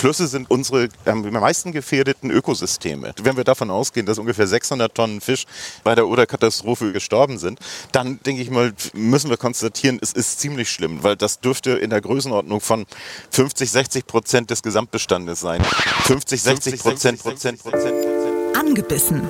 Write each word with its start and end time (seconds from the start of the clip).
Flüsse 0.00 0.28
sind 0.28 0.50
unsere 0.50 0.88
am 1.04 1.30
meisten 1.30 1.72
gefährdeten 1.72 2.30
Ökosysteme. 2.30 3.12
Wenn 3.22 3.36
wir 3.36 3.44
davon 3.44 3.70
ausgehen, 3.70 4.06
dass 4.06 4.18
ungefähr 4.18 4.46
600 4.46 4.94
Tonnen 4.94 5.20
Fisch 5.20 5.44
bei 5.84 5.94
der 5.94 6.08
Oder-Katastrophe 6.08 6.92
gestorben 6.92 7.36
sind, 7.36 7.58
dann 7.92 8.18
denke 8.24 8.40
ich 8.40 8.50
mal, 8.50 8.72
müssen 8.94 9.28
wir 9.28 9.36
konstatieren, 9.36 9.98
es 10.00 10.14
ist 10.14 10.40
ziemlich 10.40 10.70
schlimm, 10.70 11.02
weil 11.02 11.16
das 11.16 11.40
dürfte 11.40 11.72
in 11.72 11.90
der 11.90 12.00
Größenordnung 12.00 12.62
von 12.62 12.86
50, 13.30 13.70
60 13.70 14.06
Prozent 14.06 14.48
des 14.48 14.62
Gesamtbestandes 14.62 15.40
sein. 15.40 15.62
50, 16.04 16.40
60 16.40 16.80
Prozent, 16.80 17.22
Prozent, 17.22 17.62
Prozent. 17.62 18.56
Angebissen. 18.56 19.28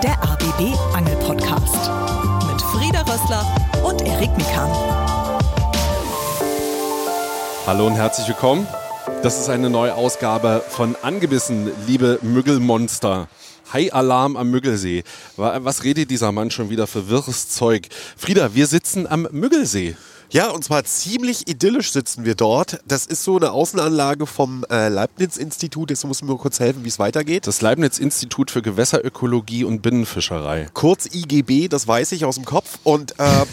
Der 0.00 0.22
ABB 0.22 0.78
Angel 0.94 1.16
Podcast 1.16 1.90
mit 2.46 2.62
Frieda 2.62 3.00
Rössler 3.00 3.44
und 3.82 4.00
Erik 4.00 4.30
Mikan. 4.36 5.03
Hallo 7.66 7.86
und 7.86 7.94
herzlich 7.94 8.28
willkommen. 8.28 8.66
Das 9.22 9.40
ist 9.40 9.48
eine 9.48 9.70
neue 9.70 9.94
Ausgabe 9.94 10.62
von 10.68 10.96
Angebissen, 11.00 11.70
liebe 11.86 12.18
Müggelmonster. 12.20 13.26
High 13.72 13.94
Alarm 13.94 14.36
am 14.36 14.50
Müggelsee. 14.50 15.02
Was 15.38 15.82
redet 15.82 16.10
dieser 16.10 16.30
Mann 16.30 16.50
schon 16.50 16.68
wieder 16.68 16.86
für 16.86 17.08
wirres 17.08 17.48
Zeug? 17.48 17.88
Frieda, 18.18 18.54
wir 18.54 18.66
sitzen 18.66 19.06
am 19.06 19.26
Müggelsee. 19.30 19.96
Ja, 20.34 20.50
und 20.50 20.64
zwar 20.64 20.82
ziemlich 20.82 21.46
idyllisch 21.46 21.92
sitzen 21.92 22.24
wir 22.24 22.34
dort. 22.34 22.80
Das 22.88 23.06
ist 23.06 23.22
so 23.22 23.36
eine 23.36 23.52
Außenanlage 23.52 24.26
vom 24.26 24.64
äh, 24.68 24.88
Leibniz-Institut. 24.88 25.90
Jetzt 25.90 26.04
muss 26.04 26.22
mir 26.22 26.36
kurz 26.36 26.58
helfen, 26.58 26.82
wie 26.82 26.88
es 26.88 26.98
weitergeht. 26.98 27.46
Das 27.46 27.60
Leibniz-Institut 27.60 28.50
für 28.50 28.60
Gewässerökologie 28.60 29.62
und 29.62 29.80
Binnenfischerei. 29.80 30.66
Kurz 30.74 31.06
IGB, 31.06 31.68
das 31.68 31.86
weiß 31.86 32.10
ich 32.10 32.24
aus 32.24 32.34
dem 32.34 32.44
Kopf. 32.44 32.80
Und 32.82 33.12
äh, 33.20 33.44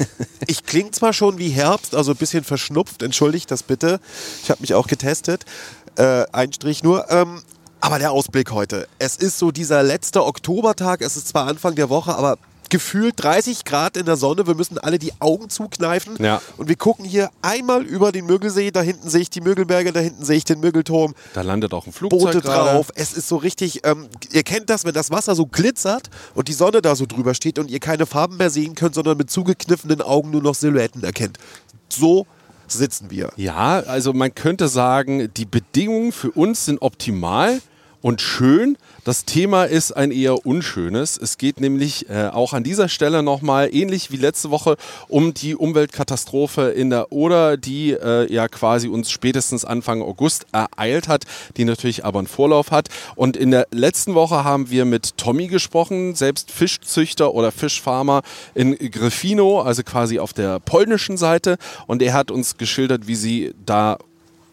ich 0.47 0.65
klinge 0.65 0.89
zwar 0.89 1.13
schon 1.13 1.37
wie 1.37 1.49
Herbst, 1.49 1.93
also 1.93 2.13
ein 2.13 2.17
bisschen 2.17 2.43
verschnupft, 2.43 3.03
entschuldigt 3.03 3.51
das 3.51 3.61
bitte. 3.61 3.99
Ich 4.41 4.49
habe 4.49 4.61
mich 4.61 4.73
auch 4.73 4.87
getestet. 4.87 5.45
Äh, 5.97 6.25
ein 6.31 6.51
Strich 6.51 6.81
nur. 6.81 7.11
Ähm, 7.11 7.43
aber 7.79 7.99
der 7.99 8.11
Ausblick 8.11 8.49
heute. 8.49 8.87
Es 8.97 9.17
ist 9.17 9.37
so 9.37 9.51
dieser 9.51 9.83
letzte 9.83 10.25
Oktobertag. 10.25 11.01
Es 11.01 11.15
ist 11.15 11.27
zwar 11.27 11.45
Anfang 11.45 11.75
der 11.75 11.89
Woche, 11.89 12.15
aber 12.15 12.39
gefühlt 12.71 13.15
30 13.17 13.65
Grad 13.65 13.97
in 13.97 14.05
der 14.07 14.15
Sonne. 14.15 14.47
Wir 14.47 14.55
müssen 14.55 14.79
alle 14.79 14.97
die 14.97 15.11
Augen 15.19 15.49
zukneifen. 15.49 16.15
Ja. 16.19 16.41
Und 16.57 16.69
wir 16.69 16.77
gucken 16.77 17.05
hier 17.05 17.29
einmal 17.41 17.83
über 17.83 18.11
den 18.11 18.25
Mögelsee. 18.25 18.71
Da 18.71 18.81
hinten 18.81 19.09
sehe 19.09 19.21
ich 19.21 19.29
die 19.29 19.41
Mögelberge, 19.41 19.91
da 19.91 19.99
hinten 19.99 20.23
sehe 20.23 20.37
ich 20.37 20.45
den 20.45 20.59
Mögelturm. 20.61 21.13
Da 21.33 21.41
landet 21.41 21.73
auch 21.73 21.85
ein 21.85 21.93
Flugzeug 21.93 22.19
Boote 22.19 22.41
gerade. 22.41 22.71
drauf. 22.71 22.91
Es 22.95 23.13
ist 23.13 23.27
so 23.27 23.35
richtig, 23.35 23.85
ähm, 23.85 24.07
ihr 24.31 24.43
kennt 24.43 24.69
das, 24.69 24.85
wenn 24.85 24.93
das 24.93 25.11
Wasser 25.11 25.35
so 25.35 25.45
glitzert 25.45 26.09
und 26.33 26.47
die 26.47 26.53
Sonne 26.53 26.81
da 26.81 26.95
so 26.95 27.05
drüber 27.05 27.33
steht 27.33 27.59
und 27.59 27.69
ihr 27.69 27.79
keine 27.79 28.05
Farben 28.05 28.37
mehr 28.37 28.49
sehen 28.49 28.73
könnt, 28.73 28.95
sondern 28.95 29.17
mit 29.17 29.29
zugekniffenen 29.29 30.01
Augen 30.01 30.31
nur 30.31 30.41
noch 30.41 30.55
Silhouetten 30.55 31.03
erkennt. 31.03 31.37
So 31.89 32.25
sitzen 32.67 33.11
wir. 33.11 33.33
Ja, 33.35 33.81
also 33.81 34.13
man 34.13 34.33
könnte 34.33 34.69
sagen, 34.69 35.29
die 35.35 35.45
Bedingungen 35.45 36.13
für 36.13 36.31
uns 36.31 36.65
sind 36.65 36.81
optimal 36.81 37.59
und 38.01 38.21
schön. 38.21 38.77
Das 39.03 39.25
Thema 39.25 39.63
ist 39.63 39.93
ein 39.93 40.11
eher 40.11 40.45
unschönes. 40.45 41.17
Es 41.17 41.39
geht 41.39 41.59
nämlich 41.59 42.07
äh, 42.09 42.27
auch 42.27 42.53
an 42.53 42.63
dieser 42.63 42.87
Stelle 42.87 43.23
nochmal, 43.23 43.73
ähnlich 43.73 44.11
wie 44.11 44.17
letzte 44.17 44.51
Woche, 44.51 44.77
um 45.07 45.33
die 45.33 45.55
Umweltkatastrophe 45.55 46.69
in 46.69 46.91
der 46.91 47.11
Oder, 47.11 47.57
die 47.57 47.93
äh, 47.93 48.31
ja 48.31 48.47
quasi 48.47 48.87
uns 48.87 49.09
spätestens 49.09 49.65
Anfang 49.65 50.03
August 50.03 50.45
ereilt 50.51 51.07
hat, 51.07 51.23
die 51.57 51.65
natürlich 51.65 52.05
aber 52.05 52.19
einen 52.19 52.27
Vorlauf 52.27 52.69
hat. 52.69 52.89
Und 53.15 53.37
in 53.37 53.49
der 53.49 53.67
letzten 53.71 54.13
Woche 54.13 54.43
haben 54.43 54.69
wir 54.69 54.85
mit 54.85 55.17
Tommy 55.17 55.47
gesprochen, 55.47 56.13
selbst 56.13 56.51
Fischzüchter 56.51 57.33
oder 57.33 57.51
Fischfarmer 57.51 58.21
in 58.53 58.77
Grifino, 58.77 59.61
also 59.61 59.81
quasi 59.81 60.19
auf 60.19 60.33
der 60.33 60.59
polnischen 60.59 61.17
Seite. 61.17 61.57
Und 61.87 62.03
er 62.03 62.13
hat 62.13 62.29
uns 62.29 62.57
geschildert, 62.57 63.07
wie 63.07 63.15
sie 63.15 63.55
da 63.65 63.97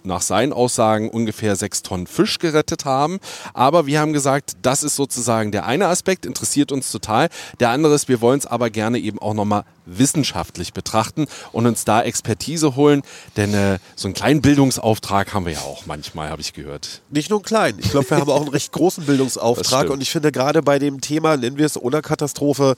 nach 0.08 0.22
seinen 0.22 0.52
Aussagen 0.52 1.08
ungefähr 1.08 1.54
sechs 1.54 1.82
Tonnen 1.82 2.08
Fisch 2.08 2.38
gerettet 2.40 2.84
haben. 2.84 3.20
Aber 3.54 3.86
wir 3.86 4.00
haben 4.00 4.12
gesagt, 4.12 4.56
das 4.62 4.82
ist 4.82 4.96
sozusagen 4.96 5.52
der 5.52 5.66
eine 5.66 5.86
Aspekt, 5.86 6.26
interessiert 6.26 6.72
uns 6.72 6.90
total. 6.90 7.28
Der 7.60 7.70
andere 7.70 7.94
ist, 7.94 8.08
wir 8.08 8.20
wollen 8.20 8.40
es 8.40 8.46
aber 8.46 8.70
gerne 8.70 8.98
eben 8.98 9.20
auch 9.20 9.34
nochmal 9.34 9.64
wissenschaftlich 9.86 10.72
betrachten 10.72 11.26
und 11.52 11.66
uns 11.66 11.84
da 11.84 12.02
Expertise 12.02 12.76
holen, 12.76 13.02
denn 13.36 13.54
äh, 13.54 13.78
so 13.96 14.08
einen 14.08 14.14
kleinen 14.14 14.42
Bildungsauftrag 14.42 15.32
haben 15.32 15.46
wir 15.46 15.54
ja 15.54 15.60
auch 15.60 15.86
manchmal, 15.86 16.28
habe 16.30 16.42
ich 16.42 16.52
gehört. 16.52 17.00
Nicht 17.10 17.30
nur 17.30 17.38
einen 17.38 17.44
kleinen. 17.44 17.78
Ich 17.78 17.90
glaube, 17.90 18.10
wir 18.10 18.18
haben 18.18 18.30
auch 18.30 18.42
einen 18.42 18.50
recht 18.50 18.72
großen 18.72 19.06
Bildungsauftrag 19.06 19.88
und 19.90 20.02
ich 20.02 20.10
finde 20.10 20.32
gerade 20.32 20.62
bei 20.62 20.78
dem 20.78 21.00
Thema, 21.00 21.36
nennen 21.36 21.56
wir 21.56 21.66
es 21.66 21.76
Oder-Katastrophe, 21.76 22.76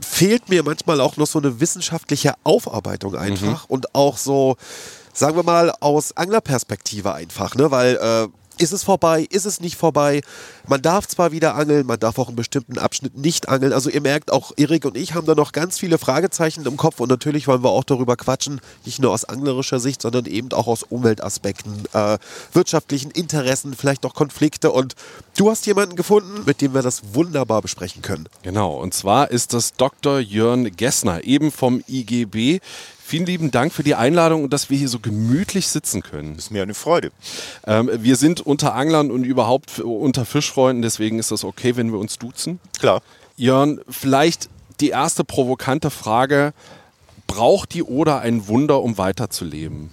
fehlt 0.00 0.48
mir 0.48 0.62
manchmal 0.62 1.00
auch 1.00 1.16
noch 1.16 1.26
so 1.26 1.38
eine 1.38 1.60
wissenschaftliche 1.60 2.34
Aufarbeitung 2.42 3.16
einfach 3.16 3.68
mhm. 3.68 3.74
und 3.74 3.94
auch 3.94 4.16
so 4.16 4.56
sagen 5.12 5.36
wir 5.36 5.42
mal, 5.42 5.72
aus 5.80 6.16
Anglerperspektive 6.16 7.12
einfach, 7.12 7.54
ne? 7.54 7.70
Weil 7.70 7.96
äh, 7.96 8.28
ist 8.60 8.72
es 8.72 8.82
vorbei, 8.82 9.26
ist 9.30 9.46
es 9.46 9.60
nicht 9.60 9.76
vorbei? 9.76 10.20
Man 10.68 10.82
darf 10.82 11.08
zwar 11.08 11.32
wieder 11.32 11.54
angeln, 11.54 11.86
man 11.86 11.98
darf 11.98 12.18
auch 12.18 12.28
in 12.28 12.36
bestimmten 12.36 12.78
Abschnitten 12.78 13.20
nicht 13.20 13.48
angeln. 13.48 13.72
Also 13.72 13.88
ihr 13.88 14.02
merkt, 14.02 14.30
auch 14.30 14.52
Erik 14.56 14.84
und 14.84 14.96
ich 14.96 15.14
haben 15.14 15.26
da 15.26 15.34
noch 15.34 15.52
ganz 15.52 15.78
viele 15.78 15.96
Fragezeichen 15.96 16.66
im 16.66 16.76
Kopf 16.76 17.00
und 17.00 17.08
natürlich 17.08 17.48
wollen 17.48 17.64
wir 17.64 17.70
auch 17.70 17.84
darüber 17.84 18.16
quatschen, 18.16 18.60
nicht 18.84 19.00
nur 19.00 19.12
aus 19.12 19.24
anglerischer 19.24 19.80
Sicht, 19.80 20.02
sondern 20.02 20.26
eben 20.26 20.52
auch 20.52 20.66
aus 20.66 20.82
Umweltaspekten, 20.82 21.84
äh, 21.94 22.18
wirtschaftlichen 22.52 23.10
Interessen, 23.10 23.74
vielleicht 23.74 24.04
auch 24.04 24.14
Konflikte. 24.14 24.70
Und 24.72 24.94
du 25.38 25.50
hast 25.50 25.66
jemanden 25.66 25.96
gefunden, 25.96 26.42
mit 26.44 26.60
dem 26.60 26.74
wir 26.74 26.82
das 26.82 27.14
wunderbar 27.14 27.62
besprechen 27.62 28.02
können. 28.02 28.28
Genau, 28.42 28.74
und 28.74 28.92
zwar 28.92 29.30
ist 29.30 29.54
das 29.54 29.72
Dr. 29.72 30.18
Jörn 30.18 30.76
Gessner, 30.76 31.24
eben 31.24 31.50
vom 31.50 31.82
IGB. 31.88 32.60
Vielen 33.10 33.26
lieben 33.26 33.50
Dank 33.50 33.72
für 33.72 33.82
die 33.82 33.96
Einladung 33.96 34.44
und 34.44 34.52
dass 34.52 34.70
wir 34.70 34.78
hier 34.78 34.88
so 34.88 35.00
gemütlich 35.00 35.66
sitzen 35.66 36.00
können. 36.00 36.36
Ist 36.36 36.52
mir 36.52 36.62
eine 36.62 36.74
Freude. 36.74 37.10
Ähm, 37.66 37.90
wir 37.92 38.14
sind 38.14 38.40
unter 38.40 38.76
Anglern 38.76 39.10
und 39.10 39.24
überhaupt 39.24 39.80
unter 39.80 40.24
Fischfreunden, 40.24 40.80
deswegen 40.80 41.18
ist 41.18 41.32
das 41.32 41.42
okay, 41.42 41.74
wenn 41.74 41.90
wir 41.90 41.98
uns 41.98 42.18
duzen. 42.18 42.60
Klar. 42.78 43.02
Jörn, 43.36 43.80
vielleicht 43.88 44.48
die 44.78 44.90
erste 44.90 45.24
provokante 45.24 45.90
Frage. 45.90 46.52
Braucht 47.26 47.74
die 47.74 47.82
Oder 47.82 48.20
ein 48.20 48.46
Wunder, 48.46 48.80
um 48.80 48.96
weiterzuleben? 48.96 49.90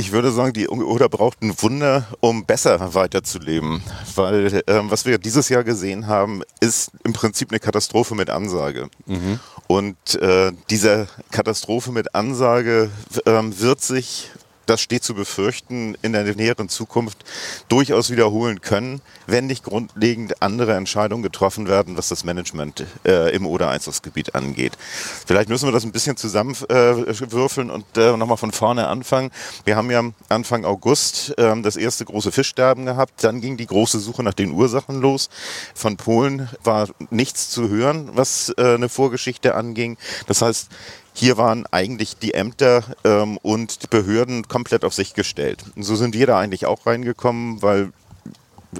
Ich 0.00 0.12
würde 0.12 0.32
sagen, 0.32 0.54
die 0.54 0.66
Oder 0.66 1.10
braucht 1.10 1.42
ein 1.42 1.52
Wunder, 1.60 2.06
um 2.20 2.46
besser 2.46 2.94
weiterzuleben. 2.94 3.82
Weil 4.14 4.62
ähm, 4.66 4.90
was 4.90 5.04
wir 5.04 5.18
dieses 5.18 5.50
Jahr 5.50 5.62
gesehen 5.62 6.06
haben, 6.06 6.40
ist 6.58 6.92
im 7.04 7.12
Prinzip 7.12 7.50
eine 7.50 7.60
Katastrophe 7.60 8.14
mit 8.14 8.30
Ansage. 8.30 8.88
Mhm. 9.04 9.38
Und 9.66 10.14
äh, 10.14 10.52
diese 10.70 11.06
Katastrophe 11.30 11.92
mit 11.92 12.14
Ansage 12.14 12.88
ähm, 13.26 13.60
wird 13.60 13.82
sich 13.82 14.30
das 14.70 14.80
steht 14.80 15.02
zu 15.02 15.14
befürchten, 15.14 15.96
in 16.00 16.12
der 16.12 16.22
näheren 16.36 16.68
Zukunft 16.68 17.24
durchaus 17.68 18.10
wiederholen 18.10 18.60
können, 18.60 19.00
wenn 19.26 19.48
nicht 19.48 19.64
grundlegend 19.64 20.42
andere 20.42 20.74
Entscheidungen 20.74 21.24
getroffen 21.24 21.66
werden, 21.66 21.96
was 21.96 22.08
das 22.08 22.22
Management 22.22 22.86
äh, 23.04 23.34
im 23.34 23.46
Oder-Einzugsgebiet 23.46 24.36
angeht. 24.36 24.78
Vielleicht 25.26 25.48
müssen 25.48 25.66
wir 25.66 25.72
das 25.72 25.82
ein 25.82 25.90
bisschen 25.90 26.16
zusammenwürfeln 26.16 27.68
äh, 27.68 27.72
und 27.72 27.84
äh, 27.96 28.16
nochmal 28.16 28.36
von 28.36 28.52
vorne 28.52 28.86
anfangen. 28.86 29.32
Wir 29.64 29.74
haben 29.74 29.90
ja 29.90 30.04
Anfang 30.28 30.64
August 30.64 31.36
äh, 31.36 31.60
das 31.62 31.76
erste 31.76 32.04
große 32.04 32.30
Fischsterben 32.30 32.86
gehabt. 32.86 33.24
Dann 33.24 33.40
ging 33.40 33.56
die 33.56 33.66
große 33.66 33.98
Suche 33.98 34.22
nach 34.22 34.34
den 34.34 34.52
Ursachen 34.52 35.00
los. 35.00 35.30
Von 35.74 35.96
Polen 35.96 36.48
war 36.62 36.88
nichts 37.10 37.50
zu 37.50 37.68
hören, 37.68 38.10
was 38.14 38.54
äh, 38.56 38.74
eine 38.74 38.88
Vorgeschichte 38.88 39.56
anging. 39.56 39.96
Das 40.28 40.42
heißt, 40.42 40.68
hier 41.12 41.36
waren 41.36 41.66
eigentlich 41.70 42.16
die 42.16 42.34
Ämter 42.34 42.84
ähm, 43.04 43.38
und 43.42 43.82
die 43.82 43.86
Behörden 43.88 44.48
komplett 44.48 44.84
auf 44.84 44.94
sich 44.94 45.14
gestellt. 45.14 45.64
Und 45.76 45.82
so 45.82 45.96
sind 45.96 46.14
wir 46.14 46.26
da 46.26 46.38
eigentlich 46.38 46.66
auch 46.66 46.86
reingekommen, 46.86 47.62
weil 47.62 47.92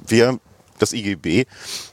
wir, 0.07 0.39
das 0.79 0.93
IGB, 0.93 1.47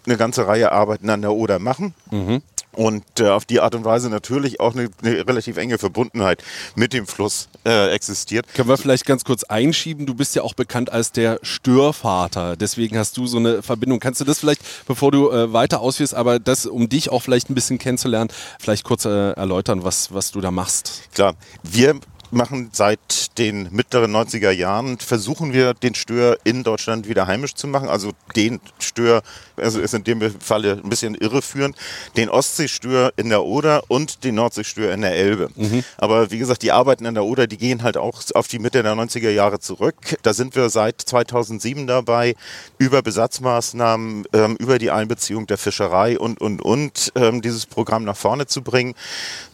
eine 0.06 0.18
ganze 0.18 0.48
Reihe 0.48 0.72
Arbeiten 0.72 1.10
an 1.10 1.22
der 1.22 1.34
Oder 1.34 1.60
machen. 1.60 1.94
Mhm 2.12 2.42
und 2.78 3.04
äh, 3.20 3.30
auf 3.30 3.46
die 3.46 3.60
Art 3.60 3.74
und 3.74 3.86
Weise 3.86 4.10
natürlich 4.10 4.60
auch 4.60 4.76
eine, 4.76 4.90
eine 5.02 5.28
relativ 5.28 5.58
enge 5.58 5.80
Verbundenheit 5.80 6.44
mit 6.76 6.94
dem 6.94 7.08
Fluss 7.08 7.50
äh, 7.66 7.90
existiert. 7.90 8.46
Können 8.54 8.70
wir 8.70 8.78
vielleicht 8.78 9.06
ganz 9.06 9.24
kurz 9.24 9.44
einschieben? 9.44 10.06
Du 10.06 10.14
bist 10.14 10.36
ja 10.36 10.44
auch 10.44 10.54
bekannt 10.54 10.92
als 10.92 11.12
der 11.12 11.40
Störvater, 11.42 12.56
deswegen 12.56 12.98
hast 12.98 13.18
du 13.18 13.26
so 13.26 13.38
eine 13.38 13.64
Verbindung. 13.64 14.00
Kannst 14.00 14.22
du 14.22 14.26
das 14.26 14.40
vielleicht, 14.40 14.62
bevor 14.86 15.12
du 15.12 15.32
äh, 15.32 15.52
weiter 15.52 15.82
ausführst, 15.82 16.14
aber 16.14 16.40
das, 16.40 16.68
um 16.68 16.88
dich 16.88 17.10
auch 17.10 17.22
vielleicht 17.24 17.50
ein 17.50 17.56
bisschen 17.56 17.80
kennenzulernen, 17.80 18.30
vielleicht 18.60 18.84
kurz 18.84 19.06
äh, 19.06 19.32
erläutern, 19.32 19.84
was, 19.84 20.14
was 20.14 20.32
du 20.32 20.40
da 20.40 20.52
machst? 20.52 21.10
Klar, 21.16 21.34
wir 21.64 22.00
machen 22.32 22.70
seit 22.74 23.38
den 23.38 23.70
mittleren 23.72 24.16
90er 24.16 24.52
Jahren, 24.52 24.98
versuchen 24.98 25.54
wir 25.54 25.74
den 25.74 25.96
Stör 25.96 26.38
in 26.44 26.64
Deutschland 26.64 27.08
wieder 27.08 27.28
heimisch 27.28 27.56
zu 27.56 27.68
machen. 27.68 27.90
Also 27.90 28.12
den 28.36 28.60
Stör, 28.80 29.22
also 29.56 29.80
ist 29.80 29.94
in 29.94 30.04
dem 30.04 30.22
Falle 30.40 30.82
ein 30.84 30.90
bisschen 30.90 31.16
irreführend, 31.16 31.76
den 32.16 32.30
Ostseestör 32.30 33.14
in 33.16 33.30
der 33.30 33.44
Oder 33.44 33.84
und 33.88 34.24
den 34.24 34.36
Nordseestör 34.36 34.94
in 34.94 35.02
der 35.02 35.16
Elbe. 35.16 35.50
Mhm. 35.56 35.84
Aber 35.98 36.32
wie 36.32 36.40
gesagt, 36.40 36.64
die 36.64 36.72
Arbeiten 36.72 37.06
in 37.06 37.14
der 37.14 37.26
Oder, 37.26 37.48
die 37.48 37.58
gehen 37.58 37.84
halt 37.84 37.98
auch 37.98 38.22
auf 38.34 38.48
die 38.48 38.60
Mitte 38.60 38.84
der 38.84 38.94
90er 38.94 39.30
Jahre 39.30 39.60
zurück. 39.60 39.96
Da 40.24 40.34
sind 40.34 40.56
wir 40.56 40.70
seit 40.70 41.02
2007 41.02 41.88
dabei, 41.88 42.36
über 42.78 43.02
Besatzmaßnahmen, 43.02 44.26
ähm, 44.34 44.56
über 44.58 44.80
die 44.80 44.92
Einbeziehung 44.92 45.48
der 45.48 45.58
Fischerei 45.58 46.18
und, 46.18 46.42
und, 46.42 46.62
und, 46.62 47.12
ähm, 47.16 47.42
dieses 47.42 47.66
Programm 47.66 48.04
nach 48.04 48.18
vorne 48.18 48.48
zu 48.48 48.62
bringen. 48.62 48.96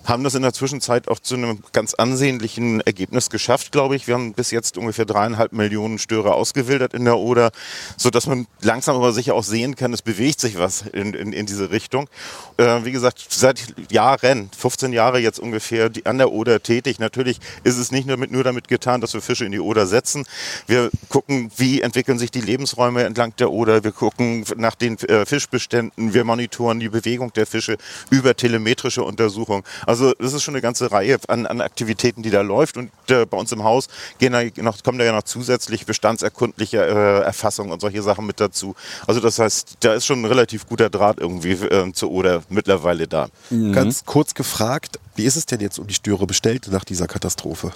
Haben 0.06 0.24
das 0.24 0.36
in 0.36 0.42
der 0.42 0.54
Zwischenzeit 0.54 1.08
auch 1.08 1.20
zu 1.20 1.36
einem 1.36 1.64
ganz 1.72 1.94
ansehnlichen 1.94 2.82
Ergebnis 2.82 3.30
geschafft, 3.30 3.72
glaube 3.72 3.96
ich. 3.96 4.08
Wir 4.08 4.16
haben 4.16 4.34
bis 4.34 4.52
jetzt 4.52 4.78
ungefähr 4.78 5.06
dreieinhalb 5.06 5.54
Millionen 5.54 5.98
Störe 5.98 6.34
ausgewildert 6.34 6.94
in 6.94 7.06
der 7.06 7.18
Oder, 7.18 7.52
so 7.98 8.10
dass 8.10 8.28
man 8.28 8.48
langsam 8.62 8.96
aber 8.96 9.14
sicher 9.14 9.36
auch 9.36 9.44
sehen 9.44 9.76
kann, 9.76 9.94
es 9.94 10.02
bewegt 10.02 10.40
sich 10.40 10.58
was 10.58 10.82
in, 10.82 11.14
in, 11.14 11.34
in 11.34 11.46
diese 11.46 11.72
Richtung. 11.72 12.10
Äh, 12.58 12.84
wie 12.84 12.92
gesagt, 12.92 13.26
seit 13.30 13.64
Jahren, 13.92 14.50
15 14.58 14.94
Jahre 14.94 15.20
jetzt 15.20 15.40
ungefähr, 15.40 15.90
an 16.04 16.18
der 16.18 16.32
Oder 16.32 16.62
tätig. 16.62 17.00
Natürlich 17.00 17.40
ist 17.64 17.78
es 17.78 17.92
nicht 17.92 18.08
nur, 18.08 18.18
mit, 18.18 18.32
nur 18.32 18.44
damit 18.44 18.68
getan, 18.68 19.02
dass 19.02 19.14
wir 19.14 19.22
Fische 19.22 19.46
in 19.46 19.52
die 19.52 19.60
Oder 19.60 19.86
setzen. 19.86 20.26
Wir 20.68 20.90
gucken, 21.10 21.52
wie 21.58 21.82
entwickeln 21.82 22.20
sich 22.20 22.32
die 22.32 22.42
Lebensräume 22.42 23.04
entlang 23.04 23.36
der 23.38 23.52
Oder. 23.52 23.84
Wir 23.84 23.92
gucken 23.92 24.46
nach 24.58 24.76
den 24.76 24.98
äh, 25.00 25.26
Fischbeständen. 25.26 26.14
Wir 26.14 26.24
monitoren 26.24 26.80
die 26.80 26.90
Bewegung 26.90 27.32
der 27.34 27.46
Fische 27.46 27.78
über 28.10 28.36
telemetrische 28.36 29.04
Untersuchungen. 29.04 29.64
Also 29.86 29.93
das 29.96 30.34
ist 30.34 30.44
schon 30.44 30.54
eine 30.54 30.62
ganze 30.62 30.92
Reihe 30.92 31.18
an, 31.28 31.46
an 31.46 31.62
Aktivitäten, 31.62 32.24
die 32.24 32.30
da 32.30 32.42
läuft. 32.42 32.78
Und 32.78 32.92
äh, 33.10 33.26
bei 33.26 33.38
uns 33.38 33.52
im 33.52 33.64
Haus 33.64 33.88
gehen 34.20 34.34
da 34.34 34.44
noch, 34.62 34.82
kommen 34.84 34.98
da 34.98 35.06
ja 35.06 35.14
noch 35.14 35.24
zusätzlich 35.24 35.86
bestandserkundliche 35.86 36.78
äh, 36.78 37.24
Erfassungen 37.24 37.72
und 37.72 37.82
solche 37.82 38.02
Sachen 38.02 38.26
mit 38.26 38.40
dazu. 38.40 38.76
Also 39.08 39.20
das 39.20 39.40
heißt, 39.40 39.78
da 39.82 39.94
ist 39.94 40.06
schon 40.06 40.22
ein 40.22 40.26
relativ 40.26 40.68
guter 40.68 40.90
Draht 40.90 41.20
irgendwie 41.20 41.52
äh, 41.52 41.92
zur 41.94 42.12
Oder 42.12 42.44
mittlerweile 42.50 43.08
da. 43.08 43.28
Mhm. 43.50 43.74
Ganz 43.74 44.06
kurz 44.06 44.34
gefragt, 44.34 45.00
wie 45.16 45.26
ist 45.26 45.36
es 45.36 45.46
denn 45.46 45.60
jetzt 45.60 45.80
um 45.80 45.88
die 45.88 45.94
Störe 45.94 46.26
bestellt 46.26 46.68
nach 46.72 46.84
dieser 46.84 47.08
Katastrophe? 47.08 47.72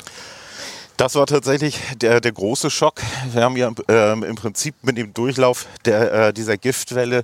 Das 0.98 1.14
war 1.14 1.28
tatsächlich 1.28 1.80
der, 2.02 2.20
der 2.22 2.32
große 2.32 2.72
Schock. 2.72 3.02
Wir 3.32 3.44
haben 3.44 3.56
ja 3.56 3.72
äh, 3.88 4.14
im 4.14 4.36
Prinzip 4.36 4.74
mit 4.82 4.98
dem 4.98 5.14
Durchlauf 5.14 5.68
der, 5.86 6.12
äh, 6.12 6.34
dieser 6.34 6.58
Giftwelle, 6.58 7.24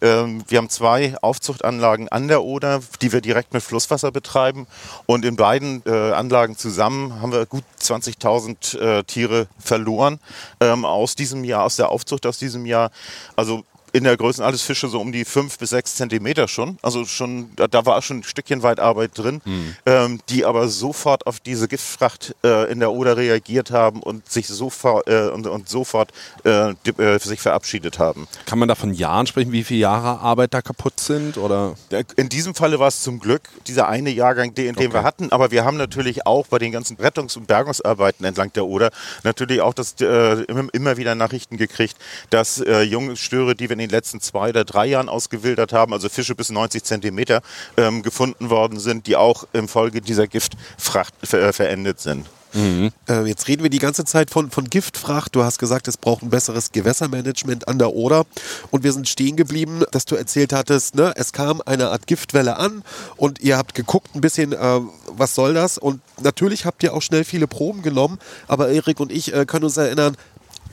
äh, 0.00 0.24
wir 0.48 0.56
haben 0.56 0.70
zwei 0.70 1.14
Aufzuchtanlagen 1.20 2.08
an 2.08 2.28
der 2.28 2.42
Oder, 2.42 2.80
die 3.02 3.12
wir 3.12 3.20
direkt 3.20 3.52
mit 3.52 3.62
Flusswasser 3.62 4.10
betreiben. 4.10 4.66
Und 5.04 5.26
in 5.26 5.36
beiden 5.36 5.82
äh, 5.84 5.90
Anlagen 5.90 6.56
zusammen 6.56 7.20
haben 7.20 7.32
wir 7.32 7.44
gut 7.44 7.64
20.000 7.80 8.78
äh, 8.78 9.04
Tiere 9.04 9.48
verloren 9.58 10.18
ähm, 10.60 10.86
aus 10.86 11.14
diesem 11.14 11.44
Jahr, 11.44 11.64
aus 11.64 11.76
der 11.76 11.90
Aufzucht 11.90 12.24
aus 12.24 12.38
diesem 12.38 12.64
Jahr. 12.64 12.90
Also 13.36 13.64
in 13.92 14.04
der 14.04 14.16
Größe 14.16 14.44
alles 14.44 14.62
Fische 14.62 14.88
so 14.88 15.00
um 15.00 15.12
die 15.12 15.24
fünf 15.24 15.58
bis 15.58 15.70
sechs 15.70 15.96
Zentimeter 15.96 16.48
schon. 16.48 16.78
Also 16.82 17.04
schon, 17.04 17.50
da, 17.56 17.66
da 17.68 17.86
war 17.86 18.00
schon 18.02 18.18
ein 18.18 18.22
Stückchen 18.22 18.62
weit 18.62 18.80
Arbeit 18.80 19.12
drin, 19.14 19.40
mhm. 19.44 19.76
ähm, 19.86 20.20
die 20.28 20.44
aber 20.44 20.68
sofort 20.68 21.26
auf 21.26 21.40
diese 21.40 21.68
Giftfracht 21.68 22.34
äh, 22.44 22.70
in 22.70 22.80
der 22.80 22.92
Oder 22.92 23.16
reagiert 23.16 23.70
haben 23.70 24.02
und 24.02 24.30
sich 24.30 24.48
sofort 24.48 25.08
äh, 25.08 25.28
und, 25.28 25.46
und, 25.46 25.68
sofort 25.68 26.12
äh, 26.44 26.70
äh, 26.70 27.18
sich 27.18 27.40
verabschiedet 27.40 27.98
haben. 27.98 28.28
Kann 28.46 28.58
man 28.58 28.68
da 28.68 28.74
von 28.74 28.94
Jahren 28.94 29.26
sprechen, 29.26 29.52
wie 29.52 29.64
viele 29.64 29.80
Jahre 29.80 30.20
Arbeit 30.20 30.54
da 30.54 30.62
kaputt 30.62 31.00
sind? 31.00 31.38
Oder? 31.38 31.74
In 32.16 32.28
diesem 32.28 32.54
Falle 32.54 32.78
war 32.78 32.88
es 32.88 33.02
zum 33.02 33.18
Glück 33.20 33.42
dieser 33.66 33.88
eine 33.88 34.10
Jahrgang, 34.10 34.54
den, 34.54 34.74
den 34.74 34.86
okay. 34.86 34.92
wir 34.92 35.02
hatten, 35.02 35.32
aber 35.32 35.50
wir 35.50 35.64
haben 35.64 35.76
natürlich 35.76 36.26
auch 36.26 36.46
bei 36.46 36.58
den 36.58 36.72
ganzen 36.72 36.96
Rettungs- 36.96 37.36
und 37.36 37.46
Bergungsarbeiten 37.46 38.24
entlang 38.24 38.52
der 38.52 38.66
Oder 38.66 38.90
natürlich 39.24 39.60
auch 39.60 39.74
das, 39.74 39.94
äh, 40.00 40.44
immer 40.72 40.96
wieder 40.96 41.14
Nachrichten 41.14 41.56
gekriegt, 41.56 41.96
dass 42.30 42.60
äh, 42.60 42.82
junge 42.82 43.16
Störe, 43.16 43.54
die 43.54 43.68
wir 43.68 43.74
in 43.74 43.79
den 43.80 43.90
letzten 43.90 44.20
zwei 44.20 44.50
oder 44.50 44.64
drei 44.64 44.86
Jahren 44.86 45.08
ausgewildert 45.08 45.72
haben, 45.72 45.92
also 45.92 46.08
Fische 46.08 46.34
bis 46.34 46.50
90 46.50 46.84
Zentimeter 46.84 47.42
ähm, 47.76 48.02
gefunden 48.02 48.50
worden 48.50 48.78
sind, 48.78 49.06
die 49.06 49.16
auch 49.16 49.44
infolge 49.52 50.00
dieser 50.00 50.26
Giftfracht 50.26 51.14
ver 51.22 51.42
äh, 51.42 51.52
verendet 51.52 52.00
sind. 52.00 52.26
Mhm. 52.52 52.90
Äh, 53.08 53.26
jetzt 53.26 53.48
reden 53.48 53.62
wir 53.62 53.70
die 53.70 53.78
ganze 53.78 54.04
Zeit 54.04 54.30
von, 54.30 54.50
von 54.50 54.64
Giftfracht. 54.64 55.34
Du 55.34 55.44
hast 55.44 55.58
gesagt, 55.58 55.88
es 55.88 55.96
braucht 55.96 56.22
ein 56.22 56.30
besseres 56.30 56.72
Gewässermanagement 56.72 57.68
an 57.68 57.78
der 57.78 57.92
Oder. 57.92 58.24
Und 58.70 58.82
wir 58.82 58.92
sind 58.92 59.08
stehen 59.08 59.36
geblieben, 59.36 59.84
dass 59.92 60.04
du 60.04 60.16
erzählt 60.16 60.52
hattest, 60.52 60.94
ne, 60.94 61.12
es 61.16 61.32
kam 61.32 61.62
eine 61.64 61.90
Art 61.90 62.06
Giftwelle 62.06 62.56
an 62.56 62.82
und 63.16 63.40
ihr 63.40 63.56
habt 63.56 63.74
geguckt 63.74 64.14
ein 64.14 64.20
bisschen, 64.20 64.52
äh, 64.52 64.80
was 65.08 65.34
soll 65.34 65.54
das? 65.54 65.78
Und 65.78 66.00
natürlich 66.20 66.64
habt 66.64 66.82
ihr 66.82 66.94
auch 66.94 67.02
schnell 67.02 67.24
viele 67.24 67.46
Proben 67.46 67.82
genommen. 67.82 68.18
Aber 68.48 68.68
Erik 68.68 69.00
und 69.00 69.12
ich 69.12 69.32
äh, 69.32 69.46
können 69.46 69.64
uns 69.64 69.76
erinnern, 69.76 70.16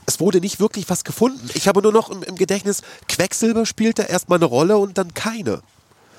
es 0.08 0.20
wurde 0.20 0.40
nicht 0.40 0.58
wirklich 0.58 0.88
was 0.88 1.04
gefunden. 1.04 1.50
Ich 1.52 1.68
habe 1.68 1.82
nur 1.82 1.92
noch 1.92 2.08
im, 2.08 2.22
im 2.22 2.34
Gedächtnis, 2.34 2.80
Quecksilber 3.08 3.66
spielte 3.66 4.02
erstmal 4.04 4.38
eine 4.38 4.46
Rolle 4.46 4.78
und 4.78 4.96
dann 4.96 5.12
keine. 5.12 5.60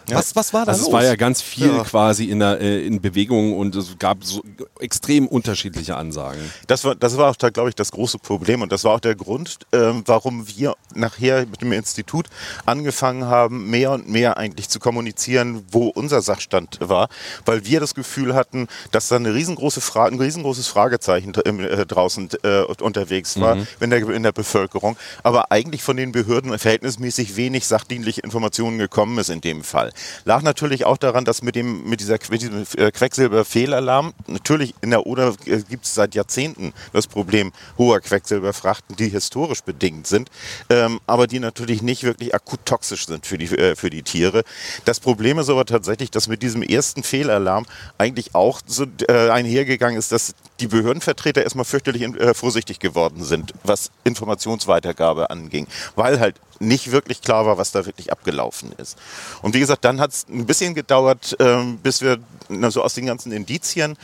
Ja. 0.09 0.17
Was, 0.17 0.35
was 0.35 0.53
war 0.53 0.65
da 0.65 0.71
also 0.71 0.83
los? 0.83 0.89
Es 0.89 0.93
war 0.93 1.03
ja 1.03 1.15
ganz 1.15 1.41
viel 1.41 1.67
ja. 1.67 1.83
quasi 1.83 2.25
in, 2.25 2.39
der, 2.39 2.59
äh, 2.59 2.85
in 2.85 3.01
Bewegung 3.01 3.57
und 3.57 3.75
es 3.75 3.97
gab 3.99 4.23
so 4.23 4.41
extrem 4.79 5.27
unterschiedliche 5.27 5.95
Ansagen. 5.95 6.41
Das 6.67 6.83
war, 6.83 6.95
das 6.95 7.17
war 7.17 7.29
auch 7.29 7.35
da, 7.35 7.49
glaube 7.49 7.69
ich, 7.69 7.75
das 7.75 7.91
große 7.91 8.17
Problem 8.19 8.61
und 8.61 8.71
das 8.71 8.83
war 8.83 8.95
auch 8.95 8.99
der 8.99 9.15
Grund, 9.15 9.59
äh, 9.71 9.91
warum 10.05 10.47
wir 10.47 10.75
nachher 10.95 11.45
mit 11.45 11.61
dem 11.61 11.71
Institut 11.71 12.27
angefangen 12.65 13.25
haben, 13.25 13.69
mehr 13.69 13.91
und 13.91 14.09
mehr 14.09 14.37
eigentlich 14.37 14.69
zu 14.69 14.79
kommunizieren, 14.79 15.65
wo 15.71 15.87
unser 15.87 16.21
Sachstand 16.21 16.79
war, 16.81 17.09
weil 17.45 17.65
wir 17.65 17.79
das 17.79 17.95
Gefühl 17.95 18.35
hatten, 18.35 18.67
dass 18.91 19.07
da 19.07 19.17
eine 19.17 19.33
riesengroße 19.33 19.81
Frage, 19.81 20.15
ein 20.15 20.19
riesengroßes 20.19 20.67
Fragezeichen 20.67 21.33
äh, 21.35 21.85
draußen 21.85 22.29
äh, 22.43 22.61
unterwegs 22.61 23.39
war 23.39 23.55
mhm. 23.55 23.67
in, 23.79 23.89
der, 23.89 24.09
in 24.09 24.23
der 24.23 24.31
Bevölkerung, 24.31 24.97
aber 25.23 25.51
eigentlich 25.51 25.83
von 25.83 25.97
den 25.97 26.11
Behörden 26.11 26.57
verhältnismäßig 26.57 27.35
wenig 27.35 27.67
sachdienliche 27.67 28.21
Informationen 28.21 28.77
gekommen 28.77 29.17
ist 29.17 29.29
in 29.29 29.41
dem 29.41 29.63
Fall. 29.63 29.91
Lag 30.25 30.41
natürlich 30.41 30.85
auch 30.85 30.97
daran, 30.97 31.25
dass 31.25 31.41
mit, 31.41 31.55
dem, 31.55 31.87
mit, 31.89 31.99
dieser, 31.99 32.17
mit 32.29 32.41
diesem 32.41 32.65
äh, 32.77 32.91
Quecksilberfehlalarm, 32.91 34.13
natürlich 34.27 34.73
in 34.81 34.91
der 34.91 35.05
Oder 35.05 35.35
äh, 35.45 35.61
gibt 35.69 35.85
es 35.85 35.95
seit 35.95 36.15
Jahrzehnten 36.15 36.73
das 36.93 37.07
Problem 37.07 37.51
hoher 37.77 37.99
Quecksilberfrachten, 37.99 38.95
die 38.95 39.09
historisch 39.09 39.61
bedingt 39.61 40.07
sind, 40.07 40.29
ähm, 40.69 40.99
aber 41.07 41.27
die 41.27 41.39
natürlich 41.39 41.81
nicht 41.81 42.03
wirklich 42.03 42.33
akut 42.33 42.65
toxisch 42.65 43.05
sind 43.05 43.25
für 43.25 43.37
die, 43.37 43.45
äh, 43.57 43.75
für 43.75 43.89
die 43.89 44.03
Tiere. 44.03 44.43
Das 44.85 44.99
Problem 44.99 45.39
ist 45.39 45.49
aber 45.49 45.65
tatsächlich, 45.65 46.11
dass 46.11 46.27
mit 46.27 46.41
diesem 46.41 46.61
ersten 46.61 47.03
Fehlalarm 47.03 47.65
eigentlich 47.97 48.35
auch 48.35 48.61
so 48.65 48.85
äh, 49.07 49.29
einhergegangen 49.29 49.97
ist, 49.97 50.11
dass 50.11 50.33
die 50.59 50.67
Behördenvertreter 50.67 51.43
erstmal 51.43 51.65
fürchterlich 51.65 52.03
äh, 52.03 52.33
vorsichtig 52.33 52.79
geworden 52.79 53.23
sind, 53.23 53.53
was 53.63 53.91
Informationsweitergabe 54.03 55.29
anging, 55.29 55.67
weil 55.95 56.19
halt 56.19 56.35
nicht 56.59 56.91
wirklich 56.91 57.21
klar 57.21 57.45
war, 57.45 57.57
was 57.57 57.71
da 57.71 57.85
wirklich 57.85 58.11
abgelaufen 58.11 58.71
ist. 58.77 58.97
Und 59.41 59.53
wie 59.53 59.59
gesagt, 59.59 59.85
dann 59.85 59.99
hat 59.99 60.11
es 60.11 60.25
ein 60.29 60.45
bisschen 60.45 60.75
gedauert, 60.75 61.35
ähm, 61.39 61.77
bis 61.77 62.01
wir 62.01 62.19
na, 62.49 62.71
so 62.71 62.83
aus 62.83 62.93
den 62.93 63.05
ganzen 63.05 63.31
Indizien 63.31 63.97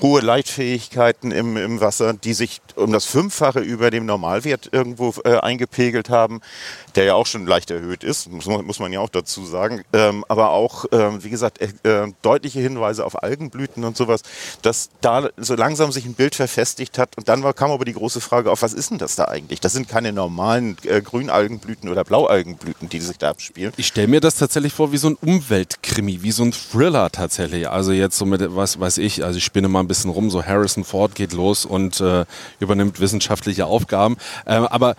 hohe 0.00 0.20
Leitfähigkeiten 0.20 1.30
im, 1.30 1.56
im 1.56 1.80
Wasser, 1.80 2.14
die 2.14 2.32
sich 2.32 2.60
um 2.74 2.92
das 2.92 3.04
Fünffache 3.04 3.60
über 3.60 3.90
dem 3.90 4.06
Normalwert 4.06 4.70
irgendwo 4.72 5.14
äh, 5.24 5.36
eingepegelt 5.36 6.08
haben, 6.08 6.40
der 6.96 7.04
ja 7.04 7.14
auch 7.14 7.26
schon 7.26 7.46
leicht 7.46 7.70
erhöht 7.70 8.04
ist, 8.04 8.30
muss 8.30 8.46
man, 8.46 8.64
muss 8.64 8.78
man 8.78 8.92
ja 8.92 9.00
auch 9.00 9.08
dazu 9.08 9.44
sagen. 9.44 9.82
Ähm, 9.92 10.24
aber 10.28 10.50
auch, 10.50 10.86
ähm, 10.92 11.22
wie 11.22 11.30
gesagt, 11.30 11.60
äh, 11.60 11.68
deutliche 12.22 12.60
Hinweise 12.60 13.04
auf 13.04 13.22
Algenblüten 13.22 13.84
und 13.84 13.96
sowas, 13.96 14.22
dass 14.62 14.90
da 15.00 15.28
so 15.36 15.54
langsam 15.54 15.92
sich 15.92 16.04
ein 16.04 16.14
Bild 16.14 16.34
verfestigt 16.34 16.98
hat. 16.98 17.16
Und 17.16 17.28
dann 17.28 17.42
war, 17.42 17.54
kam 17.54 17.70
aber 17.70 17.84
die 17.84 17.92
große 17.92 18.20
Frage 18.20 18.50
auf, 18.50 18.62
was 18.62 18.72
ist 18.72 18.90
denn 18.90 18.98
das 18.98 19.16
da 19.16 19.26
eigentlich? 19.26 19.60
Das 19.60 19.72
sind 19.72 19.88
keine 19.88 20.12
normalen 20.12 20.76
äh, 20.84 21.00
Grünalgenblüten 21.00 21.88
oder 21.88 22.04
Blaualgenblüten, 22.04 22.88
die 22.88 23.00
sich 23.00 23.18
da 23.18 23.30
abspielen. 23.30 23.72
Ich 23.76 23.86
stelle 23.86 24.08
mir 24.08 24.20
das 24.20 24.36
tatsächlich 24.36 24.72
vor 24.72 24.92
wie 24.92 24.98
so 24.98 25.08
ein 25.08 25.16
Umweltkrimi, 25.20 26.22
wie 26.22 26.32
so 26.32 26.42
ein 26.42 26.52
Thriller 26.52 27.10
tatsächlich. 27.10 27.68
Also 27.68 27.92
jetzt 27.92 28.18
so 28.18 28.26
mit, 28.26 28.42
was 28.54 28.80
weiß 28.80 28.98
ich, 28.98 29.24
also 29.24 29.38
ich 29.38 29.44
spinne 29.44 29.68
mal 29.68 29.80
ein 29.80 29.88
bisschen 29.88 30.10
rum, 30.10 30.30
so 30.30 30.44
Harrison 30.44 30.84
Ford 30.84 31.14
geht 31.14 31.32
los 31.32 31.64
und 31.64 32.00
äh, 32.00 32.24
übernimmt 32.58 33.00
wissenschaftliche 33.00 33.66
Aufgaben. 33.66 34.16
Ähm, 34.46 34.66
aber 34.66 34.96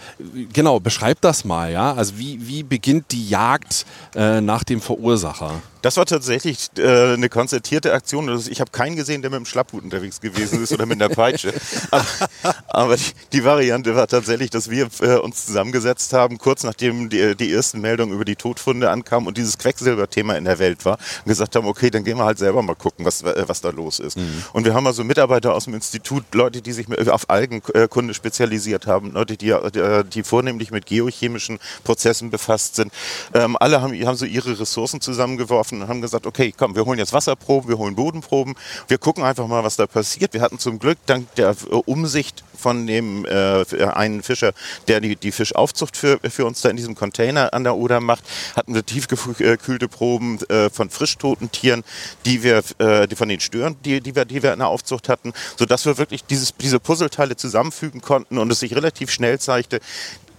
genau, 0.53 0.79
beschreib 0.79 1.19
das 1.21 1.45
mal, 1.45 1.71
ja. 1.71 1.80
Also 1.89 2.17
wie, 2.17 2.47
wie 2.47 2.63
beginnt 2.63 3.11
die 3.11 3.27
Jagd 3.27 3.85
äh, 4.15 4.41
nach 4.41 4.63
dem 4.63 4.81
Verursacher? 4.81 5.61
Das 5.81 5.97
war 5.97 6.05
tatsächlich 6.05 6.69
äh, 6.77 7.13
eine 7.13 7.29
konzertierte 7.29 7.93
Aktion. 7.93 8.29
Also 8.29 8.51
ich 8.51 8.61
habe 8.61 8.71
keinen 8.71 8.95
gesehen, 8.95 9.21
der 9.21 9.31
mit 9.31 9.39
dem 9.39 9.45
Schlapphut 9.45 9.83
unterwegs 9.83 10.21
gewesen 10.21 10.61
ist 10.63 10.71
oder 10.71 10.85
mit 10.85 11.01
einer 11.01 11.13
Peitsche. 11.13 11.53
aber, 11.91 12.05
aber 12.67 12.97
die, 12.97 13.11
die, 13.33 13.43
Variante 13.43 13.95
war 13.95 14.07
tatsächlich, 14.07 14.51
dass 14.51 14.69
wir 14.69 14.89
äh, 15.01 15.15
uns 15.15 15.45
zusammengesetzt 15.47 16.13
haben, 16.13 16.37
kurz 16.37 16.63
nachdem 16.63 17.09
die, 17.09 17.35
die 17.35 17.51
ersten 17.51 17.81
Meldungen 17.81 18.13
über 18.13 18.25
die 18.25 18.35
Todfunde 18.35 18.91
ankamen 18.91 19.27
und 19.27 19.37
dieses 19.37 19.57
Quecksilber-Thema 19.57 20.37
in 20.37 20.45
der 20.45 20.59
Welt 20.59 20.85
war 20.85 20.99
und 21.25 21.29
gesagt 21.29 21.55
haben, 21.55 21.65
okay, 21.65 21.89
dann 21.89 22.03
gehen 22.03 22.17
wir 22.17 22.25
halt 22.25 22.37
selber 22.37 22.61
mal 22.61 22.75
gucken, 22.75 23.05
was, 23.05 23.23
äh, 23.23 23.43
was 23.47 23.61
da 23.61 23.69
los 23.69 23.99
ist. 23.99 24.17
Mhm. 24.17 24.43
Und 24.53 24.65
wir 24.65 24.75
haben 24.75 24.85
also 24.85 25.03
Mitarbeiter 25.03 25.55
aus 25.55 25.65
dem 25.65 25.73
Institut, 25.73 26.23
Leute, 26.33 26.61
die 26.61 26.71
sich 26.73 26.87
auf 27.09 27.29
Algenkunde 27.29 28.13
spezialisiert 28.13 28.85
haben, 28.85 29.13
Leute, 29.13 29.35
die, 29.37 29.49
äh, 29.49 30.03
die 30.03 30.23
vornehmlich 30.23 30.69
mit 30.69 30.85
geochemischen 30.85 31.59
Prozessen 31.83 32.29
befasst 32.29 32.75
sind. 32.75 32.93
Ähm, 33.33 33.57
alle 33.59 33.81
haben, 33.81 33.93
haben 34.05 34.15
so 34.15 34.25
ihre 34.25 34.59
Ressourcen 34.59 35.01
zusammengeworfen 35.01 35.70
getroffen 35.71 35.81
und 35.81 35.87
haben 35.87 36.01
gesagt, 36.01 36.25
okay, 36.25 36.53
komm, 36.55 36.75
wir 36.75 36.85
holen 36.85 36.99
jetzt 36.99 37.13
Wasserproben, 37.13 37.69
wir 37.69 37.77
holen 37.77 37.95
Bodenproben, 37.95 38.55
wir 38.87 38.97
gucken 38.97 39.23
einfach 39.23 39.47
mal, 39.47 39.63
was 39.63 39.75
da 39.75 39.87
passiert. 39.87 40.33
Wir 40.33 40.41
hatten 40.41 40.59
zum 40.59 40.79
Glück 40.79 40.97
dank 41.05 41.33
der 41.35 41.55
Umsicht 41.85 42.43
von 42.55 42.85
dem 42.85 43.25
äh, 43.25 43.63
einen 43.85 44.21
Fischer, 44.21 44.53
der 44.87 44.99
die, 44.99 45.15
die 45.15 45.31
Fischaufzucht 45.31 45.97
für, 45.97 46.19
für 46.29 46.45
uns 46.45 46.61
da 46.61 46.69
in 46.69 46.77
diesem 46.77 46.95
Container 46.95 47.53
an 47.53 47.63
der 47.63 47.75
Oder 47.75 47.99
macht, 47.99 48.23
hatten 48.55 48.73
wir 48.75 48.85
tiefgekühlte 48.85 49.87
Proben 49.87 50.39
äh, 50.49 50.69
von 50.69 50.89
frischtoten 50.89 51.51
Tieren, 51.51 51.83
die 52.25 52.43
wir 52.43 52.61
äh, 52.77 53.07
die 53.07 53.15
von 53.15 53.29
den 53.29 53.39
Stören, 53.39 53.77
die, 53.83 54.01
die, 54.01 54.15
wir, 54.15 54.25
die 54.25 54.43
wir 54.43 54.53
in 54.53 54.59
der 54.59 54.67
Aufzucht 54.67 55.09
hatten, 55.09 55.33
sodass 55.57 55.85
wir 55.85 55.97
wirklich 55.97 56.23
dieses, 56.25 56.55
diese 56.55 56.79
Puzzleteile 56.79 57.35
zusammenfügen 57.35 58.01
konnten 58.01 58.37
und 58.37 58.51
es 58.51 58.59
sich 58.59 58.75
relativ 58.75 59.09
schnell 59.09 59.39
zeigte, 59.39 59.79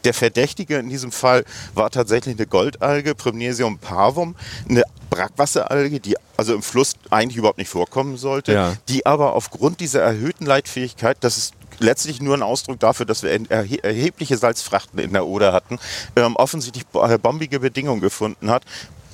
der 0.05 0.15
Verdächtige 0.15 0.79
in 0.79 0.89
diesem 0.89 1.13
Fall 1.13 1.45
war 1.75 1.91
tatsächlich 1.91 2.37
eine 2.37 2.47
Goldalge, 2.47 3.15
Primnesium 3.15 3.79
parvum, 3.79 4.35
eine 4.69 4.83
Brackwasseralge, 5.11 6.01
die 6.01 6.17
also 6.37 6.55
im 6.55 6.63
Fluss 6.63 6.95
eigentlich 7.11 7.37
überhaupt 7.37 7.59
nicht 7.59 7.69
vorkommen 7.71 8.17
sollte, 8.17 8.53
Ja. 8.53 8.75
die 8.89 9.07
aber 9.07 9.35
aufgrund 9.35 9.81
dieser 9.81 10.01
erhöhten 10.03 10.47
Leitfähigkeit, 10.47 11.19
das 11.21 11.37
ist 11.37 11.55
letztlich 11.79 12.21
nur 12.23 12.35
ein 12.35 12.43
Ausdruck 12.43 12.81
dafür, 12.81 13.07
dass 13.07 13.23
wir 13.23 13.31
erhe 13.51 13.83
erhebliche 13.83 14.37
Salzfrachten 14.37 14.99
in 14.99 15.13
der 15.13 15.27
Oder 15.27 15.53
hatten, 15.53 15.79
ähm, 16.17 16.37
offensichtlich 16.37 16.85
äh, 16.95 17.19
bombige 17.19 17.61
Bedingungen 17.61 18.01
gefunden 18.01 18.51
hat. 18.51 18.65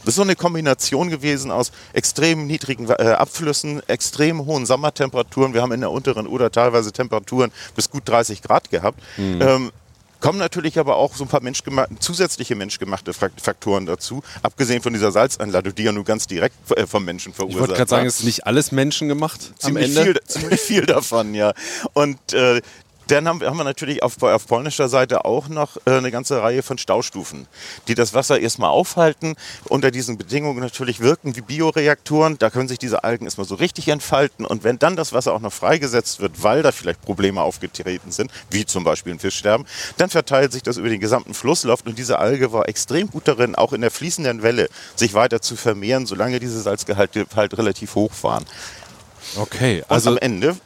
Das 0.04 0.11
ist 0.12 0.16
so 0.16 0.23
eine 0.23 0.37
Kombination 0.37 1.11
gewesen 1.11 1.50
aus 1.50 1.73
extrem 1.92 2.47
niedrigen 2.47 2.88
äh, 2.88 2.92
Abflüssen, 2.92 3.83
extrem 3.88 4.47
hohen 4.47 4.64
Sommertemperaturen. 4.64 5.52
Wir 5.54 5.61
haben 5.62 5.73
in 5.73 5.80
der 5.80 5.90
unteren 5.90 6.26
Oder 6.26 6.50
teilweise 6.50 6.92
Temperaturen 6.92 7.50
bis 7.75 7.90
gut 7.90 8.09
30 8.09 8.40
Grad 8.42 8.71
gehabt. 8.71 9.00
Ähm, 9.18 9.71
Kommen 10.20 10.38
natürlich 10.38 10.78
aber 10.78 10.96
auch 10.96 11.14
so 11.14 11.25
ein 11.25 11.28
paar 11.28 11.40
menschgema- 11.42 11.87
zusätzliche 12.00 12.54
menschgemachte 12.56 13.12
Fak- 13.12 13.40
Faktoren 13.40 13.87
dazu, 13.87 14.22
abgesehen 14.42 14.82
von 14.82 14.92
dieser 14.92 15.12
Salzeinladung, 15.12 15.75
die 15.75 15.84
ja 15.84 15.92
nur 15.92 16.04
ganz 16.04 16.26
direkt 16.26 16.56
äh, 16.76 16.87
vom 16.87 17.04
Menschen 17.04 17.30
Ich 17.30 17.37
verursacht 17.37 17.60
wollte 17.60 17.75
gerade 17.75 17.88
sagen, 17.88 18.06
es 18.06 18.18
ist 18.20 18.25
nicht 18.25 18.46
alles 18.46 18.72
menschengemacht 18.72 19.52
am 19.62 19.75
ziemlich 19.76 19.96
Ende. 19.96 20.02
Viel, 20.04 20.20
ziemlich 20.26 20.60
viel 20.60 20.87
davon, 20.87 21.34
ja. 21.34 21.52
Und 21.92 22.18
äh, 22.32 22.60
dann 23.10 23.26
haben, 23.28 23.40
wir- 23.40 23.48
haben 23.48 23.56
wir 23.56 23.64
natürlich 23.64 24.02
auf, 24.02 24.22
auf 24.22 24.46
polnischer 24.46 24.88
Seite 24.88 25.24
auch 25.24 25.48
noch 25.48 25.76
äh, 25.86 25.90
eine 25.90 26.10
ganze 26.10 26.40
Reihe 26.42 26.62
von 26.62 26.78
Staustufen, 26.78 27.46
die 27.88 27.94
das 27.94 28.14
Wasser 28.14 28.38
erstmal 28.40 28.70
aufhalten. 28.70 29.34
Unter 29.64 29.90
diesen 29.90 30.16
Bedingungen 30.18 30.60
natürlich 30.60 31.00
wirken 31.00 31.34
wie 31.36 31.40
Bioreaktoren. 31.40 32.38
Da 32.38 32.50
können 32.50 32.68
sich 32.68 32.78
diese 32.78 33.04
Algen 33.04 33.24
erstmal 33.24 33.46
so 33.46 33.54
richtig 33.56 33.88
entfalten. 33.88 34.44
Und 34.46 34.64
wenn 34.64 34.78
dann 34.78 34.96
das 34.96 35.12
Wasser 35.12 35.32
auch 35.34 35.40
noch 35.40 35.52
freigesetzt 35.52 36.20
wird, 36.20 36.42
weil 36.42 36.62
da 36.62 36.70
vielleicht 36.72 37.02
Probleme 37.02 37.42
aufgetreten 37.42 38.12
sind, 38.12 38.30
wie 38.50 38.64
zum 38.64 38.84
Beispiel 38.84 39.12
ein 39.14 39.18
Fischsterben, 39.18 39.66
dann 39.96 40.10
verteilt 40.10 40.52
sich 40.52 40.62
das 40.62 40.76
über 40.76 40.88
den 40.88 41.00
gesamten 41.00 41.34
Flusslauf. 41.34 41.80
Und 41.84 41.98
diese 41.98 42.18
Alge 42.18 42.52
war 42.52 42.68
extrem 42.68 43.10
gut 43.10 43.26
darin, 43.26 43.54
auch 43.54 43.72
in 43.72 43.80
der 43.80 43.90
fließenden 43.90 44.42
Welle 44.42 44.68
sich 44.96 45.14
weiter 45.14 45.40
zu 45.42 45.56
vermehren, 45.56 46.06
solange 46.06 46.40
diese 46.40 46.60
Salzgehalte 46.60 47.26
halt 47.34 47.56
relativ 47.58 47.94
hoch 47.94 48.12
waren. 48.22 48.44
Okay, 49.36 49.82
Also 49.88 50.10
also 50.10 50.10
am 50.10 50.18
Ende 50.18 50.48
da- 50.48 50.56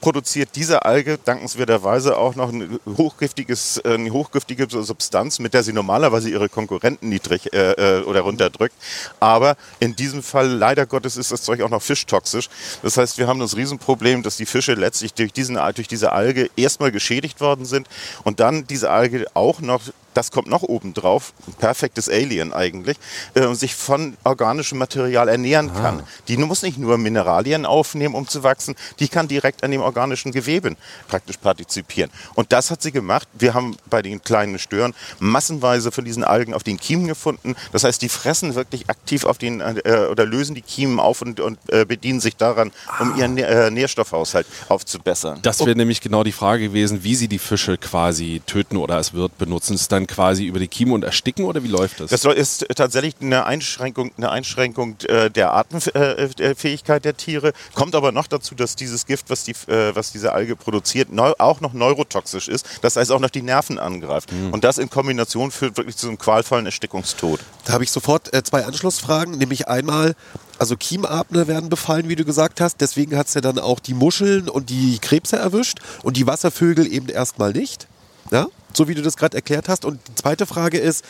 produziert 0.00 0.50
diese 0.54 0.84
Alge 0.84 1.18
dankenswerterweise 1.24 2.16
auch 2.16 2.34
noch 2.34 2.52
ein 2.52 2.78
hochgiftiges, 2.96 3.78
äh, 3.78 3.94
eine 3.94 4.10
hochgiftige 4.10 4.66
Substanz, 4.68 5.38
mit 5.38 5.54
der 5.54 5.62
sie 5.62 5.72
normalerweise 5.72 6.30
ihre 6.30 6.48
Konkurrenten 6.48 7.08
niedrig 7.08 7.52
äh, 7.52 7.72
äh, 7.72 8.02
oder 8.02 8.20
runterdrückt. 8.20 8.74
Aber 9.18 9.56
in 9.78 9.96
diesem 9.96 10.22
Fall, 10.22 10.48
leider 10.48 10.86
Gottes, 10.86 11.16
ist 11.16 11.32
das 11.32 11.42
Zeug 11.42 11.62
auch 11.62 11.70
noch 11.70 11.82
fischtoxisch. 11.82 12.48
Das 12.82 12.96
heißt, 12.96 13.18
wir 13.18 13.26
haben 13.26 13.40
das 13.40 13.56
Riesenproblem, 13.56 14.22
dass 14.22 14.36
die 14.36 14.46
Fische 14.46 14.74
letztlich 14.74 15.14
durch, 15.14 15.32
diesen, 15.32 15.58
durch 15.74 15.88
diese 15.88 16.12
Alge 16.12 16.50
erstmal 16.56 16.92
geschädigt 16.92 17.40
worden 17.40 17.64
sind 17.64 17.88
und 18.24 18.40
dann 18.40 18.66
diese 18.66 18.90
Alge 18.90 19.26
auch 19.34 19.60
noch 19.60 19.82
das 20.14 20.30
kommt 20.30 20.48
noch 20.48 20.62
oben 20.62 20.94
drauf, 20.94 21.32
ein 21.46 21.54
perfektes 21.54 22.08
Alien 22.08 22.52
eigentlich, 22.52 22.96
äh, 23.34 23.54
sich 23.54 23.74
von 23.74 24.16
organischem 24.24 24.78
Material 24.78 25.28
ernähren 25.28 25.72
kann. 25.72 26.02
Die 26.28 26.36
muss 26.36 26.62
nicht 26.62 26.78
nur 26.78 26.98
Mineralien 26.98 27.66
aufnehmen, 27.66 28.14
um 28.14 28.26
zu 28.26 28.42
wachsen, 28.42 28.74
die 28.98 29.08
kann 29.08 29.28
direkt 29.28 29.62
an 29.62 29.70
dem 29.70 29.80
organischen 29.80 30.32
Gewebe 30.32 30.76
praktisch 31.08 31.36
partizipieren. 31.36 32.10
Und 32.34 32.52
das 32.52 32.70
hat 32.70 32.82
sie 32.82 32.92
gemacht. 32.92 33.28
Wir 33.38 33.54
haben 33.54 33.76
bei 33.88 34.02
den 34.02 34.22
kleinen 34.22 34.58
Stören 34.58 34.94
massenweise 35.18 35.92
von 35.92 36.04
diesen 36.04 36.24
Algen 36.24 36.54
auf 36.54 36.62
den 36.62 36.78
Kiemen 36.78 37.06
gefunden. 37.06 37.54
Das 37.72 37.84
heißt, 37.84 38.02
die 38.02 38.08
fressen 38.08 38.54
wirklich 38.54 38.88
aktiv 38.90 39.24
auf 39.24 39.38
den 39.38 39.60
äh, 39.60 40.06
oder 40.10 40.26
lösen 40.26 40.54
die 40.54 40.62
Kiemen 40.62 41.00
auf 41.00 41.22
und, 41.22 41.40
und 41.40 41.58
äh, 41.68 41.84
bedienen 41.84 42.20
sich 42.20 42.36
daran, 42.36 42.72
um 42.98 43.16
ihren 43.16 43.38
äh, 43.38 43.70
Nährstoffhaushalt 43.70 44.46
aufzubessern. 44.68 45.40
das 45.42 45.60
wäre 45.60 45.76
nämlich 45.76 46.00
genau 46.00 46.24
die 46.24 46.32
Frage 46.32 46.68
gewesen, 46.68 47.04
wie 47.04 47.14
sie 47.14 47.28
die 47.28 47.38
Fische 47.38 47.78
quasi 47.78 48.42
töten 48.46 48.76
oder 48.76 48.98
es 48.98 49.12
wird 49.12 49.36
benutzen. 49.38 49.74
Es 49.74 49.88
dann 49.88 49.99
quasi 50.06 50.44
über 50.44 50.58
die 50.58 50.68
Kiemen 50.68 50.94
und 50.94 51.04
ersticken 51.04 51.44
oder 51.44 51.62
wie 51.62 51.68
läuft 51.68 52.00
das? 52.00 52.10
Das 52.10 52.24
ist 52.24 52.66
tatsächlich 52.74 53.14
eine 53.20 53.44
Einschränkung, 53.46 54.12
eine 54.16 54.30
Einschränkung 54.30 54.96
äh, 55.06 55.30
der 55.30 55.54
Atemfähigkeit 55.54 57.04
der 57.04 57.16
Tiere. 57.16 57.52
Kommt 57.74 57.94
aber 57.94 58.12
noch 58.12 58.26
dazu, 58.26 58.54
dass 58.54 58.76
dieses 58.76 59.06
Gift, 59.06 59.30
was, 59.30 59.44
die, 59.44 59.52
äh, 59.68 59.94
was 59.94 60.12
diese 60.12 60.32
Alge 60.32 60.56
produziert, 60.56 61.08
auch 61.38 61.60
noch 61.60 61.72
neurotoxisch 61.72 62.48
ist. 62.48 62.66
Das 62.82 62.96
heißt 62.96 63.10
auch 63.12 63.20
noch 63.20 63.30
die 63.30 63.42
Nerven 63.42 63.78
angreift. 63.78 64.30
Und 64.52 64.64
das 64.64 64.78
in 64.78 64.90
Kombination 64.90 65.50
führt 65.50 65.76
wirklich 65.76 65.96
zu 65.96 66.08
einem 66.08 66.18
qualvollen 66.18 66.66
Erstickungstod. 66.66 67.40
Da 67.64 67.72
habe 67.74 67.84
ich 67.84 67.90
sofort 67.90 68.32
äh, 68.32 68.42
zwei 68.42 68.64
Anschlussfragen, 68.64 69.38
nämlich 69.38 69.68
einmal, 69.68 70.14
also 70.58 70.76
Kiemartner 70.76 71.46
werden 71.46 71.68
befallen, 71.68 72.08
wie 72.08 72.16
du 72.16 72.24
gesagt 72.24 72.60
hast, 72.60 72.80
deswegen 72.80 73.16
hat 73.16 73.28
es 73.28 73.34
ja 73.34 73.40
dann 73.40 73.58
auch 73.58 73.80
die 73.80 73.94
Muscheln 73.94 74.48
und 74.48 74.70
die 74.70 74.98
Krebse 74.98 75.36
erwischt 75.36 75.78
und 76.02 76.16
die 76.16 76.26
Wasservögel 76.26 76.90
eben 76.92 77.08
erstmal 77.08 77.52
nicht, 77.52 77.86
ja? 78.30 78.46
So 78.72 78.88
wie 78.88 78.94
du 78.94 79.02
das 79.02 79.16
gerade 79.16 79.36
erklärt 79.36 79.68
hast. 79.68 79.84
Und 79.84 80.00
die 80.08 80.14
zweite 80.14 80.46
Frage 80.46 80.78
ist, 80.78 81.04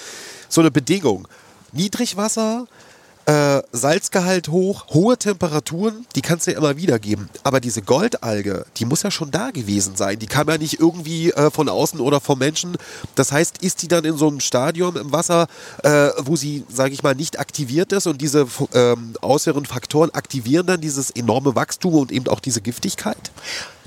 so 0.49 0.61
eine 0.61 0.71
Bedingung, 0.71 1.29
Niedrigwasser, 1.73 2.67
äh, 3.27 3.63
Salzgehalt 3.73 4.49
hoch, 4.49 4.87
hohe 4.89 5.17
Temperaturen, 5.17 6.07
die 6.17 6.23
kannst 6.23 6.47
du 6.47 6.53
ja 6.53 6.59
immer 6.59 6.77
wieder 6.77 6.99
geben. 6.99 7.29
Aber 7.45 7.61
diese 7.61 7.83
Goldalge, 7.83 8.67
die 8.77 8.85
muss 8.85 9.03
ja 9.03 9.11
schon 9.11 9.31
da 9.31 9.51
gewesen 9.51 9.95
sein. 9.95 10.19
Die 10.19 10.27
kam 10.27 10.49
ja 10.49 10.59
nicht 10.59 10.81
irgendwie 10.81 11.31
äh, 11.31 11.51
von 11.51 11.69
außen 11.69 12.01
oder 12.01 12.21
vom 12.21 12.39
Menschen. 12.39 12.77
Das 13.15 13.31
heißt, 13.31 13.59
ist 13.63 13.83
die 13.83 13.89
dann 13.89 14.05
in 14.05 14.17
so 14.17 14.29
einem 14.29 14.41
Stadium 14.41 14.97
im 14.97 15.13
Wasser, 15.13 15.47
äh, 15.83 16.09
wo 16.19 16.35
sie, 16.35 16.65
sage 16.69 16.93
ich 16.95 17.03
mal, 17.03 17.15
nicht 17.15 17.39
aktiviert 17.39 17.93
ist 17.93 18.07
und 18.07 18.21
diese 18.21 18.47
ähm, 18.75 19.15
äußeren 19.23 19.67
Faktoren 19.67 20.11
aktivieren 20.11 20.67
dann 20.67 20.81
dieses 20.81 21.11
enorme 21.11 21.55
Wachstum 21.55 21.95
und 21.95 22.13
eben 22.13 22.27
auch 22.29 22.41
diese 22.41 22.61
Giftigkeit? 22.61 23.31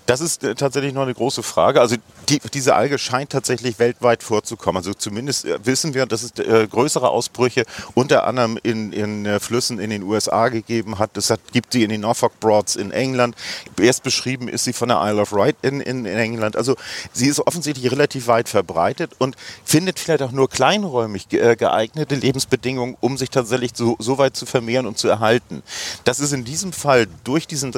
Das 0.06 0.20
ist 0.20 0.44
äh, 0.44 0.56
tatsächlich 0.56 0.94
noch 0.94 1.04
eine 1.04 1.14
große 1.14 1.44
Frage. 1.44 1.80
Also 1.80 1.96
die, 2.28 2.40
diese 2.54 2.76
Alge 2.76 2.98
scheint 2.98 3.32
tatsächlich 3.32 3.80
weltweit 3.80 4.22
vorzukommen. 4.22 4.78
Also 4.78 4.94
zumindest 4.94 5.46
äh, 5.46 5.60
wissen 5.64 5.94
wir, 5.94 6.06
dass 6.06 6.24
es 6.24 6.32
äh, 6.40 6.68
größere 6.68 7.10
Ausbrüche 7.10 7.64
unter 7.94 8.26
anderem 8.26 8.60
in, 8.64 8.92
in 8.92 9.40
Flüssen 9.40 9.80
in 9.80 9.90
den 9.90 10.04
USA 10.04 10.50
gegeben 10.50 11.00
hat. 11.00 11.16
Es 11.18 11.34
gibt 11.52 11.74
sie 11.74 11.84
in 11.84 11.90
den 11.90 12.02
Norfolk 12.02 12.40
Broads 12.40 12.76
in 12.76 12.92
England. 12.92 13.36
Erst 13.80 14.04
beschrieben 14.04 14.48
ist 14.48 14.66
sie 14.66 14.74
von 14.74 14.90
der 14.90 15.02
Isle 15.02 15.22
of 15.22 15.32
Wight 15.32 15.56
in, 15.62 15.80
in, 15.80 16.06
in 16.06 16.18
England. 16.18 16.56
Also 16.58 16.76
sie 17.14 17.28
ist 17.28 17.40
offensichtlich 17.40 17.92
relativ 17.92 18.28
weit 18.28 18.50
verbreitet 18.50 19.12
und 19.20 19.36
findet 19.64 20.00
vielleicht 20.00 20.22
auch 20.22 20.32
nur 20.32 20.50
kleinräumig 20.50 21.30
ge 21.30 21.56
geeignete 21.56 22.16
Lebensbedingungen, 22.16 22.98
um 23.00 23.18
sich 23.18 23.30
tatsächlich 23.30 23.72
so, 23.76 23.96
so 24.00 24.18
weit 24.18 24.36
zu 24.36 24.46
vermehren 24.46 24.86
und 24.86 24.98
zu 24.98 25.08
erhalten. 25.08 25.64
Das 26.04 26.20
ist 26.20 26.34
in 26.34 26.44
diesem 26.44 26.74
Fall 26.74 27.08
durch 27.24 27.48
diesen 27.48 27.74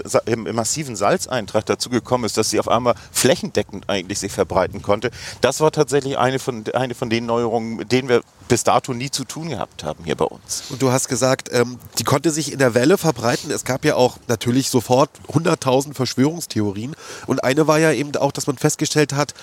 massiven 0.54 0.96
Salzeintrag 0.96 1.66
dazu 1.66 1.90
gekommen 1.90 2.15
ist, 2.24 2.38
dass 2.38 2.50
sie 2.50 2.60
auf 2.60 2.68
einmal 2.68 2.96
flächendeckend 3.12 3.90
eigentlich 3.90 4.20
sich 4.20 4.32
verbreiten 4.32 4.82
konnte. 4.82 5.12
Das 5.42 5.60
war 5.60 5.72
tatsächlich 5.72 6.18
eine 6.18 6.40
von, 6.40 6.64
eine 6.74 6.96
von 6.96 7.10
den 7.10 7.26
Neuerungen, 7.26 7.76
mit 7.76 7.92
denen 7.92 8.10
wir 8.10 8.22
bis 8.48 8.64
dato 8.64 8.94
nie 8.94 9.10
zu 9.10 9.24
tun 9.24 9.50
gehabt 9.50 9.84
haben 9.84 10.04
hier 10.04 10.16
bei 10.16 10.26
uns. 10.26 10.64
Und 10.70 10.82
du 10.82 10.92
hast 10.92 11.08
gesagt, 11.08 11.50
ähm, 11.52 11.80
die 11.98 12.04
konnte 12.04 12.32
sich 12.32 12.52
in 12.52 12.60
der 12.60 12.74
Welle 12.74 12.98
verbreiten. 12.98 13.52
Es 13.52 13.66
gab 13.66 13.86
ja 13.86 13.96
auch 13.96 14.18
natürlich 14.28 14.70
sofort 14.70 15.10
100.000 15.30 15.94
Verschwörungstheorien. 15.94 16.96
Und 17.26 17.44
eine 17.44 17.68
war 17.68 17.80
ja 17.80 17.92
eben 17.92 18.16
auch, 18.18 18.32
dass 18.32 18.48
man 18.48 18.58
festgestellt 18.58 19.14
hat, 19.14 19.34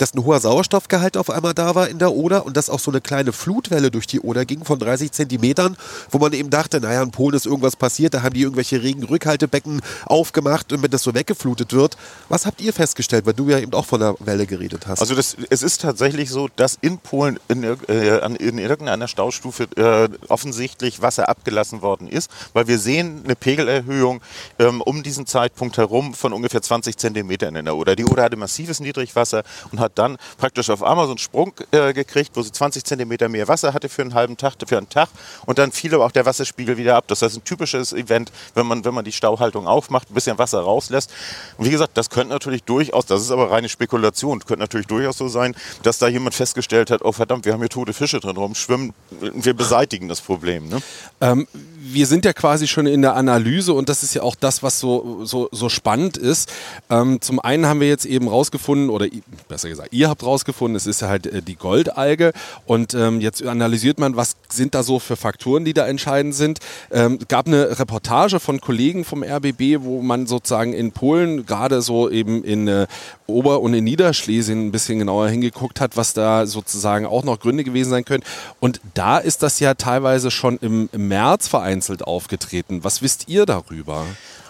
dass 0.00 0.14
ein 0.14 0.24
hoher 0.24 0.40
Sauerstoffgehalt 0.40 1.16
auf 1.16 1.28
einmal 1.30 1.52
da 1.52 1.74
war 1.74 1.88
in 1.88 1.98
der 1.98 2.12
Oder 2.12 2.46
und 2.46 2.56
dass 2.56 2.70
auch 2.70 2.80
so 2.80 2.90
eine 2.90 3.00
kleine 3.00 3.32
Flutwelle 3.32 3.90
durch 3.90 4.06
die 4.06 4.20
Oder 4.20 4.44
ging 4.46 4.64
von 4.64 4.78
30 4.78 5.12
Zentimetern, 5.12 5.76
wo 6.10 6.18
man 6.18 6.32
eben 6.32 6.48
dachte, 6.48 6.80
naja, 6.80 7.02
in 7.02 7.10
Polen 7.10 7.36
ist 7.36 7.46
irgendwas 7.46 7.76
passiert, 7.76 8.14
da 8.14 8.22
haben 8.22 8.34
die 8.34 8.42
irgendwelche 8.42 8.82
Regenrückhaltebecken 8.82 9.82
aufgemacht, 10.06 10.72
damit 10.72 10.94
das 10.94 11.02
so 11.02 11.14
weggeflutet 11.14 11.72
wird. 11.72 11.96
Was 12.30 12.46
habt 12.46 12.60
ihr 12.60 12.72
festgestellt, 12.72 13.26
weil 13.26 13.34
du 13.34 13.48
ja 13.48 13.58
eben 13.58 13.72
auch 13.72 13.84
von 13.84 13.98
der 13.98 14.14
Welle 14.20 14.46
geredet 14.46 14.86
hast? 14.86 15.00
Also 15.00 15.16
das, 15.16 15.36
es 15.50 15.64
ist 15.64 15.80
tatsächlich 15.80 16.30
so, 16.30 16.46
dass 16.54 16.78
in 16.80 16.98
Polen 16.98 17.40
in, 17.48 17.64
äh, 17.64 18.18
in 18.36 18.58
irgendeiner 18.58 19.08
Staustufe 19.08 19.64
äh, 19.76 20.08
offensichtlich 20.28 21.02
Wasser 21.02 21.28
abgelassen 21.28 21.82
worden 21.82 22.06
ist, 22.06 22.30
weil 22.52 22.68
wir 22.68 22.78
sehen 22.78 23.22
eine 23.24 23.34
Pegelerhöhung 23.34 24.20
ähm, 24.60 24.80
um 24.80 25.02
diesen 25.02 25.26
Zeitpunkt 25.26 25.76
herum 25.76 26.14
von 26.14 26.32
ungefähr 26.32 26.62
20 26.62 26.96
Zentimetern 26.96 27.56
in 27.56 27.64
der 27.64 27.74
Oder. 27.74 27.96
Die 27.96 28.04
Oder 28.04 28.22
hatte 28.22 28.36
massives 28.36 28.78
Niedrigwasser 28.78 29.42
und 29.72 29.80
hat 29.80 29.98
dann 29.98 30.16
praktisch 30.38 30.70
auf 30.70 30.84
einmal 30.84 31.06
so 31.06 31.12
einen 31.12 31.18
Sprung 31.18 31.52
äh, 31.72 31.92
gekriegt, 31.92 32.30
wo 32.34 32.42
sie 32.42 32.52
20 32.52 32.84
Zentimeter 32.84 33.28
mehr 33.28 33.48
Wasser 33.48 33.74
hatte 33.74 33.88
für 33.88 34.02
einen 34.02 34.14
halben 34.14 34.36
Tag, 34.36 34.54
für 34.64 34.78
einen 34.78 34.88
Tag 34.88 35.08
und 35.46 35.58
dann 35.58 35.72
fiel 35.72 35.92
aber 35.96 36.06
auch 36.06 36.12
der 36.12 36.26
Wasserspiegel 36.26 36.76
wieder 36.76 36.94
ab. 36.94 37.08
Das 37.08 37.22
heißt, 37.22 37.38
ein 37.38 37.42
typisches 37.44 37.92
Event, 37.92 38.30
wenn 38.54 38.68
man, 38.68 38.84
wenn 38.84 38.94
man 38.94 39.04
die 39.04 39.10
Stauhaltung 39.10 39.66
aufmacht, 39.66 40.12
ein 40.12 40.14
bisschen 40.14 40.38
Wasser 40.38 40.60
rauslässt. 40.60 41.10
Und 41.58 41.66
wie 41.66 41.70
gesagt, 41.70 41.98
das 41.98 42.08
könnte 42.20 42.34
natürlich 42.34 42.64
durchaus, 42.64 43.06
das 43.06 43.22
ist 43.22 43.30
aber 43.30 43.50
reine 43.50 43.70
Spekulation, 43.70 44.40
könnte 44.40 44.60
natürlich 44.60 44.86
durchaus 44.86 45.16
so 45.16 45.28
sein, 45.28 45.54
dass 45.82 45.96
da 45.96 46.06
jemand 46.06 46.34
festgestellt 46.34 46.90
hat, 46.90 47.00
oh 47.02 47.12
verdammt, 47.12 47.46
wir 47.46 47.54
haben 47.54 47.60
hier 47.60 47.70
tote 47.70 47.94
Fische 47.94 48.20
drin 48.20 48.36
rumschwimmen, 48.36 48.92
wir 49.20 49.54
beseitigen 49.54 50.06
das 50.06 50.20
Problem. 50.20 50.68
Ne? 50.68 50.82
Ähm, 51.22 51.46
wir 51.82 52.06
sind 52.06 52.26
ja 52.26 52.34
quasi 52.34 52.68
schon 52.68 52.86
in 52.86 53.00
der 53.00 53.16
Analyse 53.16 53.72
und 53.72 53.88
das 53.88 54.02
ist 54.02 54.12
ja 54.12 54.20
auch 54.20 54.34
das, 54.34 54.62
was 54.62 54.80
so, 54.80 55.24
so, 55.24 55.48
so 55.50 55.70
spannend 55.70 56.18
ist. 56.18 56.52
Ähm, 56.90 57.22
zum 57.22 57.40
einen 57.40 57.64
haben 57.64 57.80
wir 57.80 57.88
jetzt 57.88 58.04
eben 58.04 58.28
rausgefunden, 58.28 58.90
oder 58.90 59.06
besser 59.48 59.70
gesagt, 59.70 59.88
ihr 59.92 60.10
habt 60.10 60.22
rausgefunden, 60.22 60.76
es 60.76 60.86
ist 60.86 61.00
ja 61.00 61.08
halt 61.08 61.26
äh, 61.26 61.40
die 61.40 61.56
Goldalge 61.56 62.34
und 62.66 62.92
ähm, 62.92 63.22
jetzt 63.22 63.42
analysiert 63.42 63.98
man, 63.98 64.14
was 64.14 64.36
sind 64.50 64.74
da 64.74 64.82
so 64.82 64.98
für 64.98 65.16
Faktoren, 65.16 65.64
die 65.64 65.72
da 65.72 65.86
entscheidend 65.86 66.34
sind. 66.34 66.58
Ähm, 66.90 67.18
gab 67.28 67.46
eine 67.46 67.78
Reportage 67.78 68.40
von 68.40 68.60
Kollegen 68.60 69.06
vom 69.06 69.22
RBB, 69.22 69.80
wo 69.80 70.02
man 70.02 70.26
sozusagen 70.26 70.74
in 70.74 70.92
Polen 70.92 71.46
gerade 71.46 71.80
so 71.80 72.09
eben 72.10 72.44
in 72.44 72.68
äh, 72.68 72.86
Ober- 73.26 73.60
und 73.60 73.74
in 73.74 73.84
Niederschlesien 73.84 74.66
ein 74.66 74.72
bisschen 74.72 74.98
genauer 74.98 75.28
hingeguckt 75.28 75.80
hat, 75.80 75.96
was 75.96 76.12
da 76.12 76.46
sozusagen 76.46 77.06
auch 77.06 77.24
noch 77.24 77.40
Gründe 77.40 77.64
gewesen 77.64 77.90
sein 77.90 78.04
können. 78.04 78.24
Und 78.60 78.80
da 78.94 79.18
ist 79.18 79.42
das 79.42 79.60
ja 79.60 79.74
teilweise 79.74 80.30
schon 80.30 80.58
im, 80.58 80.88
März 80.92 81.48
vereinzelt 81.48 82.02
aufgetreten. 82.02 82.84
Was 82.84 83.02
wisst 83.02 83.28
ihr 83.28 83.46
darüber? 83.46 84.04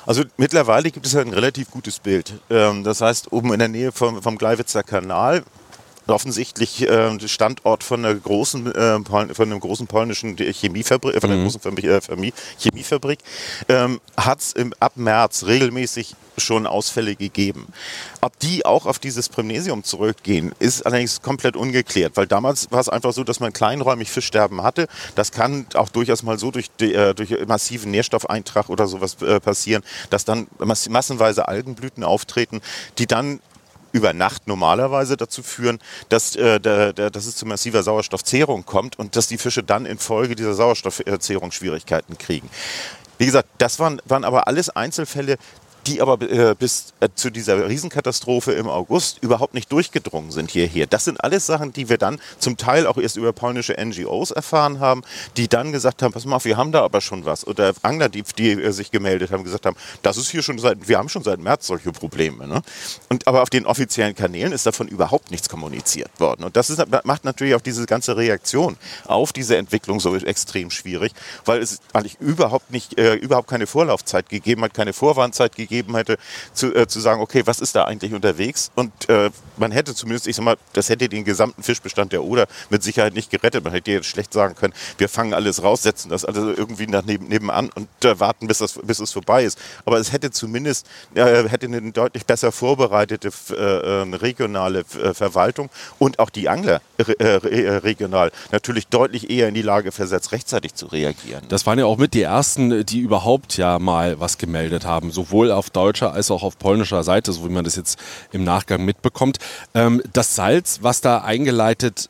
Also 0.06 0.24
mittlerweile 0.36 0.90
gibt 0.90 1.06
es 1.06 1.14
ein 1.14 1.32
relativ 1.32 1.70
gutes 1.70 1.98
Bild. 2.00 2.34
Ähm, 2.50 2.84
das 2.84 3.00
heißt, 3.00 3.32
oben 3.32 3.52
in 3.52 3.58
der 3.58 3.68
Nähe 3.68 3.92
vom 3.92 4.38
Gleiwitzer 4.38 4.82
Kanal 4.82 5.42
offensichtlich 6.10 6.82
äh, 6.88 7.28
Standort 7.28 7.84
von 7.84 8.04
einer 8.04 8.14
großen, 8.14 8.74
äh, 8.74 9.00
von 9.04 9.30
einem 9.38 9.60
großen 9.60 9.86
polnischen 9.86 10.36
Chemiefabrik, 10.36 11.20
von 11.20 11.30
einer 11.30 11.40
mhm. 11.40 11.48
großen 11.48 11.78
äh, 11.78 12.32
Chemiefabrik, 12.58 13.20
ähm, 13.68 14.00
hat 14.16 14.40
es 14.40 14.54
ab 14.80 14.92
März 14.96 15.44
regelmäßig 15.46 16.14
schon 16.38 16.66
Ausfälle 16.66 17.16
gegeben. 17.16 17.66
Ob 18.20 18.38
die 18.38 18.64
auch 18.64 18.86
auf 18.86 18.98
dieses 18.98 19.28
Primnesium 19.28 19.84
zurückgehen, 19.84 20.52
ist 20.58 20.86
allerdings 20.86 21.22
komplett 21.22 21.56
ungeklärt, 21.56 22.16
weil 22.16 22.26
damals 22.26 22.70
war 22.70 22.80
es 22.80 22.88
einfach 22.88 23.12
so, 23.12 23.24
dass 23.24 23.40
man 23.40 23.52
kleinräumig 23.52 24.10
Fischsterben 24.10 24.62
hatte. 24.62 24.88
Das 25.14 25.32
kann 25.32 25.66
auch 25.74 25.88
durchaus 25.88 26.22
mal 26.22 26.38
so 26.38 26.50
durch, 26.50 26.70
äh, 26.80 27.14
durch 27.14 27.34
massiven 27.46 27.90
Nährstoffeintrag 27.90 28.68
oder 28.68 28.86
sowas 28.86 29.20
äh, 29.22 29.40
passieren, 29.40 29.82
dass 30.10 30.24
dann 30.24 30.46
massenweise 30.58 31.48
Algenblüten 31.48 32.04
auftreten, 32.04 32.60
die 32.98 33.06
dann 33.06 33.40
über 33.92 34.12
Nacht 34.12 34.46
normalerweise 34.46 35.16
dazu 35.16 35.42
führen, 35.42 35.78
dass, 36.08 36.36
äh, 36.36 36.60
dass 36.60 37.26
es 37.26 37.36
zu 37.36 37.46
massiver 37.46 37.82
Sauerstoffzehrung 37.82 38.64
kommt 38.64 38.98
und 38.98 39.16
dass 39.16 39.28
die 39.28 39.38
Fische 39.38 39.62
dann 39.62 39.86
infolge 39.86 40.36
dieser 40.36 40.54
Sauerstoffzehrung 40.54 41.52
Schwierigkeiten 41.52 42.18
kriegen. 42.18 42.48
Wie 43.18 43.26
gesagt, 43.26 43.50
das 43.58 43.78
waren, 43.78 44.00
waren 44.06 44.24
aber 44.24 44.46
alles 44.48 44.70
Einzelfälle, 44.70 45.36
die 45.86 46.00
aber 46.00 46.20
äh, 46.22 46.54
bis 46.58 46.92
äh, 47.00 47.08
zu 47.14 47.30
dieser 47.30 47.68
Riesenkatastrophe 47.68 48.52
im 48.52 48.68
August 48.68 49.18
überhaupt 49.22 49.54
nicht 49.54 49.72
durchgedrungen 49.72 50.30
sind 50.30 50.50
hierher. 50.50 50.86
Das 50.86 51.04
sind 51.04 51.22
alles 51.22 51.46
Sachen, 51.46 51.72
die 51.72 51.88
wir 51.88 51.98
dann 51.98 52.20
zum 52.38 52.56
Teil 52.56 52.86
auch 52.86 52.98
erst 52.98 53.16
über 53.16 53.32
polnische 53.32 53.74
NGOs 53.74 54.30
erfahren 54.30 54.80
haben, 54.80 55.02
die 55.36 55.48
dann 55.48 55.72
gesagt 55.72 56.02
haben, 56.02 56.12
pass 56.12 56.24
mal 56.24 56.42
wir 56.44 56.56
haben 56.56 56.72
da 56.72 56.82
aber 56.82 57.00
schon 57.00 57.24
was. 57.24 57.46
Oder 57.46 57.72
Angler, 57.82 58.08
die, 58.08 58.22
die 58.22 58.50
äh, 58.50 58.72
sich 58.72 58.90
gemeldet 58.90 59.30
haben, 59.30 59.44
gesagt 59.44 59.66
haben, 59.66 59.76
das 60.02 60.16
ist 60.16 60.30
hier 60.30 60.42
schon 60.42 60.58
seit, 60.58 60.88
wir 60.88 60.98
haben 60.98 61.08
schon 61.08 61.22
seit 61.22 61.40
März 61.40 61.66
solche 61.66 61.92
Probleme. 61.92 62.46
Ne? 62.46 62.62
Und 63.08 63.26
aber 63.26 63.42
auf 63.42 63.50
den 63.50 63.66
offiziellen 63.66 64.14
Kanälen 64.14 64.52
ist 64.52 64.66
davon 64.66 64.88
überhaupt 64.88 65.30
nichts 65.30 65.48
kommuniziert 65.48 66.10
worden. 66.18 66.44
Und 66.44 66.56
das 66.56 66.70
ist, 66.70 66.82
macht 67.04 67.24
natürlich 67.24 67.54
auch 67.54 67.60
diese 67.60 67.86
ganze 67.86 68.16
Reaktion 68.16 68.76
auf 69.06 69.32
diese 69.32 69.56
Entwicklung 69.56 70.00
so 70.00 70.14
extrem 70.16 70.70
schwierig, 70.70 71.12
weil 71.44 71.60
es 71.60 71.80
eigentlich 71.92 72.18
überhaupt 72.20 72.70
nicht, 72.70 72.98
äh, 72.98 73.14
überhaupt 73.14 73.48
keine 73.48 73.66
Vorlaufzeit 73.66 74.28
gegeben 74.28 74.62
hat, 74.62 74.74
keine 74.74 74.92
Vorwarnzeit 74.92 75.56
gegeben 75.56 75.69
gegeben 75.70 75.96
hätte, 75.96 76.18
zu, 76.52 76.74
äh, 76.74 76.86
zu 76.86 77.00
sagen, 77.00 77.22
okay, 77.22 77.42
was 77.46 77.60
ist 77.60 77.74
da 77.74 77.84
eigentlich 77.84 78.12
unterwegs? 78.12 78.70
Und 78.74 79.08
äh, 79.08 79.30
man 79.56 79.72
hätte 79.72 79.94
zumindest, 79.94 80.26
ich 80.26 80.36
sag 80.36 80.44
mal, 80.44 80.56
das 80.72 80.88
hätte 80.88 81.08
den 81.08 81.24
gesamten 81.24 81.62
Fischbestand 81.62 82.12
der 82.12 82.24
Oder 82.24 82.46
mit 82.68 82.82
Sicherheit 82.82 83.14
nicht 83.14 83.30
gerettet. 83.30 83.64
Man 83.64 83.72
hätte 83.72 83.90
jetzt 83.92 84.06
schlecht 84.06 84.32
sagen 84.32 84.54
können, 84.54 84.74
wir 84.98 85.08
fangen 85.08 85.32
alles 85.32 85.62
raus, 85.62 85.82
setzen 85.82 86.10
das 86.10 86.24
alles 86.24 86.58
irgendwie 86.58 86.86
nach 86.86 87.04
neben, 87.04 87.28
nebenan 87.28 87.70
und 87.74 87.88
äh, 88.04 88.18
warten, 88.18 88.46
bis, 88.46 88.58
das, 88.58 88.78
bis 88.82 88.98
es 88.98 89.12
vorbei 89.12 89.44
ist. 89.44 89.58
Aber 89.84 89.98
es 89.98 90.12
hätte 90.12 90.30
zumindest 90.30 90.86
äh, 91.14 91.48
hätte 91.48 91.66
eine 91.66 91.92
deutlich 91.92 92.26
besser 92.26 92.52
vorbereitete 92.52 93.30
äh, 93.50 93.54
äh, 93.54 94.16
regionale 94.16 94.84
Verwaltung 94.84 95.70
und 95.98 96.18
auch 96.18 96.30
die 96.30 96.48
Angler 96.48 96.80
regional 96.98 98.32
natürlich 98.50 98.88
deutlich 98.88 99.30
eher 99.30 99.48
in 99.48 99.54
die 99.54 99.62
Lage 99.62 99.92
versetzt, 99.92 100.32
rechtzeitig 100.32 100.74
zu 100.74 100.86
reagieren. 100.86 101.44
Das 101.48 101.66
waren 101.66 101.78
ja 101.78 101.84
auch 101.84 101.96
mit 101.96 102.14
die 102.14 102.22
ersten, 102.22 102.84
die 102.84 103.00
überhaupt 103.00 103.56
ja 103.56 103.78
mal 103.78 104.20
was 104.20 104.38
gemeldet 104.38 104.84
haben, 104.84 105.10
sowohl 105.10 105.50
auf 105.50 105.59
deutscher 105.68 106.14
als 106.14 106.30
auch 106.30 106.42
auf 106.42 106.58
polnischer 106.58 107.02
Seite, 107.02 107.32
so 107.32 107.44
wie 107.44 107.52
man 107.52 107.64
das 107.64 107.76
jetzt 107.76 107.98
im 108.32 108.44
Nachgang 108.44 108.84
mitbekommt. 108.84 109.38
Ähm, 109.74 110.02
das 110.12 110.34
Salz, 110.34 110.78
was 110.80 111.02
da 111.02 111.18
eingeleitet 111.18 112.08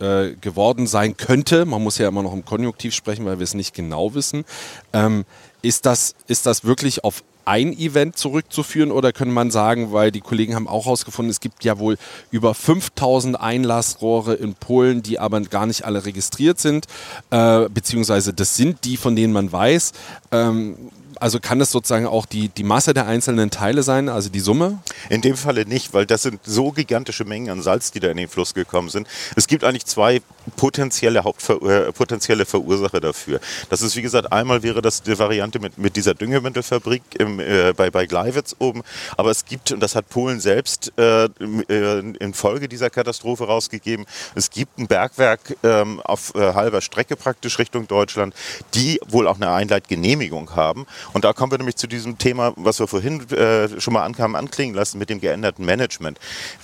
äh, 0.00 0.34
geworden 0.40 0.86
sein 0.86 1.16
könnte, 1.16 1.64
man 1.64 1.82
muss 1.82 1.98
ja 1.98 2.08
immer 2.08 2.22
noch 2.22 2.32
im 2.32 2.44
Konjunktiv 2.44 2.94
sprechen, 2.94 3.24
weil 3.24 3.38
wir 3.38 3.44
es 3.44 3.54
nicht 3.54 3.74
genau 3.74 4.14
wissen, 4.14 4.44
ähm, 4.92 5.24
ist, 5.62 5.86
das, 5.86 6.14
ist 6.26 6.46
das 6.46 6.64
wirklich 6.64 7.04
auf 7.04 7.22
ein 7.44 7.72
Event 7.72 8.16
zurückzuführen 8.16 8.92
oder 8.92 9.12
könnte 9.12 9.34
man 9.34 9.50
sagen, 9.50 9.92
weil 9.92 10.12
die 10.12 10.20
Kollegen 10.20 10.54
haben 10.54 10.68
auch 10.68 10.84
herausgefunden, 10.84 11.30
es 11.30 11.40
gibt 11.40 11.64
ja 11.64 11.78
wohl 11.78 11.96
über 12.30 12.54
5000 12.54 13.40
Einlassrohre 13.40 14.34
in 14.34 14.54
Polen, 14.54 15.02
die 15.02 15.18
aber 15.18 15.40
gar 15.40 15.66
nicht 15.66 15.84
alle 15.84 16.04
registriert 16.04 16.60
sind, 16.60 16.86
äh, 17.30 17.68
beziehungsweise 17.68 18.32
das 18.32 18.56
sind 18.56 18.84
die, 18.84 18.96
von 18.96 19.16
denen 19.16 19.32
man 19.32 19.50
weiß. 19.50 19.92
Ähm, 20.32 20.76
also 21.20 21.38
kann 21.38 21.58
das 21.58 21.70
sozusagen 21.70 22.06
auch 22.06 22.26
die, 22.26 22.48
die 22.48 22.64
Masse 22.64 22.94
der 22.94 23.06
einzelnen 23.06 23.50
Teile 23.50 23.82
sein, 23.82 24.08
also 24.08 24.28
die 24.30 24.40
Summe? 24.40 24.78
In 25.08 25.20
dem 25.20 25.36
Falle 25.36 25.66
nicht, 25.66 25.94
weil 25.94 26.06
das 26.06 26.22
sind 26.22 26.40
so 26.44 26.72
gigantische 26.72 27.24
Mengen 27.24 27.50
an 27.50 27.62
Salz, 27.62 27.92
die 27.92 28.00
da 28.00 28.10
in 28.10 28.16
den 28.16 28.28
Fluss 28.28 28.54
gekommen 28.54 28.88
sind. 28.88 29.06
Es 29.36 29.46
gibt 29.46 29.62
eigentlich 29.62 29.86
zwei 29.86 30.22
potenzielle, 30.56 31.24
Hauptver 31.24 31.62
äh, 31.62 31.92
potenzielle 31.92 32.44
Verursacher 32.44 33.00
dafür. 33.00 33.40
Das 33.68 33.82
ist, 33.82 33.96
wie 33.96 34.02
gesagt, 34.02 34.32
einmal 34.32 34.62
wäre 34.62 34.82
das 34.82 35.02
die 35.02 35.18
Variante 35.18 35.58
mit, 35.58 35.78
mit 35.78 35.96
dieser 35.96 36.14
Düngemittelfabrik 36.14 37.02
im, 37.18 37.40
äh, 37.40 37.72
bei, 37.76 37.90
bei 37.90 38.06
Gleiwitz 38.06 38.56
oben. 38.58 38.82
Aber 39.16 39.30
es 39.30 39.44
gibt, 39.44 39.72
und 39.72 39.80
das 39.80 39.94
hat 39.94 40.08
Polen 40.08 40.40
selbst 40.40 40.92
äh, 40.98 41.24
äh 41.24 42.00
infolge 42.20 42.68
dieser 42.68 42.90
Katastrophe 42.90 43.44
rausgegeben, 43.44 44.06
es 44.34 44.50
gibt 44.50 44.78
ein 44.78 44.86
Bergwerk 44.86 45.56
ähm, 45.62 46.00
auf 46.00 46.34
äh, 46.34 46.54
halber 46.54 46.80
Strecke 46.80 47.16
praktisch 47.16 47.58
Richtung 47.58 47.86
Deutschland, 47.86 48.34
die 48.74 49.00
wohl 49.08 49.26
auch 49.26 49.36
eine 49.36 49.50
Einleitgenehmigung 49.52 50.54
haben 50.56 50.86
und 51.12 51.24
da 51.24 51.32
kommen 51.32 51.52
wir 51.52 51.58
nämlich 51.58 51.76
zu 51.76 51.86
diesem 51.86 52.18
Thema, 52.18 52.52
was 52.56 52.78
wir 52.78 52.86
vorhin 52.86 53.28
äh, 53.30 53.80
schon 53.80 53.94
mal 53.94 54.04
ankamen, 54.04 54.36
anklingen 54.36 54.74
lassen 54.74 54.98
mit 54.98 55.10
dem 55.10 55.20
geänderten 55.20 55.64
Management. 55.64 56.18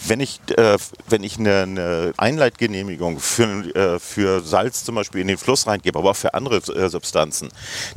Wenn 0.06 0.20
ich, 0.20 0.40
äh, 0.56 0.78
wenn 1.08 1.22
ich 1.22 1.38
eine, 1.38 1.62
eine 1.62 2.14
Einleitgenehmigung 2.16 3.18
für, 3.18 3.64
äh, 3.74 3.98
für 3.98 4.40
Salz 4.40 4.84
zum 4.84 4.94
Beispiel 4.94 5.20
in 5.20 5.28
den 5.28 5.38
Fluss 5.38 5.66
reingebe, 5.66 5.98
aber 5.98 6.10
auch 6.10 6.16
für 6.16 6.34
andere 6.34 6.56
äh, 6.56 6.88
Substanzen, 6.88 7.48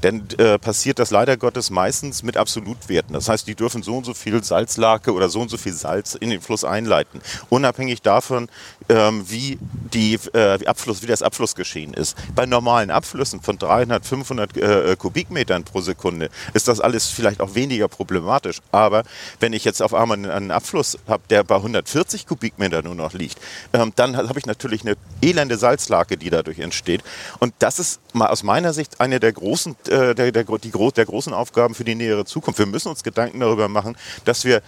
dann 0.01 0.23
äh, 0.37 0.57
passiert 0.57 0.99
das 0.99 1.11
leider 1.11 1.37
Gottes 1.37 1.69
meistens 1.69 2.23
mit 2.23 2.37
Absolutwerten. 2.37 3.13
Das 3.13 3.29
heißt, 3.29 3.47
die 3.47 3.55
dürfen 3.55 3.83
so 3.83 3.97
und 3.97 4.05
so 4.05 4.13
viel 4.13 4.43
Salzlake 4.43 5.13
oder 5.13 5.29
so 5.29 5.41
und 5.41 5.49
so 5.49 5.57
viel 5.57 5.73
Salz 5.73 6.15
in 6.15 6.29
den 6.29 6.41
Fluss 6.41 6.63
einleiten. 6.63 7.21
Unabhängig 7.49 8.01
davon, 8.01 8.49
ähm, 8.89 9.25
wie, 9.29 9.57
die, 9.93 10.19
äh, 10.33 10.65
Abfluss, 10.65 11.01
wie 11.01 11.07
das 11.07 11.21
Abflussgeschehen 11.21 11.93
ist. 11.93 12.17
Bei 12.35 12.45
normalen 12.45 12.91
Abflüssen 12.91 13.41
von 13.41 13.57
300, 13.57 14.05
500 14.05 14.97
Kubikmetern 14.97 15.63
pro 15.63 15.81
Sekunde 15.81 16.29
ist 16.53 16.67
das 16.67 16.79
alles 16.79 17.07
vielleicht 17.07 17.41
auch 17.41 17.55
weniger 17.55 17.87
problematisch. 17.87 18.59
Aber 18.71 19.03
wenn 19.39 19.53
ich 19.53 19.65
jetzt 19.65 19.81
auf 19.81 19.93
einmal 19.93 20.29
einen 20.29 20.51
Abfluss 20.51 20.97
habe, 21.07 21.23
der 21.29 21.43
bei 21.43 21.55
140 21.55 22.25
Kubikmeter 22.27 22.81
nur 22.81 22.95
noch 22.95 23.13
liegt, 23.13 23.39
ähm, 23.73 23.93
dann 23.95 24.15
habe 24.17 24.39
ich 24.39 24.45
natürlich 24.45 24.81
eine 24.81 24.95
elende 25.21 25.57
Salzlake, 25.59 26.17
die 26.17 26.29
dadurch 26.29 26.59
entsteht. 26.59 27.03
Und 27.39 27.53
das 27.59 27.79
ist 27.79 27.99
mal 28.13 28.27
aus 28.27 28.43
meiner 28.43 28.73
Sicht 28.73 28.99
eine 28.99 29.19
der 29.19 29.33
großen, 29.33 29.75
äh, 29.87 30.15
der, 30.15 30.31
der, 30.31 30.43
die, 30.43 30.71
der 30.71 31.05
großen 31.05 31.33
Aufgaben 31.33 31.75
für 31.75 31.83
die 31.83 31.95
nähere 31.95 32.25
Zukunft. 32.25 32.59
Wir 32.59 32.65
müssen 32.65 32.89
uns 32.89 33.03
Gedanken 33.03 33.39
darüber 33.39 33.67
machen, 33.67 33.95
dass 34.25 34.45
wir 34.45 34.61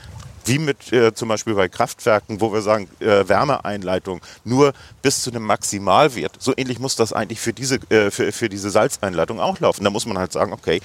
wie 0.46 0.60
mit 0.60 0.92
äh, 0.92 1.14
zum 1.14 1.30
Beispiel 1.30 1.54
bei 1.54 1.70
Kraftwerken, 1.70 2.42
wo 2.42 2.54
wir 2.54 2.62
sagen, 2.62 2.88
äh, 3.00 3.28
Wärmeeinleitung 3.28 4.22
nur 4.44 4.74
bis 5.02 5.24
zu 5.24 5.32
einem 5.32 5.44
Maximalwert. 5.44 6.34
So 6.40 6.54
ähnlich 6.56 6.80
muss 6.80 6.96
das 6.96 7.14
eigentlich 7.14 7.40
für 7.40 7.54
diese, 7.54 7.76
äh, 7.90 8.12
für, 8.12 8.32
für 8.32 8.50
diese 8.50 8.70
Salzeinleitung 8.70 9.40
auch 9.40 9.60
laufen. 9.60 9.84
Da 9.84 9.90
muss 9.90 10.06
man 10.06 10.18
halt 10.18 10.32
sagen, 10.32 10.54
okay, 10.54 10.82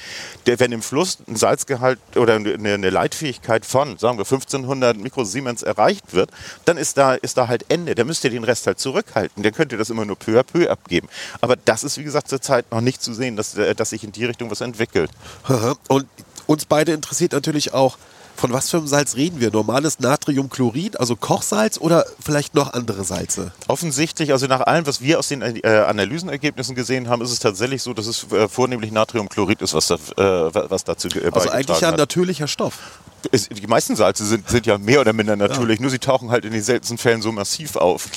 der, 0.47 0.61
wenn 0.61 0.73
im 0.73 0.83
Fluss 0.83 1.19
ein 1.29 1.37
Salzgehalt 1.37 1.99
oder 2.17 2.35
eine, 2.35 2.75
eine 2.75 2.91
Leitfähigkeit 2.91 3.65
von, 3.65 3.99
sagen 3.99 4.19
wir, 4.19 4.25
1500 4.25 4.97
Mikrosiemens 4.97 5.63
erreicht 5.63 6.13
wird, 6.13 6.31
dann 6.65 6.77
ist 6.77 6.97
da, 6.97 7.15
ist 7.15 7.37
da 7.37 7.49
halt 7.49 7.65
Ende. 7.69 7.95
Da 7.95 8.05
müsst 8.05 8.25
ihr 8.25 8.31
den 8.31 8.45
Rest 8.45 8.67
halt 8.67 8.79
zurückhalten. 8.79 9.43
Der 9.43 9.53
könnt 9.53 9.73
ihr 9.73 9.79
das 9.79 9.91
immer 9.91 10.05
nur 10.05 10.17
peu 10.17 10.39
à 10.39 10.43
peu 10.43 10.71
abgeben. 10.71 11.09
Aber 11.41 11.57
das 11.57 11.85
ist, 11.85 11.99
wie 11.99 12.05
gesagt, 12.05 12.29
zurzeit 12.29 12.71
noch 12.71 12.81
nicht 12.81 13.03
zu 13.03 13.13
sehen, 13.15 13.37
dass, 13.37 13.57
äh, 13.57 13.75
dass 13.75 13.91
sich 13.91 14.05
in 14.05 14.13
die 14.13 14.25
Richtung 14.25 14.51
was 14.51 14.61
entwickelt. 14.61 15.11
Und 15.89 16.07
uns 16.47 16.65
beide 16.65 16.93
interessiert 16.93 17.33
natürlich 17.33 17.75
auch, 17.75 17.99
von 18.37 18.53
was 18.53 18.71
für 18.71 18.79
einem 18.79 18.87
Salz 18.87 19.17
reden 19.17 19.41
wir? 19.41 19.51
Normales 19.51 19.99
Natriumchlorid, 19.99 21.01
also 21.01 21.17
Kochsalz 21.17 21.79
oder 21.79 22.05
vielleicht 22.21 22.55
noch 22.55 22.73
andere 22.73 23.05
Salze? 23.05 23.53
Offensichtlich, 23.69 24.33
also 24.33 24.47
nach 24.47 24.61
allem, 24.61 24.87
was 24.87 25.01
wir 25.01 25.19
aus 25.19 25.29
den 25.29 25.43
äh, 25.43 25.85
Analysenergebnissen 25.87 26.75
gesehen 26.75 27.09
haben, 27.09 27.23
ist 27.23 27.33
es 27.33 27.39
tatsächlich 27.39 27.83
so, 27.83 27.95
dass 27.95 28.07
es 28.07 28.31
äh, 28.33 28.49
vornehmlich 28.49 28.93
Natriumchlorid 28.93 29.63
ist, 29.63 29.75
was, 29.75 29.89
da, 29.89 29.95
äh, 29.95 30.71
was 30.71 30.85
dazu 30.85 31.09
äh, 31.09 31.31
Also 31.33 31.51
eigentlich 31.51 31.81
ja 31.81 31.91
ein 31.91 31.97
natürlicher 31.97 32.49
Stoff. 32.49 32.79
Es, 33.33 33.49
die 33.49 33.67
meisten 33.67 33.97
Salze 33.97 34.25
sind, 34.25 34.49
sind 34.49 34.67
ja 34.67 34.79
mehr 34.79 35.01
oder 35.01 35.13
minder 35.13 35.37
natürlich, 35.37 35.79
ja. 35.79 35.83
nur 35.83 35.91
sie 35.91 35.99
tauchen 35.99 36.31
halt 36.31 36.45
in 36.45 36.53
den 36.53 36.63
seltensten 36.63 36.99
Fällen 36.99 37.23
so 37.23 37.33
massiv 37.33 37.77
auf. 37.77 38.09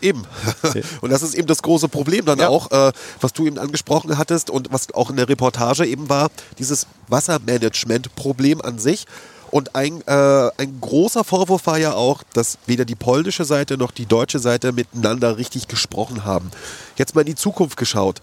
Eben. 0.00 0.24
Und 1.00 1.10
das 1.10 1.22
ist 1.22 1.34
eben 1.34 1.46
das 1.46 1.62
große 1.62 1.88
Problem 1.88 2.24
dann 2.24 2.38
ja. 2.38 2.48
auch, 2.48 2.70
äh, 2.70 2.92
was 3.20 3.32
du 3.32 3.46
eben 3.46 3.58
angesprochen 3.58 4.16
hattest 4.18 4.50
und 4.50 4.72
was 4.72 4.92
auch 4.94 5.10
in 5.10 5.16
der 5.16 5.28
Reportage 5.28 5.86
eben 5.86 6.08
war, 6.08 6.30
dieses 6.58 6.86
Wassermanagement-Problem 7.08 8.60
an 8.60 8.78
sich. 8.78 9.06
Und 9.50 9.74
ein, 9.74 10.02
äh, 10.06 10.50
ein 10.56 10.80
großer 10.80 11.24
Vorwurf 11.24 11.66
war 11.66 11.78
ja 11.78 11.94
auch, 11.94 12.22
dass 12.34 12.58
weder 12.66 12.84
die 12.84 12.94
polnische 12.94 13.44
Seite 13.44 13.78
noch 13.78 13.90
die 13.90 14.06
deutsche 14.06 14.38
Seite 14.38 14.72
miteinander 14.72 15.38
richtig 15.38 15.68
gesprochen 15.68 16.24
haben. 16.24 16.50
Jetzt 16.96 17.14
mal 17.14 17.22
in 17.22 17.28
die 17.28 17.34
Zukunft 17.34 17.76
geschaut. 17.76 18.20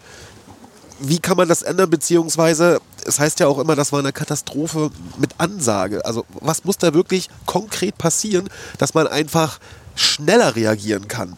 Wie 0.99 1.19
kann 1.19 1.35
man 1.35 1.49
das 1.49 1.61
ändern, 1.61 1.89
beziehungsweise 1.89 2.79
es 3.05 3.19
heißt 3.19 3.39
ja 3.39 3.47
auch 3.47 3.59
immer, 3.59 3.75
das 3.75 3.91
war 3.91 3.99
eine 3.99 4.13
Katastrophe 4.13 4.91
mit 5.17 5.31
Ansage. 5.39 6.05
Also 6.05 6.25
was 6.39 6.63
muss 6.63 6.77
da 6.77 6.93
wirklich 6.93 7.29
konkret 7.45 7.97
passieren, 7.97 8.49
dass 8.77 8.93
man 8.93 9.07
einfach 9.07 9.59
schneller 9.95 10.55
reagieren 10.55 11.07
kann? 11.07 11.37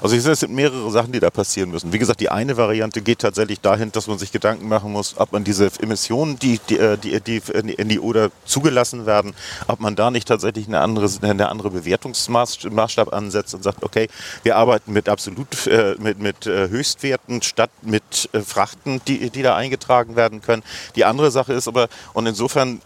Also 0.00 0.16
ich 0.16 0.22
sehe, 0.22 0.32
es 0.32 0.40
sind 0.40 0.52
mehrere 0.52 0.90
Sachen, 0.90 1.12
die 1.12 1.20
da 1.20 1.30
passieren 1.30 1.70
müssen. 1.70 1.92
Wie 1.92 1.98
gesagt, 1.98 2.20
die 2.20 2.30
eine 2.30 2.56
Variante 2.56 3.02
geht 3.02 3.20
tatsächlich 3.20 3.60
dahin, 3.60 3.92
dass 3.92 4.06
man 4.06 4.18
sich 4.18 4.32
Gedanken 4.32 4.68
machen 4.68 4.92
muss, 4.92 5.14
ob 5.18 5.32
man 5.32 5.44
diese 5.44 5.70
Emissionen, 5.80 6.38
die, 6.38 6.60
die, 6.68 6.78
äh, 6.78 6.96
die, 6.96 7.20
die 7.20 7.42
in 7.52 7.88
die 7.88 8.00
Oder 8.00 8.30
zugelassen 8.44 9.06
werden, 9.06 9.34
ob 9.66 9.80
man 9.80 9.96
da 9.96 10.10
nicht 10.10 10.28
tatsächlich 10.28 10.66
eine 10.68 10.80
andere, 10.80 11.08
eine 11.22 11.48
andere 11.48 11.70
Bewertungsmaßstab 11.70 13.12
ansetzt 13.12 13.54
und 13.54 13.62
sagt, 13.62 13.82
okay, 13.82 14.08
wir 14.42 14.56
arbeiten 14.56 14.92
mit 14.92 15.08
absolut 15.08 15.66
äh, 15.66 15.94
mit, 15.98 16.18
mit 16.18 16.46
äh, 16.46 16.68
Höchstwerten 16.68 17.42
statt 17.42 17.70
mit 17.82 18.28
Frachten, 18.44 19.00
die, 19.06 19.30
die 19.30 19.42
da 19.42 19.56
eingetragen 19.56 20.16
werden 20.16 20.40
können. 20.40 20.62
Die 20.96 21.04
andere 21.04 21.30
Sache 21.30 21.52
ist 21.52 21.68
aber, 21.68 21.88
und 22.12 22.26
insofern 22.26 22.80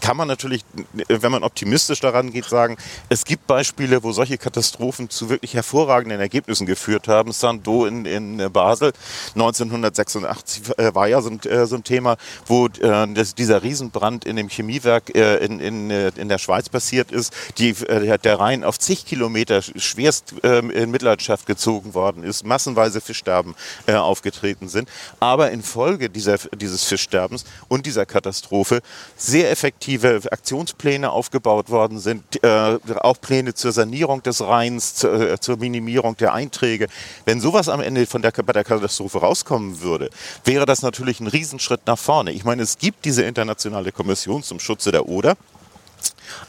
kann 0.00 0.16
man 0.16 0.28
natürlich, 0.28 0.64
wenn 1.08 1.32
man 1.32 1.42
optimistisch 1.42 2.00
daran 2.00 2.32
geht, 2.32 2.46
sagen, 2.46 2.76
es 3.08 3.24
gibt 3.24 3.46
Beispiele, 3.46 4.02
wo 4.02 4.12
solche 4.12 4.38
Katastrophen 4.38 5.10
zu 5.10 5.28
wirklich 5.28 5.54
hervorragenden 5.54 6.20
Ergebnissen 6.20 6.66
geführt 6.66 7.08
haben. 7.08 7.32
Sando 7.32 7.86
in, 7.86 8.04
in 8.04 8.52
Basel 8.52 8.92
1986 9.34 10.78
äh, 10.78 10.94
war 10.94 11.08
ja 11.08 11.20
so 11.20 11.30
ein, 11.30 11.40
äh, 11.42 11.66
so 11.66 11.76
ein 11.76 11.84
Thema, 11.84 12.16
wo 12.46 12.66
äh, 12.66 13.06
das, 13.14 13.34
dieser 13.34 13.62
Riesenbrand 13.62 14.24
in 14.24 14.36
dem 14.36 14.48
Chemiewerk 14.48 15.14
äh, 15.14 15.36
in, 15.44 15.60
in, 15.60 15.90
äh, 15.90 16.12
in 16.16 16.28
der 16.28 16.38
Schweiz 16.38 16.68
passiert 16.68 17.12
ist, 17.12 17.32
die, 17.58 17.70
äh, 17.70 18.18
der 18.18 18.40
Rhein 18.40 18.64
auf 18.64 18.78
zig 18.78 19.06
Kilometer 19.06 19.62
schwerst 19.62 20.34
ähm, 20.42 20.70
in 20.70 20.90
Mitleidenschaft 20.90 21.46
gezogen 21.46 21.94
worden 21.94 22.24
ist, 22.24 22.44
massenweise 22.44 23.00
Fischsterben 23.00 23.54
aufgetreten 23.86 24.68
sind, 24.68 24.88
aber 25.20 25.50
infolge 25.50 26.10
dieser, 26.10 26.38
dieses 26.38 26.84
Fischsterbens 26.84 27.44
und 27.68 27.86
dieser 27.86 28.06
Katastrophe 28.06 28.82
sehr 29.16 29.50
effektiv 29.50 29.65
effektive 29.66 30.20
Aktionspläne 30.30 31.10
aufgebaut 31.10 31.70
worden 31.70 31.98
sind, 31.98 32.42
äh, 32.44 32.78
auch 33.00 33.20
Pläne 33.20 33.52
zur 33.54 33.72
Sanierung 33.72 34.22
des 34.22 34.40
Rheins, 34.40 34.94
zu, 34.94 35.08
äh, 35.08 35.40
zur 35.40 35.56
Minimierung 35.56 36.16
der 36.16 36.32
Einträge. 36.32 36.86
Wenn 37.24 37.40
sowas 37.40 37.68
am 37.68 37.80
Ende 37.80 38.06
von 38.06 38.22
der, 38.22 38.30
bei 38.30 38.52
der 38.52 38.62
Katastrophe 38.62 39.18
rauskommen 39.18 39.80
würde, 39.80 40.10
wäre 40.44 40.66
das 40.66 40.82
natürlich 40.82 41.18
ein 41.18 41.26
Riesenschritt 41.26 41.80
nach 41.86 41.98
vorne. 41.98 42.30
Ich 42.30 42.44
meine, 42.44 42.62
es 42.62 42.78
gibt 42.78 43.04
diese 43.04 43.24
internationale 43.24 43.90
Kommission 43.90 44.42
zum 44.44 44.60
Schutze 44.60 44.92
der 44.92 45.08
Oder, 45.08 45.36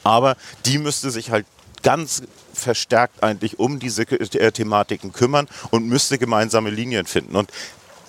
aber 0.04 0.38
die 0.66 0.78
müsste 0.78 1.10
sich 1.10 1.32
halt 1.32 1.48
ganz 1.82 2.22
verstärkt 2.54 3.24
eigentlich 3.24 3.60
um 3.60 3.80
diese 3.80 4.04
äh, 4.04 4.52
Thematiken 4.52 5.12
kümmern 5.12 5.48
und 5.72 5.88
müsste 5.88 6.20
gemeinsame 6.20 6.70
Linien 6.70 7.08
finden. 7.08 7.36
Und 7.36 7.50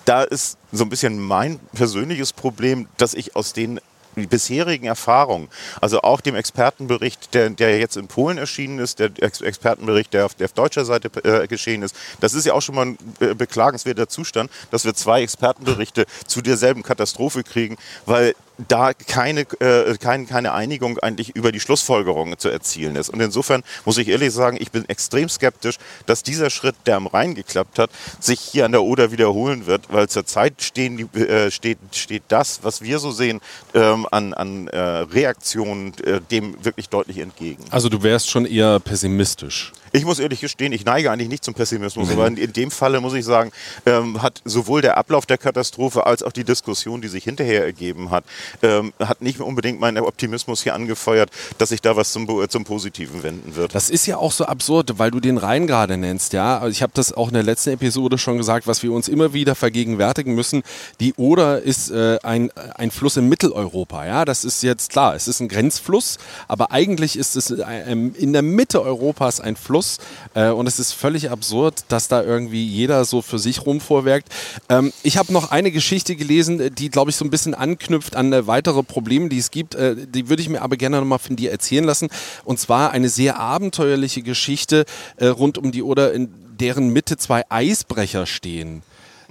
da 0.05 0.23
ist 0.23 0.57
so 0.71 0.83
ein 0.83 0.89
bisschen 0.89 1.19
mein 1.19 1.59
persönliches 1.73 2.33
Problem, 2.33 2.87
dass 2.97 3.13
ich 3.13 3.35
aus 3.35 3.53
den 3.53 3.79
die 4.19 4.27
bisherigen 4.27 4.85
Erfahrungen, 4.85 5.49
also 5.81 6.01
auch 6.01 6.21
dem 6.21 6.35
Expertenbericht, 6.35 7.33
der, 7.33 7.49
der 7.49 7.79
jetzt 7.79 7.97
in 7.97 8.07
Polen 8.07 8.37
erschienen 8.37 8.79
ist, 8.79 8.99
der 8.99 9.11
Expertenbericht, 9.19 10.13
der 10.13 10.25
auf, 10.25 10.35
der 10.35 10.45
auf 10.45 10.53
deutscher 10.53 10.85
Seite 10.85 11.09
äh, 11.23 11.47
geschehen 11.47 11.83
ist, 11.83 11.95
das 12.19 12.33
ist 12.33 12.45
ja 12.45 12.53
auch 12.53 12.61
schon 12.61 12.75
mal 12.75 12.85
ein 12.87 12.97
äh, 13.19 13.33
beklagenswerter 13.33 14.07
Zustand, 14.07 14.51
dass 14.71 14.85
wir 14.85 14.93
zwei 14.93 15.21
Expertenberichte 15.21 16.05
zu 16.25 16.41
derselben 16.41 16.83
Katastrophe 16.83 17.43
kriegen, 17.43 17.77
weil 18.05 18.35
da 18.67 18.93
keine, 18.93 19.41
äh, 19.59 19.97
kein, 19.97 20.27
keine 20.27 20.53
Einigung 20.53 20.97
eigentlich 20.99 21.35
über 21.35 21.51
die 21.51 21.59
Schlussfolgerungen 21.59 22.37
zu 22.37 22.49
erzielen 22.49 22.95
ist. 22.95 23.09
Und 23.09 23.21
insofern 23.21 23.63
muss 23.85 23.97
ich 23.97 24.07
ehrlich 24.07 24.33
sagen, 24.33 24.57
ich 24.59 24.71
bin 24.71 24.87
extrem 24.89 25.29
skeptisch, 25.29 25.75
dass 26.05 26.23
dieser 26.23 26.49
Schritt, 26.49 26.75
der 26.85 26.97
am 26.97 27.07
Rhein 27.07 27.35
geklappt 27.35 27.79
hat, 27.79 27.89
sich 28.19 28.39
hier 28.39 28.65
an 28.65 28.71
der 28.71 28.83
Oder 28.83 29.11
wiederholen 29.11 29.65
wird, 29.65 29.91
weil 29.91 30.09
zurzeit 30.09 30.61
stehen 30.61 30.97
die, 30.97 31.19
äh, 31.19 31.51
steht, 31.51 31.77
steht 31.93 32.23
das, 32.27 32.59
was 32.63 32.81
wir 32.81 32.99
so 32.99 33.11
sehen, 33.11 33.39
ähm, 33.73 34.05
an, 34.11 34.33
an 34.33 34.67
äh, 34.67 34.79
Reaktionen 34.79 35.93
äh, 36.03 36.19
dem 36.31 36.63
wirklich 36.63 36.89
deutlich 36.89 37.19
entgegen. 37.19 37.63
Also 37.71 37.89
du 37.89 38.03
wärst 38.03 38.29
schon 38.29 38.45
eher 38.45 38.79
pessimistisch. 38.79 39.71
Ich 39.91 40.05
muss 40.05 40.19
ehrlich 40.19 40.41
gestehen, 40.41 40.71
ich 40.73 40.85
neige 40.85 41.11
eigentlich 41.11 41.29
nicht 41.29 41.43
zum 41.43 41.53
Pessimismus, 41.53 42.11
aber 42.11 42.27
in, 42.27 42.37
in, 42.37 42.53
dem 42.53 42.71
Falle 42.71 43.01
muss 43.01 43.13
ich 43.13 43.25
sagen, 43.25 43.51
ähm, 43.85 44.21
hat 44.21 44.41
sowohl 44.45 44.81
der 44.81 44.97
Ablauf 44.97 45.25
der 45.25 45.37
Katastrophe 45.37 46.05
als 46.05 46.23
auch 46.23 46.31
die 46.31 46.43
Diskussion, 46.43 47.01
die 47.01 47.07
sich 47.07 47.23
hinterher 47.23 47.63
ergeben 47.63 48.11
hat, 48.11 48.23
ähm, 48.61 48.93
hat 48.99 49.21
nicht 49.21 49.39
unbedingt 49.39 49.79
meinen 49.79 50.03
Optimismus 50.03 50.63
hier 50.63 50.75
angefeuert, 50.75 51.29
dass 51.57 51.69
sich 51.69 51.81
da 51.81 51.95
was 51.95 52.11
zum, 52.11 52.27
zum 52.49 52.63
Positiven 52.63 53.23
wenden 53.23 53.55
wird. 53.55 53.73
Das 53.75 53.89
ist 53.89 54.05
ja 54.05 54.17
auch 54.17 54.31
so 54.31 54.45
absurd, 54.45 54.99
weil 54.99 55.11
du 55.11 55.19
den 55.19 55.37
Rhein 55.37 55.67
gerade 55.67 55.97
nennst, 55.97 56.33
ja. 56.33 56.59
Also 56.59 56.71
ich 56.71 56.81
habe 56.81 56.91
das 56.95 57.13
auch 57.13 57.29
in 57.29 57.33
der 57.33 57.43
letzten 57.43 57.71
Episode 57.71 58.17
schon 58.17 58.37
gesagt, 58.37 58.67
was 58.67 58.83
wir 58.83 58.91
uns 58.91 59.07
immer 59.07 59.33
wieder 59.33 59.55
vergegenwärtigen 59.55 60.35
müssen. 60.35 60.63
Die 60.99 61.13
Oder 61.15 61.61
ist 61.61 61.89
äh, 61.91 62.17
ein, 62.23 62.51
ein 62.75 62.91
Fluss 62.91 63.17
in 63.17 63.27
Mitteleuropa, 63.27 64.05
ja. 64.05 64.25
Das 64.25 64.43
ist 64.43 64.63
jetzt 64.63 64.91
klar, 64.91 65.15
es 65.15 65.27
ist 65.27 65.39
ein 65.39 65.47
Grenzfluss, 65.47 66.17
aber 66.47 66.71
eigentlich 66.71 67.17
ist 67.17 67.35
es 67.35 67.51
äh, 67.51 67.91
in 67.91 68.33
der 68.33 68.41
Mitte 68.41 68.81
Europas 68.81 69.39
ein 69.39 69.55
Fluss, 69.55 69.78
Schluss. 69.79 69.97
Äh, 70.33 70.49
und 70.49 70.67
es 70.67 70.79
ist 70.79 70.93
völlig 70.93 71.31
absurd, 71.31 71.83
dass 71.87 72.07
da 72.07 72.23
irgendwie 72.23 72.65
jeder 72.65 73.05
so 73.05 73.21
für 73.21 73.39
sich 73.39 73.65
rumvorwerkt. 73.65 74.29
Ähm, 74.67 74.91
ich 75.03 75.17
habe 75.17 75.31
noch 75.33 75.51
eine 75.51 75.71
Geschichte 75.71 76.15
gelesen, 76.15 76.75
die, 76.75 76.89
glaube 76.89 77.11
ich, 77.11 77.15
so 77.15 77.25
ein 77.25 77.29
bisschen 77.29 77.55
anknüpft 77.55 78.15
an 78.15 78.33
äh, 78.33 78.45
weitere 78.47 78.83
Probleme, 78.83 79.29
die 79.29 79.37
es 79.37 79.51
gibt. 79.51 79.75
Äh, 79.75 79.95
die 80.07 80.29
würde 80.29 80.41
ich 80.41 80.49
mir 80.49 80.61
aber 80.61 80.75
gerne 80.77 80.99
nochmal 80.99 81.19
von 81.19 81.35
dir 81.35 81.51
erzählen 81.51 81.85
lassen. 81.85 82.09
Und 82.43 82.59
zwar 82.59 82.91
eine 82.91 83.09
sehr 83.09 83.39
abenteuerliche 83.39 84.21
Geschichte 84.21 84.85
äh, 85.17 85.27
rund 85.27 85.57
um 85.57 85.71
die 85.71 85.83
Oder, 85.83 86.13
in 86.13 86.29
deren 86.59 86.89
Mitte 86.89 87.17
zwei 87.17 87.43
Eisbrecher 87.49 88.25
stehen. 88.25 88.83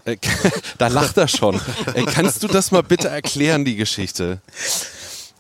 Äh, 0.05 0.17
da 0.79 0.89
lacht 0.89 1.19
er 1.19 1.29
schon. 1.29 1.61
Äh, 1.95 2.05
kannst 2.05 2.43
du 2.43 2.49
das 2.49 2.71
mal 2.71 2.83
bitte 2.83 3.09
erklären, 3.09 3.65
die 3.65 3.77
Geschichte? 3.77 4.41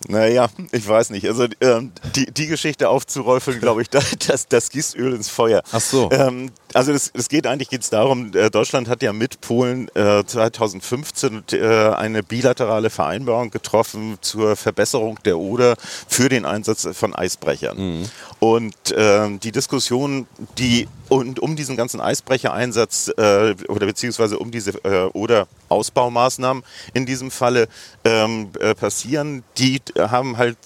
Naja, 0.06 0.48
ich 0.70 0.86
weiß 0.86 1.10
nicht. 1.10 1.26
Also 1.26 1.46
ähm, 1.60 1.92
die, 2.14 2.26
die 2.32 2.46
Geschichte 2.46 2.88
aufzurollen, 2.88 3.58
glaube 3.60 3.82
ich, 3.82 3.90
das, 3.90 4.46
das 4.48 4.70
gießt 4.70 4.96
Öl 4.96 5.14
ins 5.14 5.28
Feuer. 5.28 5.62
Ach 5.72 5.80
so. 5.80 6.08
Ähm, 6.12 6.50
also 6.74 6.92
es, 6.92 7.10
es 7.14 7.28
geht 7.28 7.46
eigentlich 7.46 7.70
geht's 7.70 7.90
darum, 7.90 8.32
äh, 8.34 8.50
Deutschland 8.50 8.88
hat 8.88 9.02
ja 9.02 9.12
mit 9.12 9.40
Polen 9.40 9.88
äh, 9.94 10.24
2015 10.24 11.44
äh, 11.52 11.88
eine 11.90 12.22
bilaterale 12.22 12.90
Vereinbarung 12.90 13.50
getroffen 13.50 14.18
zur 14.20 14.56
Verbesserung 14.56 15.18
der 15.24 15.38
Oder 15.38 15.76
für 16.08 16.28
den 16.28 16.44
Einsatz 16.44 16.88
von 16.92 17.14
Eisbrechern. 17.14 17.76
Mhm. 17.78 18.10
Und 18.40 18.74
ähm, 18.96 19.40
die 19.40 19.52
Diskussion, 19.52 20.26
die 20.58 20.88
und 21.08 21.40
um 21.40 21.56
diesen 21.56 21.76
ganzen 21.76 22.00
Eisbrechereinsatz 22.00 23.08
äh, 23.16 23.54
oder 23.68 23.86
beziehungsweise 23.86 24.38
um 24.38 24.50
diese 24.50 24.72
äh, 24.84 25.04
oder 25.12 25.48
Ausbaumaßnahmen 25.68 26.62
in 26.94 27.06
diesem 27.06 27.30
Falle 27.30 27.68
ähm, 28.04 28.50
äh, 28.60 28.74
passieren, 28.74 29.42
die 29.56 29.80
haben 29.96 30.36
halt 30.36 30.56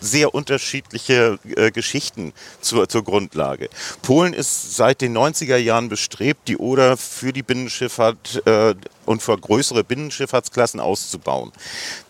sehr 0.00 0.34
unterschiedliche 0.34 1.38
äh, 1.56 1.70
Geschichten 1.70 2.32
zur, 2.60 2.88
zur 2.88 3.04
Grundlage. 3.04 3.68
Polen 4.02 4.32
ist 4.32 4.76
seit 4.76 5.00
den 5.00 5.16
90er 5.16 5.49
Jahren 5.58 5.88
bestrebt, 5.88 6.48
die 6.48 6.56
Oder 6.56 6.96
für 6.96 7.32
die 7.32 7.42
Binnenschifffahrt 7.42 8.46
äh, 8.46 8.74
und 9.06 9.22
für 9.22 9.36
größere 9.36 9.84
Binnenschifffahrtsklassen 9.84 10.80
auszubauen. 10.80 11.52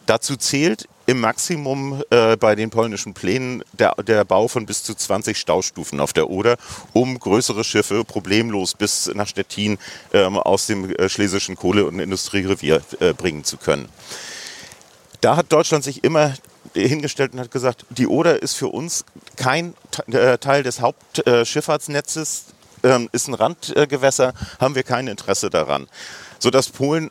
Dazu 0.06 0.36
zählt 0.36 0.88
im 1.06 1.20
Maximum 1.20 2.02
äh, 2.10 2.36
bei 2.36 2.54
den 2.54 2.70
polnischen 2.70 3.14
Plänen 3.14 3.64
der, 3.72 3.94
der 4.02 4.24
Bau 4.24 4.48
von 4.48 4.64
bis 4.66 4.84
zu 4.84 4.94
20 4.94 5.36
Staustufen 5.36 5.98
auf 6.00 6.12
der 6.12 6.30
Oder, 6.30 6.56
um 6.92 7.18
größere 7.18 7.64
Schiffe 7.64 8.04
problemlos 8.04 8.74
bis 8.74 9.10
nach 9.14 9.26
Stettin 9.26 9.78
ähm, 10.12 10.36
aus 10.36 10.66
dem 10.66 10.94
äh, 10.94 11.08
schlesischen 11.08 11.56
Kohle- 11.56 11.86
und 11.86 11.98
Industrierevier 11.98 12.82
äh, 13.00 13.12
bringen 13.12 13.44
zu 13.44 13.56
können. 13.56 13.88
Da 15.20 15.36
hat 15.36 15.52
Deutschland 15.52 15.84
sich 15.84 16.04
immer 16.04 16.34
hingestellt 16.74 17.32
und 17.32 17.40
hat 17.40 17.50
gesagt, 17.50 17.84
die 17.90 18.06
Oder 18.06 18.42
ist 18.42 18.54
für 18.54 18.68
uns 18.68 19.04
kein 19.36 19.74
äh, 20.06 20.38
Teil 20.38 20.62
des 20.62 20.80
Hauptschifffahrtsnetzes, 20.80 22.46
ähm, 22.82 23.08
ist 23.12 23.28
ein 23.28 23.34
Randgewässer, 23.34 24.32
haben 24.60 24.74
wir 24.74 24.82
kein 24.82 25.08
Interesse 25.08 25.50
daran. 25.50 25.88
Sodass 26.38 26.68
Polen 26.68 27.10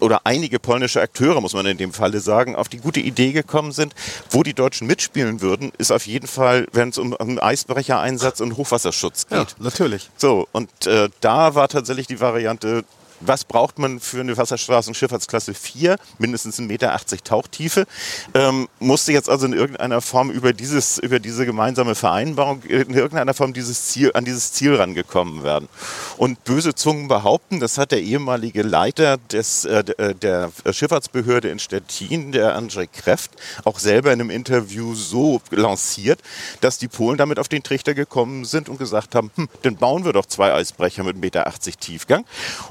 oder 0.00 0.22
einige 0.24 0.58
polnische 0.58 1.00
Akteure, 1.00 1.40
muss 1.40 1.54
man 1.54 1.66
in 1.66 1.78
dem 1.78 1.92
Falle 1.92 2.20
sagen, 2.20 2.56
auf 2.56 2.68
die 2.68 2.78
gute 2.78 3.00
Idee 3.00 3.32
gekommen 3.32 3.72
sind, 3.72 3.94
wo 4.30 4.42
die 4.42 4.54
Deutschen 4.54 4.86
mitspielen 4.86 5.40
würden, 5.40 5.72
ist 5.78 5.92
auf 5.92 6.06
jeden 6.06 6.26
Fall, 6.26 6.66
wenn 6.72 6.90
es 6.90 6.98
um, 6.98 7.12
um 7.12 7.38
Eisbrechereinsatz 7.40 8.40
und 8.40 8.56
Hochwasserschutz 8.56 9.28
geht. 9.28 9.38
Ja, 9.38 9.46
natürlich. 9.58 10.10
So, 10.16 10.48
und 10.52 10.86
äh, 10.86 11.08
da 11.20 11.54
war 11.54 11.68
tatsächlich 11.68 12.06
die 12.06 12.20
Variante, 12.20 12.84
was 13.20 13.44
braucht 13.44 13.78
man 13.78 14.00
für 14.00 14.20
eine 14.20 14.36
Wasserstraßenschifffahrtsklasse 14.36 15.54
4, 15.54 15.96
mindestens 16.18 16.58
1,80 16.58 16.66
Meter 16.66 16.98
Tauchtiefe, 17.24 17.86
ähm, 18.34 18.68
musste 18.78 19.12
jetzt 19.12 19.28
also 19.28 19.46
in 19.46 19.52
irgendeiner 19.52 20.00
Form 20.00 20.30
über, 20.30 20.52
dieses, 20.52 20.98
über 20.98 21.18
diese 21.18 21.46
gemeinsame 21.46 21.94
Vereinbarung 21.94 22.62
in 22.62 22.94
irgendeiner 22.94 23.34
Form 23.34 23.52
dieses 23.52 23.86
Ziel, 23.86 24.10
an 24.14 24.24
dieses 24.24 24.52
Ziel 24.52 24.74
rangekommen 24.74 25.42
werden. 25.42 25.68
Und 26.16 26.44
böse 26.44 26.74
Zungen 26.74 27.08
behaupten, 27.08 27.60
das 27.60 27.78
hat 27.78 27.92
der 27.92 28.02
ehemalige 28.02 28.62
Leiter 28.62 29.18
des, 29.30 29.64
äh, 29.64 29.84
äh 29.98 30.14
der 30.14 30.50
Schifffahrtsbehörde 30.70 31.48
in 31.48 31.58
Stettin, 31.58 32.32
der 32.32 32.54
Andrzej 32.54 32.88
Kreft, 32.88 33.32
auch 33.64 33.78
selber 33.78 34.12
in 34.12 34.20
einem 34.20 34.30
Interview 34.30 34.94
so 34.94 35.40
lanciert, 35.50 36.20
dass 36.60 36.78
die 36.78 36.88
Polen 36.88 37.18
damit 37.18 37.38
auf 37.38 37.48
den 37.48 37.62
Trichter 37.62 37.94
gekommen 37.94 38.44
sind 38.44 38.68
und 38.68 38.78
gesagt 38.78 39.14
haben, 39.14 39.30
hm, 39.36 39.48
dann 39.62 39.76
bauen 39.76 40.04
wir 40.04 40.12
doch 40.12 40.26
zwei 40.26 40.52
Eisbrecher 40.52 41.04
mit 41.04 41.16
1,80 41.16 41.20
Meter 41.20 41.44
Tiefgang. 41.80 42.24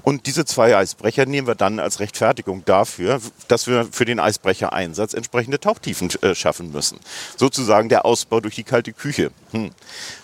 Und 0.03 0.25
die 0.25 0.31
diese 0.33 0.45
zwei 0.45 0.75
Eisbrecher 0.75 1.27
nehmen 1.27 1.45
wir 1.45 1.53
dann 1.53 1.77
als 1.77 1.99
Rechtfertigung 1.99 2.65
dafür, 2.65 3.21
dass 3.47 3.67
wir 3.67 3.87
für 3.91 4.03
den 4.03 4.19
Eisbrechereinsatz 4.19 5.13
entsprechende 5.13 5.59
Tauchtiefen 5.59 6.09
äh, 6.23 6.33
schaffen 6.33 6.71
müssen. 6.71 6.99
Sozusagen 7.37 7.87
der 7.87 8.03
Ausbau 8.03 8.39
durch 8.39 8.55
die 8.55 8.63
kalte 8.63 8.93
Küche. 8.93 9.29
Hm. 9.51 9.69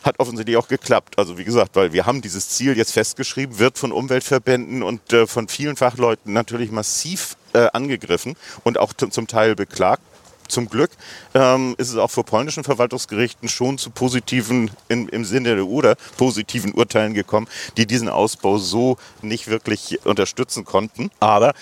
Hat 0.02 0.19
offensichtlich 0.19 0.58
auch 0.58 0.67
geklappt. 0.67 1.19
Also 1.19 1.38
wie 1.38 1.43
gesagt, 1.43 1.76
weil 1.76 1.93
wir 1.93 2.08
haben 2.08 2.24
dieses 2.24 2.50
Ziel 2.50 2.76
jetzt 2.76 2.93
festgeschrieben, 2.93 3.60
wird 3.60 3.78
von 3.78 3.91
Umweltverbänden 3.91 4.82
und 4.82 5.13
äh, 5.13 5.28
von 5.28 5.48
vielen 5.48 5.76
Fachleuten 5.76 6.34
natürlich 6.34 6.72
massiv 6.72 7.38
äh, 7.54 7.67
angegriffen 7.72 8.36
und 8.63 8.80
auch 8.80 8.93
zum 8.93 9.28
Teil 9.28 9.54
beklagt 9.54 10.02
zum 10.50 10.70
Glück 10.70 10.92
ähm, 11.34 11.76
ist 11.78 11.90
es 11.90 11.98
auch 11.98 12.12
vor 12.12 12.26
polnischen 12.26 12.64
Verwaltungsgerichten 12.64 13.48
schon 13.48 13.78
zu 13.78 13.90
positiven, 13.90 14.72
in, 14.88 15.08
im 15.10 15.26
Sinne 15.26 15.56
der 15.56 15.66
oder 15.66 15.96
positiven 16.18 16.74
Urteilen 16.74 17.14
gekommen, 17.14 17.48
die 17.78 17.86
diesen 17.86 18.10
Ausbau 18.10 18.58
so 18.58 18.98
nicht 19.22 19.48
wirklich 19.48 20.06
unterstützen 20.06 20.66
konnten. 20.66 21.10
Aber 21.20 21.54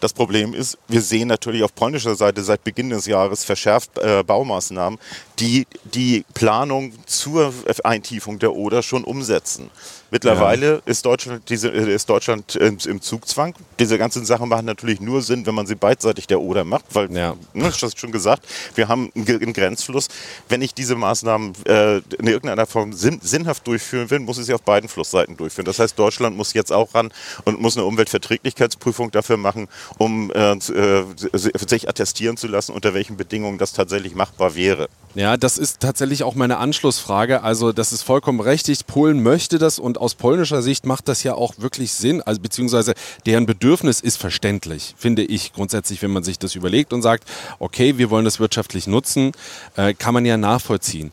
das 0.00 0.12
Problem 0.12 0.54
ist, 0.54 0.78
wir 0.88 1.02
sehen 1.02 1.28
natürlich 1.28 1.62
auf 1.62 1.74
polnischer 1.74 2.14
Seite 2.14 2.42
seit 2.42 2.64
Beginn 2.64 2.90
des 2.90 3.06
Jahres 3.06 3.44
verschärft 3.44 3.98
äh, 3.98 4.22
Baumaßnahmen, 4.22 4.98
die 5.38 5.66
die 5.84 6.24
Planung 6.34 6.92
zur 7.06 7.52
Eintiefung 7.84 8.38
der 8.38 8.54
Oder 8.54 8.82
schon 8.82 9.04
umsetzen. 9.04 9.70
Mittlerweile 10.12 10.74
ja. 10.74 10.80
ist 10.84 11.06
Deutschland, 11.06 11.48
diese, 11.48 11.70
äh, 11.70 11.94
ist 11.94 12.10
Deutschland 12.10 12.54
im, 12.56 12.76
im, 12.84 13.00
Zugzwang. 13.00 13.54
Diese 13.78 13.96
ganzen 13.96 14.26
Sachen 14.26 14.46
machen 14.46 14.66
natürlich 14.66 15.00
nur 15.00 15.22
Sinn, 15.22 15.46
wenn 15.46 15.54
man 15.54 15.66
sie 15.66 15.74
beidseitig 15.74 16.26
der 16.26 16.42
Oder 16.42 16.64
macht, 16.64 16.84
weil, 16.92 17.10
ja. 17.10 17.34
ne, 17.54 17.70
ich 17.70 17.82
hast 17.82 17.98
schon 17.98 18.12
gesagt, 18.12 18.46
wir 18.74 18.88
haben 18.88 19.10
einen 19.14 19.54
Grenzfluss. 19.54 20.08
Wenn 20.50 20.60
ich 20.60 20.74
diese 20.74 20.96
Maßnahmen 20.96 21.54
äh, 21.64 21.96
in 22.18 22.26
irgendeiner 22.26 22.66
Form 22.66 22.92
sinn, 22.92 23.20
sinnhaft 23.22 23.66
durchführen 23.66 24.10
will, 24.10 24.18
muss 24.18 24.36
ich 24.36 24.44
sie 24.44 24.52
auf 24.52 24.60
beiden 24.60 24.86
Flussseiten 24.86 25.38
durchführen. 25.38 25.64
Das 25.64 25.78
heißt, 25.78 25.98
Deutschland 25.98 26.36
muss 26.36 26.52
jetzt 26.52 26.74
auch 26.74 26.94
ran 26.94 27.10
und 27.46 27.58
muss 27.58 27.78
eine 27.78 27.86
Umweltverträglichkeitsprüfung 27.86 29.12
dafür 29.12 29.38
machen, 29.38 29.66
um 29.96 30.30
äh, 30.32 30.52
äh 30.52 31.04
sich 31.32 31.88
attestieren 31.88 32.36
zu 32.36 32.48
lassen, 32.48 32.72
unter 32.72 32.92
welchen 32.92 33.16
Bedingungen 33.16 33.56
das 33.56 33.72
tatsächlich 33.72 34.14
machbar 34.14 34.54
wäre. 34.56 34.90
Ja, 35.14 35.38
das 35.38 35.56
ist 35.56 35.80
tatsächlich 35.80 36.22
auch 36.22 36.34
meine 36.34 36.58
Anschlussfrage. 36.58 37.42
Also, 37.42 37.72
das 37.72 37.92
ist 37.92 38.02
vollkommen 38.02 38.40
richtig. 38.40 38.86
Polen 38.86 39.22
möchte 39.22 39.58
das 39.58 39.78
und 39.78 40.01
aus 40.02 40.14
polnischer 40.14 40.60
Sicht 40.62 40.84
macht 40.84 41.08
das 41.08 41.22
ja 41.22 41.34
auch 41.34 41.54
wirklich 41.58 41.92
Sinn, 41.92 42.20
also 42.20 42.40
beziehungsweise 42.40 42.94
deren 43.24 43.46
Bedürfnis 43.46 44.00
ist 44.00 44.16
verständlich, 44.18 44.94
finde 44.98 45.22
ich 45.22 45.52
grundsätzlich, 45.52 46.02
wenn 46.02 46.10
man 46.10 46.24
sich 46.24 46.38
das 46.38 46.54
überlegt 46.54 46.92
und 46.92 47.02
sagt, 47.02 47.24
okay, 47.58 47.96
wir 47.98 48.10
wollen 48.10 48.24
das 48.24 48.40
wirtschaftlich 48.40 48.86
nutzen, 48.86 49.32
äh, 49.76 49.94
kann 49.94 50.12
man 50.12 50.26
ja 50.26 50.36
nachvollziehen 50.36 51.12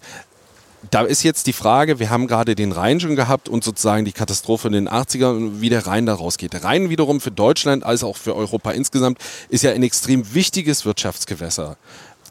da 0.91 1.01
ist 1.01 1.23
jetzt 1.23 1.47
die 1.47 1.53
Frage, 1.53 1.99
wir 1.99 2.09
haben 2.09 2.27
gerade 2.27 2.55
den 2.55 2.71
Rhein 2.71 2.99
schon 2.99 3.15
gehabt 3.15 3.49
und 3.49 3.63
sozusagen 3.63 4.05
die 4.05 4.11
Katastrophe 4.11 4.67
in 4.67 4.73
den 4.73 4.89
80ern, 4.89 5.59
wie 5.59 5.69
der 5.69 5.85
Rhein 5.85 6.05
da 6.05 6.13
rausgeht. 6.13 6.53
Der 6.53 6.63
Rhein 6.63 6.89
wiederum 6.89 7.19
für 7.19 7.31
Deutschland 7.31 7.83
als 7.83 8.03
auch 8.03 8.15
für 8.15 8.35
Europa 8.35 8.71
insgesamt 8.71 9.19
ist 9.49 9.63
ja 9.63 9.71
ein 9.71 9.83
extrem 9.83 10.33
wichtiges 10.33 10.85
Wirtschaftsgewässer. 10.85 11.77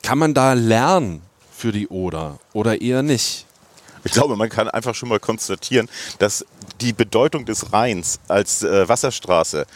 Kann 0.03 0.19
man 0.19 0.35
da 0.35 0.55
lernen 0.55 1.23
für 1.55 1.73
die 1.73 1.89
Oder 1.89 2.39
oder 2.53 2.81
eher 2.81 3.03
nicht? 3.03 3.48
Ich 4.09 4.15
glaube, 4.15 4.37
man 4.37 4.49
kann 4.49 4.71
einfach 4.71 4.95
schon 4.95 5.11
mal 5.11 5.21
konstatieren, 5.21 5.87
dass 6.19 6.47
die 6.81 6.95
Bedeutung 6.95 7.45
des 7.45 7.75
Rheins 7.75 8.21
als 8.27 8.63
äh, 8.63 8.89
Wasserstraße 8.89 9.67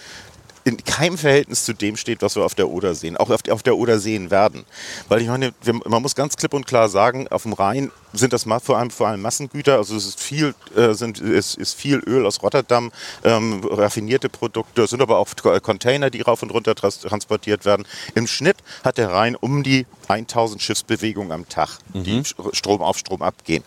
in 0.65 0.83
keinem 0.83 1.19
Verhältnis 1.19 1.67
zu 1.67 1.75
dem 1.75 1.99
steht, 1.99 2.23
was 2.23 2.35
wir 2.35 2.43
auf 2.43 2.55
der 2.55 2.71
Oder 2.71 2.95
sehen, 2.95 3.19
auch 3.19 3.29
auf, 3.29 3.63
der 3.63 3.77
Oder 3.77 3.99
sehen 3.99 4.31
werden. 4.31 4.65
Weil 5.09 5.21
ich 5.21 5.29
meine, 5.29 5.53
man 5.85 6.01
muss 6.01 6.15
ganz 6.15 6.39
klipp 6.39 6.55
und 6.55 6.67
klar 6.67 6.89
sagen, 6.89 7.29
auf 7.29 7.43
dem 7.43 7.53
Rhein 7.53 7.91
sind 8.13 8.33
das 8.33 8.45
vor 8.63 8.79
allem, 8.79 8.91
vor 8.91 9.09
allem 9.09 9.23
Massengüter. 9.23 9.77
Also 9.77 9.97
es 9.97 10.07
ist 10.07 10.21
viel, 10.21 10.55
äh, 10.77 10.93
sind, 10.93 11.21
es 11.21 11.55
ist 11.55 11.75
viel 11.75 11.99
Öl 12.07 12.27
aus 12.27 12.43
Rotterdam, 12.43 12.93
ähm, 13.25 13.63
raffinierte 13.65 14.29
Produkte, 14.29 14.83
es 14.83 14.91
sind 14.91 15.03
aber 15.03 15.19
auch 15.19 15.29
Container, 15.63 16.11
die 16.11 16.21
rauf 16.21 16.43
und 16.43 16.51
runter 16.51 16.75
transportiert 16.75 17.65
werden. 17.65 17.87
Im 18.15 18.27
Schnitt 18.27 18.57
hat 18.85 18.99
der 18.99 19.11
Rhein 19.11 19.37
um 19.37 19.63
die 19.63 19.87
1000 20.09 20.61
Schiffsbewegungen 20.61 21.33
am 21.33 21.49
Tag, 21.49 21.79
mhm. 21.93 22.05
die 22.05 22.23
Strom 22.53 22.83
auf 22.83 22.99
Strom 22.99 23.23
abgehen. 23.23 23.65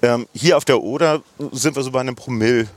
Ähm, 0.00 0.26
hier 0.32 0.56
auf 0.56 0.64
der 0.64 0.82
Oder 0.82 1.22
sind 1.52 1.76
wir 1.76 1.82
so 1.82 1.90
bei 1.90 2.00
einem 2.00 2.16
Promille, 2.16 2.68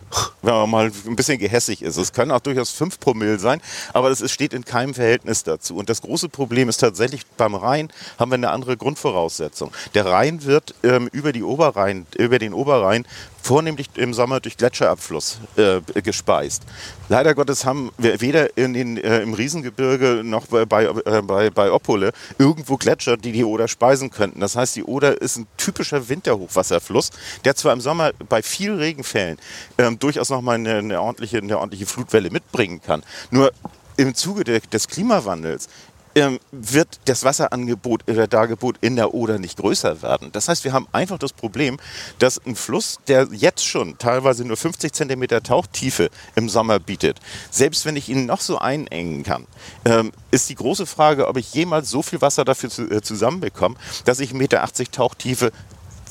wenn 0.42 0.54
man 0.54 0.70
mal 0.70 0.92
ein 1.06 1.16
bisschen 1.16 1.40
gehässig 1.40 1.82
ist. 1.82 1.98
Es 1.98 2.14
können 2.14 2.32
auch 2.32 2.40
durchaus 2.40 2.72
5 2.72 3.00
Promille 3.00 3.40
sein, 3.40 3.62
aber 3.94 4.10
das 4.10 4.22
ist, 4.22 4.32
steht 4.32 4.54
in 4.54 4.66
keinem 4.66 4.94
Verhältnis 4.94 5.44
dazu. 5.44 5.76
Und 5.76 5.90
das 5.90 6.02
große 6.02 6.30
Problem 6.30 6.70
ist 6.70 6.78
tatsächlich, 6.78 7.26
beim 7.38 7.56
Rhein 7.56 7.92
haben 8.20 8.32
wir 8.32 8.36
eine 8.36 8.50
andere 8.50 8.78
Grundvoraussetzung. 8.78 9.72
Der 9.94 10.06
Rhein 10.06 10.44
wird 10.44 10.76
ähm, 10.84 11.05
über, 11.08 11.32
die 11.32 11.44
Oberrhein, 11.44 12.06
über 12.18 12.40
den 12.40 12.54
Oberrhein 12.54 13.06
vornehmlich 13.42 13.90
im 13.96 14.14
Sommer 14.14 14.40
durch 14.40 14.58
Gletscherabfluss 14.58 15.40
äh, 15.56 15.82
gespeist. 16.02 16.64
Leider 17.10 17.36
Gottes 17.36 17.66
haben 17.66 17.92
wir 17.98 18.20
weder 18.22 18.58
in 18.58 18.74
den, 18.74 18.98
äh, 18.98 19.22
im 19.22 19.34
Riesengebirge 19.34 20.22
noch 20.24 20.48
bei, 20.48 20.66
bei, 20.66 20.86
äh, 20.86 21.22
bei, 21.22 21.50
bei 21.52 21.72
Oppole 21.72 22.12
irgendwo 22.40 22.78
Gletscher, 22.78 23.18
die 23.18 23.32
die 23.32 23.44
Oder 23.44 23.68
speisen 23.68 24.10
könnten. 24.10 24.40
Das 24.40 24.56
heißt, 24.56 24.76
die 24.76 24.84
Oder 24.84 25.22
ist 25.22 25.38
ein 25.38 25.48
typischer 25.58 26.10
Winterhochwasserfluss, 26.10 27.12
der 27.44 27.56
zwar 27.56 27.74
im 27.74 27.82
Sommer 27.82 28.12
bei 28.30 28.42
viel 28.42 28.74
Regenfällen 28.74 29.38
ähm, 29.78 30.00
durchaus 30.00 30.30
nochmal 30.30 30.56
eine, 30.56 30.76
eine, 30.76 31.02
ordentliche, 31.02 31.38
eine 31.38 31.58
ordentliche 31.58 31.86
Flutwelle 31.86 32.32
mitbringen 32.32 32.82
kann. 32.82 33.04
Nur 33.30 33.52
im 33.98 34.16
Zuge 34.16 34.44
des 34.44 34.88
Klimawandels 34.88 35.70
ähm, 36.16 36.40
wird 36.52 37.00
das 37.06 37.24
Wasserangebot 37.24 38.10
oder 38.10 38.28
Dargebot 38.28 38.78
in 38.82 38.96
der 38.96 39.14
Oder 39.14 39.38
nicht 39.38 39.58
größer 39.58 40.02
werden. 40.02 40.32
Das 40.32 40.48
heißt, 40.48 40.64
wir 40.64 40.74
haben 40.74 40.88
einfach 40.92 41.20
das 41.20 41.34
Problem, 41.34 41.78
dass 42.20 42.44
ein 42.46 42.56
Fluss, 42.56 43.00
der 43.08 43.28
jetzt 43.32 43.66
schon 43.66 43.98
teilweise 43.98 44.46
nur 44.46 44.58
50 44.58 44.94
Zentimeter 44.94 45.44
Tauchtiefe 45.44 46.10
im 46.36 46.50
Sommer 46.50 46.80
bietet, 46.80 47.20
selbst 47.52 47.86
wenn 47.86 47.96
ich 47.96 48.10
ihn 48.10 48.26
noch 48.26 48.42
so 48.42 48.58
einengen 48.58 49.24
kann, 49.24 49.46
ähm, 49.84 50.12
ist 50.32 50.50
die 50.50 50.56
große 50.56 50.86
Frage, 50.86 51.28
ob 51.28 51.38
ich 51.38 51.54
jemals 51.54 51.90
so 51.90 52.02
viel 52.02 52.22
Wasser 52.22 52.46
dafür 52.46 52.70
zu, 52.70 52.90
äh, 52.90 53.02
zusammenbekomme, 53.02 53.76
dass 54.06 54.20
ich 54.20 54.32
1,80 54.32 54.38
Meter 54.38 54.92
Tauchtiefe 54.92 55.52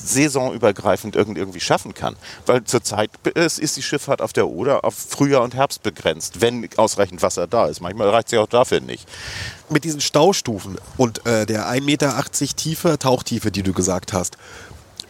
saisonübergreifend 0.05 1.15
irgendwie 1.15 1.59
schaffen 1.59 1.93
kann. 1.93 2.15
Weil 2.45 2.63
zurzeit 2.63 3.09
ist 3.35 3.77
die 3.77 3.81
Schifffahrt 3.81 4.21
auf 4.21 4.33
der 4.33 4.47
Oder 4.47 4.83
auf 4.85 4.95
Frühjahr 4.95 5.43
und 5.43 5.55
Herbst 5.55 5.83
begrenzt, 5.83 6.41
wenn 6.41 6.67
ausreichend 6.77 7.21
Wasser 7.21 7.47
da 7.47 7.67
ist. 7.67 7.81
Manchmal 7.81 8.09
reicht 8.09 8.27
es 8.27 8.31
ja 8.33 8.41
auch 8.41 8.47
dafür 8.47 8.81
nicht. 8.81 9.07
Mit 9.69 9.83
diesen 9.83 10.01
Staustufen 10.01 10.77
und 10.97 11.25
äh, 11.25 11.45
der 11.45 11.67
1,80 11.67 11.81
Meter 11.81 12.23
Tiefe, 12.55 12.99
Tauchtiefe, 12.99 13.51
die 13.51 13.63
du 13.63 13.73
gesagt 13.73 14.13
hast, 14.13 14.37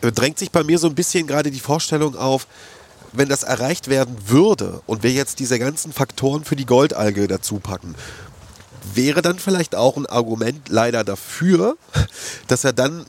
äh, 0.01 0.12
drängt 0.12 0.39
sich 0.39 0.51
bei 0.51 0.63
mir 0.63 0.79
so 0.79 0.88
ein 0.88 0.95
bisschen 0.95 1.27
gerade 1.27 1.51
die 1.51 1.60
Vorstellung 1.60 2.15
auf, 2.15 2.47
wenn 3.12 3.29
das 3.29 3.43
erreicht 3.43 3.88
werden 3.88 4.15
würde 4.27 4.81
und 4.86 5.03
wir 5.03 5.12
jetzt 5.12 5.39
diese 5.39 5.60
ganzen 5.60 5.93
Faktoren 5.93 6.43
für 6.43 6.55
die 6.55 6.65
Goldalge 6.65 7.27
dazu 7.27 7.60
packen, 7.60 7.95
wäre 8.93 9.21
dann 9.21 9.39
vielleicht 9.39 9.75
auch 9.75 9.97
ein 9.97 10.05
Argument 10.05 10.69
leider 10.69 11.03
dafür, 11.03 11.77
dass 12.47 12.63
er 12.63 12.73
dann 12.73 13.05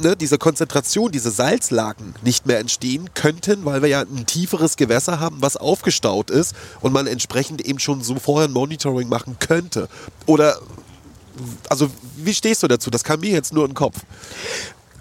ne, 0.00 0.16
diese 0.16 0.38
Konzentration, 0.38 1.12
diese 1.12 1.30
Salzlaken 1.30 2.14
nicht 2.22 2.46
mehr 2.46 2.58
entstehen 2.58 3.10
könnten, 3.14 3.64
weil 3.64 3.82
wir 3.82 3.88
ja 3.88 4.00
ein 4.00 4.26
tieferes 4.26 4.76
Gewässer 4.76 5.20
haben, 5.20 5.38
was 5.40 5.56
aufgestaut 5.56 6.30
ist 6.30 6.54
und 6.80 6.92
man 6.92 7.06
entsprechend 7.06 7.60
eben 7.60 7.78
schon 7.78 8.02
so 8.02 8.16
vorher 8.16 8.48
ein 8.48 8.52
Monitoring 8.52 9.08
machen 9.08 9.36
könnte. 9.38 9.88
Oder 10.26 10.58
also 11.68 11.90
wie 12.16 12.34
stehst 12.34 12.62
du 12.62 12.68
dazu? 12.68 12.90
Das 12.90 13.04
kam 13.04 13.20
mir 13.20 13.30
jetzt 13.30 13.52
nur 13.52 13.64
in 13.64 13.70
den 13.70 13.76
Kopf. 13.76 13.98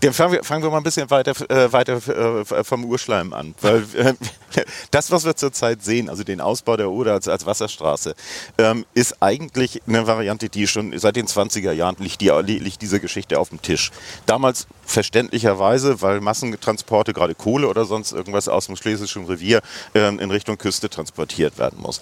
Ja, 0.05 0.13
fangen, 0.13 0.33
wir, 0.33 0.43
fangen 0.43 0.61
wir 0.61 0.69
mal 0.69 0.77
ein 0.77 0.83
bisschen 0.83 1.09
weiter, 1.09 1.31
äh, 1.49 1.73
weiter 1.73 1.95
äh, 1.95 2.63
vom 2.63 2.85
Urschleim 2.85 3.33
an. 3.33 3.55
Weil 3.59 3.83
äh, 3.95 4.13
das, 4.91 5.09
was 5.09 5.25
wir 5.25 5.35
zurzeit 5.35 5.83
sehen, 5.83 6.09
also 6.11 6.23
den 6.23 6.41
Ausbau 6.41 6.77
der 6.77 6.91
Oder 6.91 7.13
als, 7.13 7.27
als 7.27 7.47
Wasserstraße, 7.47 8.13
ähm, 8.59 8.85
ist 8.93 9.23
eigentlich 9.23 9.81
eine 9.87 10.05
Variante, 10.05 10.47
die 10.47 10.67
schon 10.67 10.95
seit 10.99 11.15
den 11.15 11.25
20er 11.25 11.71
Jahren 11.71 11.95
liegt, 11.97 12.21
die, 12.21 12.29
liegt 12.29 12.83
diese 12.83 12.99
Geschichte 12.99 13.39
auf 13.39 13.49
dem 13.49 13.63
Tisch. 13.63 13.91
Damals 14.27 14.67
verständlicherweise, 14.85 15.99
weil 16.03 16.21
Massentransporte, 16.21 17.11
gerade 17.11 17.33
Kohle 17.33 17.67
oder 17.67 17.85
sonst 17.85 18.11
irgendwas 18.11 18.47
aus 18.47 18.67
dem 18.67 18.75
Schlesischen 18.75 19.25
Revier 19.25 19.61
ähm, 19.95 20.19
in 20.19 20.29
Richtung 20.29 20.59
Küste 20.59 20.87
transportiert 20.87 21.57
werden 21.57 21.81
muss. 21.81 21.99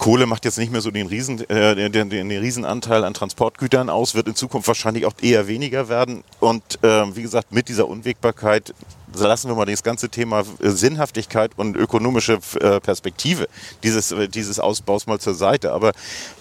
Kohle 0.00 0.24
macht 0.24 0.46
jetzt 0.46 0.56
nicht 0.56 0.72
mehr 0.72 0.80
so 0.80 0.90
den, 0.90 1.08
Riesen, 1.08 1.48
äh, 1.50 1.76
den, 1.76 1.92
den, 1.92 2.08
den 2.08 2.30
Riesenanteil 2.30 3.04
an 3.04 3.12
Transportgütern 3.12 3.90
aus, 3.90 4.14
wird 4.14 4.28
in 4.28 4.34
Zukunft 4.34 4.66
wahrscheinlich 4.66 5.04
auch 5.04 5.12
eher 5.20 5.46
weniger 5.46 5.90
werden. 5.90 6.24
Und 6.40 6.82
äh, 6.82 7.14
wie 7.14 7.20
gesagt, 7.20 7.52
mit 7.52 7.68
dieser 7.68 7.86
Unwägbarkeit 7.86 8.74
lassen 9.14 9.48
wir 9.48 9.54
mal 9.54 9.66
das 9.66 9.82
ganze 9.82 10.08
Thema 10.08 10.40
äh, 10.40 10.70
Sinnhaftigkeit 10.70 11.52
und 11.56 11.76
ökonomische 11.76 12.38
äh, 12.60 12.80
Perspektive 12.80 13.46
dieses, 13.82 14.10
äh, 14.10 14.26
dieses 14.26 14.58
Ausbaus 14.58 15.06
mal 15.06 15.20
zur 15.20 15.34
Seite. 15.34 15.72
Aber 15.72 15.92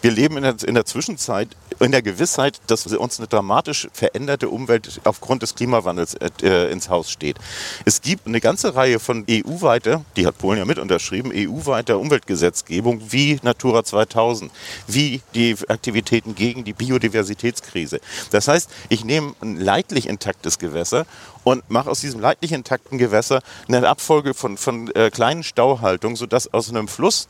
wir 0.02 0.12
leben 0.12 0.38
in 0.38 0.44
der, 0.44 0.56
in 0.66 0.76
der 0.76 0.86
Zwischenzeit 0.86 1.50
in 1.80 1.92
der 1.92 2.02
Gewissheit, 2.02 2.60
dass 2.68 2.86
uns 2.86 3.20
eine 3.20 3.28
dramatisch 3.28 3.88
veränderte 3.94 4.50
Umwelt 4.50 5.02
aufgrund 5.04 5.42
des 5.42 5.56
Klimawandels 5.56 6.16
äh, 6.16 6.72
ins 6.72 6.90
Haus 6.90 7.10
steht. 7.10 7.38
Es 7.86 8.02
gibt 8.02 8.28
eine 8.28 8.42
ganze 8.42 8.76
Reihe 8.76 9.00
von 9.00 9.26
EU-weiter, 9.30 10.04
die 10.16 10.28
hat 10.28 10.38
Polen 10.38 10.58
ja 10.58 10.66
mit 10.66 10.80
unterschrieben, 10.80 11.32
EU-weiter 11.34 12.00
Umweltgesetzgebung 12.00 13.12
wie 13.12 13.40
Natura 13.44 13.84
2000, 13.84 14.52
wie 14.88 15.22
die 15.34 15.56
Aktivitäten 15.68 16.36
gegen 16.36 16.64
die 16.64 16.74
Biodiversitätskrise. 16.74 18.00
Das 18.32 18.48
heißt, 18.48 18.70
ich 18.90 19.06
nehme 19.06 19.34
ein 19.42 19.58
leidlich 19.58 20.08
intaktes 20.08 20.60
Gewässer 20.60 21.06
und 21.44 21.70
mache 21.70 21.90
aus 21.90 22.02
diesem 22.02 22.20
leidlich 22.20 22.52
intakten 22.52 22.98
Gewässer 22.98 23.42
eine 23.68 23.88
Abfolge 23.88 24.34
von, 24.34 24.58
von 24.58 24.94
äh, 24.96 25.10
kleinen 25.10 25.44
Stauhaltungen, 25.44 26.16
sodass 26.16 26.54
aus 26.54 26.70
einem 26.70 26.88
Fluss 26.88 27.28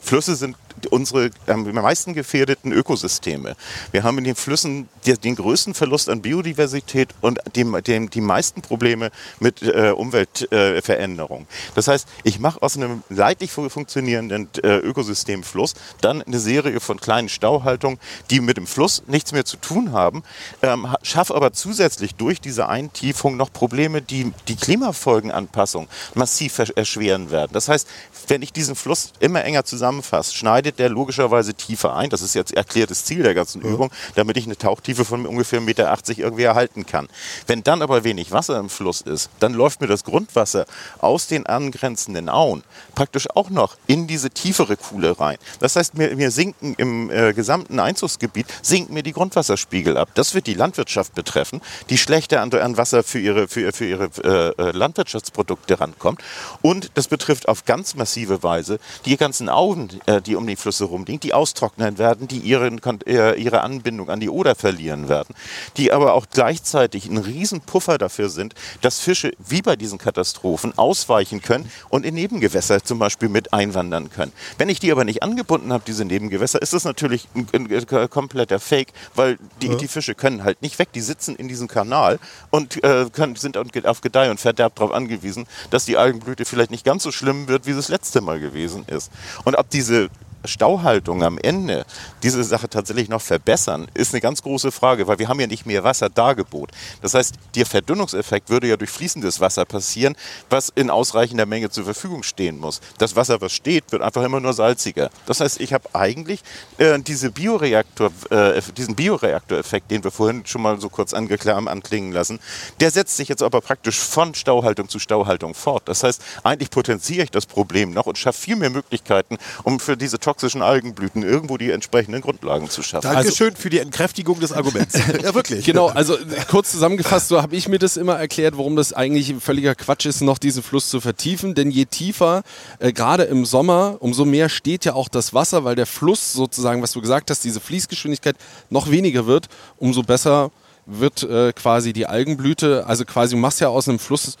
Flüsse 0.00 0.34
sind 0.34 0.56
unsere 0.90 1.30
am 1.46 1.70
meisten 1.72 2.14
gefährdeten 2.14 2.72
Ökosysteme. 2.72 3.56
Wir 3.92 4.02
haben 4.02 4.18
in 4.18 4.24
den 4.24 4.36
Flüssen 4.36 4.88
den 5.04 5.36
größten 5.36 5.74
Verlust 5.74 6.08
an 6.08 6.22
Biodiversität 6.22 7.10
und 7.20 7.40
die 7.54 8.20
meisten 8.20 8.62
Probleme 8.62 9.10
mit 9.38 9.62
äh, 9.62 9.90
Umweltveränderung. 9.90 11.46
Das 11.74 11.88
heißt, 11.88 12.08
ich 12.24 12.38
mache 12.38 12.62
aus 12.62 12.76
einem 12.76 13.02
leidlich 13.08 13.52
funktionierenden 13.52 14.48
äh, 14.62 14.76
Ökosystemfluss 14.76 15.74
dann 16.00 16.22
eine 16.22 16.38
Serie 16.38 16.80
von 16.80 17.00
kleinen 17.00 17.28
Stauhaltungen, 17.28 17.98
die 18.30 18.40
mit 18.40 18.56
dem 18.56 18.66
Fluss 18.66 19.02
nichts 19.06 19.32
mehr 19.32 19.44
zu 19.44 19.56
tun 19.56 19.92
haben, 19.92 20.22
ähm, 20.62 20.86
schaffe 21.02 21.34
aber 21.34 21.52
zusätzlich 21.52 22.14
durch 22.14 22.40
diese 22.40 22.68
Eintiefung 22.68 23.36
noch 23.36 23.52
Probleme, 23.52 24.02
die 24.02 24.32
die 24.48 24.56
Klimafolgenanpassung 24.56 25.88
massiv 26.14 26.58
erschweren 26.74 27.30
werden. 27.30 27.50
Das 27.52 27.68
heißt, 27.68 27.88
wenn 28.28 28.42
ich 28.42 28.52
diesen 28.52 28.76
Fluss 28.76 29.12
immer 29.20 29.44
enger 29.44 29.64
zusammenfasse, 29.64 30.34
schneidet 30.60 30.78
der 30.78 30.90
logischerweise 30.90 31.54
tiefer 31.54 31.96
ein. 31.96 32.10
Das 32.10 32.20
ist 32.20 32.34
jetzt 32.34 32.52
erklärtes 32.52 33.06
Ziel 33.06 33.22
der 33.22 33.32
ganzen 33.32 33.62
ja. 33.62 33.70
Übung, 33.70 33.90
damit 34.14 34.36
ich 34.36 34.44
eine 34.44 34.58
Tauchtiefe 34.58 35.06
von 35.06 35.24
ungefähr 35.24 35.60
1,80 35.60 35.64
Meter 35.64 35.98
irgendwie 36.18 36.42
erhalten 36.42 36.84
kann. 36.84 37.08
Wenn 37.46 37.62
dann 37.62 37.80
aber 37.80 38.04
wenig 38.04 38.30
Wasser 38.30 38.58
im 38.58 38.68
Fluss 38.68 39.00
ist, 39.00 39.30
dann 39.40 39.54
läuft 39.54 39.80
mir 39.80 39.86
das 39.86 40.04
Grundwasser 40.04 40.66
aus 40.98 41.28
den 41.28 41.46
angrenzenden 41.46 42.28
Auen 42.28 42.62
praktisch 42.94 43.26
auch 43.34 43.48
noch 43.48 43.76
in 43.86 44.06
diese 44.06 44.28
tiefere 44.28 44.76
Kuhle 44.76 45.18
rein. 45.18 45.38
Das 45.60 45.76
heißt, 45.76 45.94
mir, 45.94 46.14
mir 46.14 46.30
sinken 46.30 46.74
im 46.76 47.10
äh, 47.10 47.32
gesamten 47.32 47.80
Einzugsgebiet, 47.80 48.46
sinken 48.60 48.92
mir 48.92 49.02
die 49.02 49.12
Grundwasserspiegel 49.12 49.96
ab. 49.96 50.10
Das 50.14 50.34
wird 50.34 50.46
die 50.46 50.54
Landwirtschaft 50.54 51.14
betreffen, 51.14 51.62
die 51.88 51.96
schlechter 51.96 52.42
an, 52.42 52.52
an 52.52 52.76
Wasser 52.76 53.02
für 53.02 53.18
ihre, 53.18 53.48
für, 53.48 53.72
für 53.72 53.86
ihre 53.86 54.10
äh, 54.22 54.62
äh 54.62 54.70
Landwirtschaftsprodukte 54.72 55.80
rankommt. 55.80 56.20
Und 56.60 56.90
das 56.94 57.08
betrifft 57.08 57.48
auf 57.48 57.64
ganz 57.64 57.94
massive 57.94 58.42
Weise 58.42 58.78
die 59.06 59.16
ganzen 59.16 59.48
Auen, 59.48 59.88
äh, 60.04 60.20
die 60.20 60.36
um 60.36 60.46
die 60.46 60.49
Flüsse 60.56 60.84
rumliegen, 60.84 61.20
die 61.20 61.34
austrocknen 61.34 61.98
werden, 61.98 62.28
die 62.28 62.38
ihren, 62.38 62.80
äh, 63.06 63.40
ihre 63.40 63.62
Anbindung 63.62 64.10
an 64.10 64.20
die 64.20 64.30
Oder 64.30 64.54
verlieren 64.54 65.08
werden, 65.08 65.34
die 65.76 65.92
aber 65.92 66.14
auch 66.14 66.26
gleichzeitig 66.30 67.06
ein 67.06 67.18
Riesenpuffer 67.18 67.98
dafür 67.98 68.28
sind, 68.28 68.54
dass 68.80 69.00
Fische 69.00 69.32
wie 69.38 69.62
bei 69.62 69.76
diesen 69.76 69.98
Katastrophen 69.98 70.76
ausweichen 70.76 71.42
können 71.42 71.70
und 71.88 72.04
in 72.04 72.14
Nebengewässer 72.14 72.82
zum 72.82 72.98
Beispiel 72.98 73.28
mit 73.28 73.52
einwandern 73.52 74.10
können. 74.10 74.32
Wenn 74.58 74.68
ich 74.68 74.80
die 74.80 74.92
aber 74.92 75.04
nicht 75.04 75.22
angebunden 75.22 75.72
habe, 75.72 75.84
diese 75.86 76.04
Nebengewässer, 76.04 76.60
ist 76.62 76.72
das 76.72 76.84
natürlich 76.84 77.28
ein, 77.34 77.48
ein, 77.52 77.68
ein 77.70 78.10
kompletter 78.10 78.60
Fake, 78.60 78.92
weil 79.14 79.38
die, 79.62 79.68
ja. 79.68 79.74
die, 79.74 79.88
Fische 79.88 80.14
können 80.14 80.44
halt 80.44 80.62
nicht 80.62 80.78
weg, 80.78 80.92
die 80.94 81.00
sitzen 81.00 81.36
in 81.36 81.48
diesem 81.48 81.68
Kanal 81.68 82.18
und 82.50 82.82
äh, 82.84 83.06
können, 83.12 83.36
sind 83.36 83.56
auf 83.56 84.00
Gedeih 84.00 84.30
und 84.30 84.40
Verderb 84.40 84.76
darauf 84.76 84.92
angewiesen, 84.92 85.46
dass 85.70 85.84
die 85.84 85.96
Algenblüte 85.96 86.44
vielleicht 86.44 86.70
nicht 86.70 86.84
ganz 86.84 87.02
so 87.02 87.10
schlimm 87.10 87.48
wird, 87.48 87.66
wie 87.66 87.70
es 87.70 87.76
das 87.76 87.88
letzte 87.88 88.20
Mal 88.20 88.40
gewesen 88.40 88.84
ist. 88.86 89.10
Und 89.44 89.56
ob 89.56 89.68
diese 89.70 90.10
Stauhaltung 90.44 91.22
am 91.22 91.38
Ende 91.38 91.84
diese 92.22 92.44
Sache 92.44 92.68
tatsächlich 92.68 93.08
noch 93.08 93.22
verbessern, 93.22 93.88
ist 93.94 94.14
eine 94.14 94.20
ganz 94.20 94.42
große 94.42 94.72
Frage, 94.72 95.06
weil 95.06 95.18
wir 95.18 95.28
haben 95.28 95.40
ja 95.40 95.46
nicht 95.46 95.66
mehr 95.66 95.84
Wasserdargebot. 95.84 96.70
Das 97.02 97.14
heißt, 97.14 97.34
der 97.54 97.66
Verdünnungseffekt 97.66 98.50
würde 98.50 98.68
ja 98.68 98.76
durch 98.76 98.90
fließendes 98.90 99.40
Wasser 99.40 99.64
passieren, 99.64 100.16
was 100.48 100.70
in 100.74 100.90
ausreichender 100.90 101.46
Menge 101.46 101.70
zur 101.70 101.84
Verfügung 101.84 102.22
stehen 102.22 102.58
muss. 102.58 102.80
Das 102.98 103.16
Wasser, 103.16 103.40
was 103.40 103.52
steht, 103.52 103.90
wird 103.92 104.02
einfach 104.02 104.22
immer 104.22 104.40
nur 104.40 104.52
salziger. 104.52 105.10
Das 105.26 105.40
heißt, 105.40 105.60
ich 105.60 105.72
habe 105.72 105.88
eigentlich 105.92 106.40
äh, 106.78 106.98
diese 106.98 107.30
Bioreaktor, 107.30 108.10
äh, 108.30 108.60
diesen 108.76 108.94
Bioreaktoreffekt, 108.94 109.90
den 109.90 110.04
wir 110.04 110.10
vorhin 110.10 110.46
schon 110.46 110.62
mal 110.62 110.80
so 110.80 110.88
kurz 110.88 111.14
anklingen 111.14 112.12
lassen, 112.12 112.40
der 112.80 112.90
setzt 112.90 113.16
sich 113.16 113.28
jetzt 113.28 113.42
aber 113.42 113.60
praktisch 113.60 113.98
von 113.98 114.34
Stauhaltung 114.34 114.88
zu 114.88 114.98
Stauhaltung 114.98 115.54
fort. 115.54 115.82
Das 115.86 116.02
heißt, 116.02 116.22
eigentlich 116.42 116.70
potenziere 116.70 117.24
ich 117.24 117.30
das 117.30 117.46
Problem 117.46 117.92
noch 117.92 118.06
und 118.06 118.18
schaffe 118.18 118.40
viel 118.40 118.56
mehr 118.56 118.70
Möglichkeiten, 118.70 119.38
um 119.64 119.80
für 119.80 119.96
diese 119.96 120.18
toxischen 120.30 120.62
Algenblüten 120.62 121.24
irgendwo 121.24 121.56
die 121.56 121.72
entsprechenden 121.72 122.20
Grundlagen 122.20 122.70
zu 122.70 122.82
schaffen. 122.82 123.12
Dankeschön 123.12 123.48
also, 123.50 123.62
für 123.62 123.68
die 123.68 123.80
Entkräftigung 123.80 124.38
des 124.38 124.52
Arguments. 124.52 124.96
ja, 125.22 125.34
wirklich. 125.34 125.64
Genau, 125.64 125.88
also 125.88 126.16
kurz 126.48 126.70
zusammengefasst, 126.70 127.28
so 127.28 127.42
habe 127.42 127.56
ich 127.56 127.66
mir 127.66 127.80
das 127.80 127.96
immer 127.96 128.16
erklärt, 128.16 128.56
warum 128.56 128.76
das 128.76 128.92
eigentlich 128.92 129.34
völliger 129.40 129.74
Quatsch 129.74 130.06
ist, 130.06 130.20
noch 130.20 130.38
diesen 130.38 130.62
Fluss 130.62 130.88
zu 130.88 131.00
vertiefen. 131.00 131.56
Denn 131.56 131.72
je 131.72 131.86
tiefer, 131.86 132.42
äh, 132.78 132.92
gerade 132.92 133.24
im 133.24 133.44
Sommer, 133.44 133.96
umso 133.98 134.24
mehr 134.24 134.48
steht 134.48 134.84
ja 134.84 134.94
auch 134.94 135.08
das 135.08 135.34
Wasser, 135.34 135.64
weil 135.64 135.74
der 135.74 135.86
Fluss 135.86 136.32
sozusagen, 136.32 136.80
was 136.80 136.92
du 136.92 137.00
gesagt 137.00 137.30
hast, 137.30 137.42
diese 137.42 137.58
Fließgeschwindigkeit 137.58 138.36
noch 138.68 138.88
weniger 138.88 139.26
wird, 139.26 139.48
umso 139.78 140.04
besser 140.04 140.52
wird 140.86 141.24
äh, 141.24 141.52
quasi 141.52 141.92
die 141.92 142.06
Algenblüte. 142.06 142.86
Also 142.86 143.04
quasi, 143.04 143.34
du 143.34 143.40
machst 143.40 143.60
ja 143.60 143.68
aus 143.68 143.88
einem 143.88 143.98
Fluss 143.98 144.36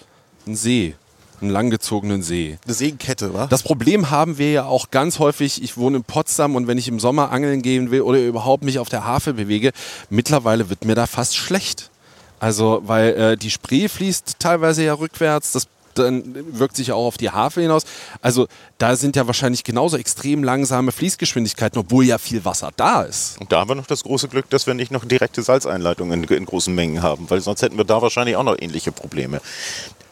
einen 0.46 0.54
See 0.54 0.94
einen 1.42 1.50
langgezogenen 1.50 2.22
See. 2.22 2.58
Eine 2.64 2.74
Seenkette, 2.74 3.34
wa? 3.34 3.46
Das 3.46 3.62
Problem 3.62 4.10
haben 4.10 4.38
wir 4.38 4.50
ja 4.52 4.64
auch 4.64 4.90
ganz 4.90 5.18
häufig. 5.18 5.62
Ich 5.62 5.76
wohne 5.76 5.98
in 5.98 6.04
Potsdam 6.04 6.56
und 6.56 6.66
wenn 6.66 6.78
ich 6.78 6.88
im 6.88 7.00
Sommer 7.00 7.30
angeln 7.30 7.62
gehen 7.62 7.90
will 7.90 8.02
oder 8.02 8.18
überhaupt 8.18 8.64
mich 8.64 8.78
auf 8.78 8.88
der 8.88 9.04
Havel 9.04 9.34
bewege, 9.34 9.72
mittlerweile 10.08 10.70
wird 10.70 10.84
mir 10.84 10.94
da 10.94 11.06
fast 11.06 11.36
schlecht. 11.36 11.90
Also, 12.38 12.80
weil 12.84 13.14
äh, 13.14 13.36
die 13.36 13.50
Spree 13.50 13.88
fließt 13.88 14.36
teilweise 14.38 14.82
ja 14.82 14.94
rückwärts, 14.94 15.52
das 15.52 15.66
dann 15.94 16.58
wirkt 16.58 16.76
sich 16.76 16.92
auch 16.92 17.06
auf 17.06 17.16
die 17.16 17.30
Havel 17.30 17.62
hinaus. 17.62 17.82
Also 18.22 18.46
da 18.78 18.96
sind 18.96 19.16
ja 19.16 19.26
wahrscheinlich 19.26 19.64
genauso 19.64 19.96
extrem 19.96 20.44
langsame 20.44 20.92
Fließgeschwindigkeiten, 20.92 21.78
obwohl 21.78 22.04
ja 22.04 22.18
viel 22.18 22.44
Wasser 22.44 22.70
da 22.76 23.02
ist. 23.02 23.40
Und 23.40 23.52
da 23.52 23.60
haben 23.60 23.70
wir 23.70 23.74
noch 23.74 23.86
das 23.86 24.04
große 24.04 24.28
Glück, 24.28 24.48
dass 24.50 24.66
wir 24.66 24.74
nicht 24.74 24.92
noch 24.92 25.04
direkte 25.04 25.42
Salzeinleitungen 25.42 26.24
in, 26.24 26.28
in 26.28 26.46
großen 26.46 26.74
Mengen 26.74 27.02
haben, 27.02 27.28
weil 27.28 27.40
sonst 27.40 27.62
hätten 27.62 27.76
wir 27.76 27.84
da 27.84 28.00
wahrscheinlich 28.02 28.36
auch 28.36 28.44
noch 28.44 28.56
ähnliche 28.58 28.92
Probleme. 28.92 29.40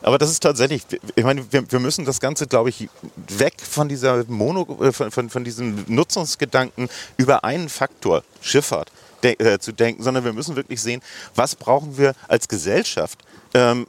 Aber 0.03 0.19
das 0.19 0.31
ist 0.31 0.41
tatsächlich, 0.41 0.83
ich 1.17 1.25
meine, 1.25 1.45
wir, 1.53 1.71
wir 1.71 1.81
müssen 1.81 2.05
das 2.05 2.21
Ganze, 2.21 2.47
glaube 2.47 2.69
ich, 2.71 2.89
weg 3.29 3.55
von 3.61 3.89
dieser 3.89 4.25
Mono, 4.29 4.67
äh, 4.83 4.93
von, 4.93 5.11
von, 5.11 5.31
von 5.31 5.45
diesem 5.45 5.85
Nutzungsgedanken 5.89 6.89
über 7.17 7.45
einen 7.45 7.69
Faktor, 7.69 8.23
Schifffahrt, 8.41 8.93
de 9.23 9.35
äh, 9.43 9.59
zu 9.59 9.73
denken, 9.73 10.03
sondern 10.03 10.25
wir 10.25 10.33
müssen 10.33 10.57
wirklich 10.57 10.81
sehen, 10.81 11.03
was 11.35 11.57
brauchen 11.57 11.99
wir 11.99 12.15
als 12.29 12.49
Gesellschaft 12.49 13.19
ähm, 13.55 13.87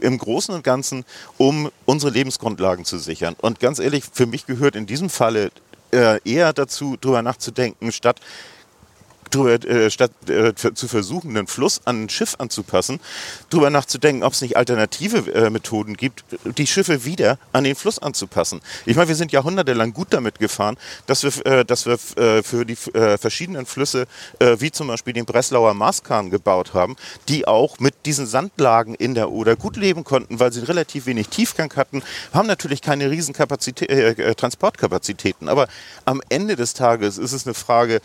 im 0.00 0.18
Großen 0.18 0.54
und 0.54 0.64
Ganzen, 0.64 1.04
um 1.36 1.70
unsere 1.84 2.12
Lebensgrundlagen 2.12 2.84
zu 2.84 2.98
sichern. 2.98 3.36
Und 3.40 3.60
ganz 3.60 3.78
ehrlich, 3.78 4.04
für 4.10 4.26
mich 4.26 4.46
gehört 4.46 4.76
in 4.76 4.86
diesem 4.86 5.10
Falle 5.10 5.50
äh, 5.92 6.20
eher 6.24 6.52
dazu, 6.52 6.96
darüber 7.00 7.22
nachzudenken, 7.22 7.92
statt 7.92 8.20
drüber, 9.30 9.52
äh, 9.68 9.90
statt 9.90 10.12
äh, 10.28 10.54
zu 10.54 10.88
versuchen, 10.88 11.36
einen 11.36 11.46
Fluss 11.46 11.80
an 11.84 12.04
ein 12.04 12.08
Schiff 12.08 12.34
anzupassen, 12.38 13.00
darüber 13.50 13.70
nachzudenken, 13.70 14.22
ob 14.22 14.32
es 14.32 14.40
nicht 14.40 14.56
alternative 14.56 15.32
äh, 15.32 15.50
Methoden 15.50 15.96
gibt, 15.96 16.24
die 16.44 16.66
Schiffe 16.66 17.04
wieder 17.04 17.38
an 17.52 17.64
den 17.64 17.74
Fluss 17.74 17.98
anzupassen. 17.98 18.60
Ich 18.86 18.96
meine, 18.96 19.08
wir 19.08 19.14
sind 19.14 19.32
jahrhundertelang 19.32 19.92
gut 19.92 20.08
damit 20.10 20.38
gefahren, 20.38 20.76
dass 21.06 21.22
wir, 21.22 21.46
äh, 21.46 21.64
dass 21.64 21.86
wir 21.86 21.98
äh, 22.16 22.42
für 22.42 22.64
die 22.64 22.76
äh, 22.94 23.18
verschiedenen 23.18 23.66
Flüsse, 23.66 24.06
wie 24.40 24.70
zum 24.70 24.88
Beispiel 24.88 25.12
den 25.12 25.24
Breslauer 25.24 25.74
Maßkahn 25.74 26.30
gebaut 26.30 26.74
haben, 26.74 26.96
die 27.28 27.46
auch 27.46 27.78
mit 27.78 28.06
diesen 28.06 28.26
Sandlagen 28.26 28.94
in 28.94 29.14
der 29.14 29.30
Oder 29.30 29.56
gut 29.56 29.76
leben 29.76 30.04
konnten, 30.04 30.40
weil 30.40 30.52
sie 30.52 30.60
relativ 30.60 31.06
wenig 31.06 31.28
Tiefgang 31.28 31.72
hatten, 31.76 32.02
haben 32.32 32.46
natürlich 32.46 32.82
keine 32.82 33.10
riesen 33.10 33.34
Kapazitä 33.34 34.34
Transportkapazitäten. 34.34 35.48
Aber 35.48 35.68
am 36.04 36.22
Ende 36.28 36.56
des 36.56 36.74
Tages 36.74 37.18
ist 37.18 37.32
es 37.32 37.46
eine 37.46 37.54
Frage 37.54 38.00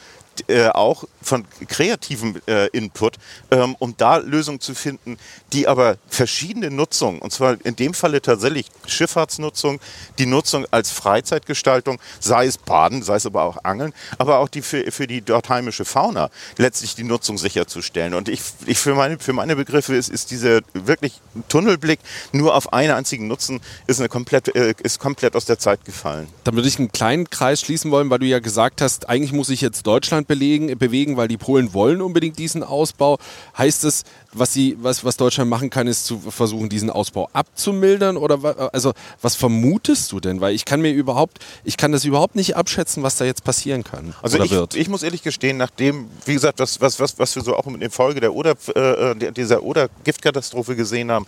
äh, 0.49 0.67
auch 0.69 1.05
von 1.21 1.45
kreativem 1.67 2.41
äh, 2.47 2.67
Input, 2.67 3.15
ähm, 3.51 3.75
um 3.79 3.95
da 3.97 4.17
Lösungen 4.17 4.59
zu 4.59 4.75
finden, 4.75 5.17
die 5.53 5.67
aber 5.67 5.97
verschiedene 6.07 6.69
Nutzungen, 6.69 7.19
und 7.19 7.31
zwar 7.31 7.57
in 7.65 7.75
dem 7.75 7.93
Falle 7.93 8.21
tatsächlich 8.21 8.67
Schifffahrtsnutzung, 8.85 9.79
die 10.19 10.25
Nutzung 10.25 10.65
als 10.71 10.91
Freizeitgestaltung, 10.91 11.99
sei 12.19 12.45
es 12.45 12.57
Baden, 12.57 13.03
sei 13.03 13.15
es 13.15 13.25
aber 13.25 13.43
auch 13.43 13.63
Angeln, 13.63 13.93
aber 14.17 14.39
auch 14.39 14.49
die 14.49 14.61
für, 14.61 14.91
für 14.91 15.07
die 15.07 15.21
dort 15.21 15.49
heimische 15.49 15.85
Fauna 15.85 16.29
letztlich 16.57 16.95
die 16.95 17.03
Nutzung 17.03 17.37
sicherzustellen. 17.37 18.13
Und 18.13 18.29
ich, 18.29 18.41
ich 18.65 18.77
für, 18.77 18.95
meine, 18.95 19.19
für 19.19 19.33
meine 19.33 19.55
Begriffe 19.55 19.95
ist, 19.95 20.09
ist 20.09 20.31
dieser 20.31 20.61
wirklich 20.73 21.19
Tunnelblick 21.49 21.99
nur 22.31 22.55
auf 22.55 22.73
einen 22.73 22.91
einzigen 22.91 23.27
Nutzen 23.27 23.61
ist, 23.87 23.99
eine 23.99 24.09
komplett, 24.09 24.55
äh, 24.55 24.73
ist 24.83 24.99
komplett 24.99 25.35
aus 25.35 25.45
der 25.45 25.59
Zeit 25.59 25.85
gefallen. 25.85 26.27
Dann 26.43 26.55
würde 26.55 26.67
ich 26.67 26.79
einen 26.79 26.91
kleinen 26.91 27.29
Kreis 27.29 27.61
schließen 27.61 27.91
wollen, 27.91 28.09
weil 28.09 28.19
du 28.19 28.25
ja 28.25 28.39
gesagt 28.39 28.81
hast, 28.81 29.09
eigentlich 29.09 29.33
muss 29.33 29.49
ich 29.49 29.61
jetzt 29.61 29.85
Deutschland 29.87 30.24
belegen, 30.27 30.77
bewegen, 30.77 31.17
weil 31.17 31.27
die 31.27 31.37
Polen 31.37 31.73
wollen 31.73 32.01
unbedingt 32.01 32.37
diesen 32.37 32.63
Ausbau. 32.63 33.17
Heißt 33.57 33.83
es, 33.83 34.03
was, 34.33 34.53
sie, 34.53 34.77
was, 34.81 35.03
was 35.03 35.17
Deutschland 35.17 35.49
machen 35.49 35.69
kann, 35.69 35.87
ist 35.87 36.05
zu 36.05 36.19
versuchen, 36.19 36.69
diesen 36.69 36.89
Ausbau 36.89 37.29
abzumildern? 37.33 38.17
Oder 38.17 38.73
also 38.73 38.93
was 39.21 39.35
vermutest 39.35 40.11
du 40.11 40.19
denn? 40.19 40.41
Weil 40.41 40.53
ich 40.53 40.65
kann 40.65 40.81
mir 40.81 40.91
überhaupt, 40.91 41.39
ich 41.63 41.77
kann 41.77 41.91
das 41.91 42.05
überhaupt 42.05 42.35
nicht 42.35 42.55
abschätzen, 42.55 43.03
was 43.03 43.17
da 43.17 43.25
jetzt 43.25 43.43
passieren 43.43 43.83
kann. 43.83 44.13
Also 44.21 44.41
ich, 44.41 44.51
wird. 44.51 44.75
ich 44.75 44.89
muss 44.89 45.03
ehrlich 45.03 45.23
gestehen, 45.23 45.57
nachdem, 45.57 46.09
wie 46.25 46.33
gesagt, 46.33 46.59
was, 46.59 46.81
was, 46.81 46.99
was, 46.99 47.17
was 47.17 47.35
wir 47.35 47.43
so 47.43 47.55
auch 47.55 47.67
in 47.67 47.89
Folge 47.89 48.19
der 48.19 48.33
Oder, 48.33 48.55
äh, 48.75 49.31
dieser 49.31 49.63
Oder-Giftkatastrophe 49.63 50.75
gesehen 50.75 51.11
haben, 51.11 51.25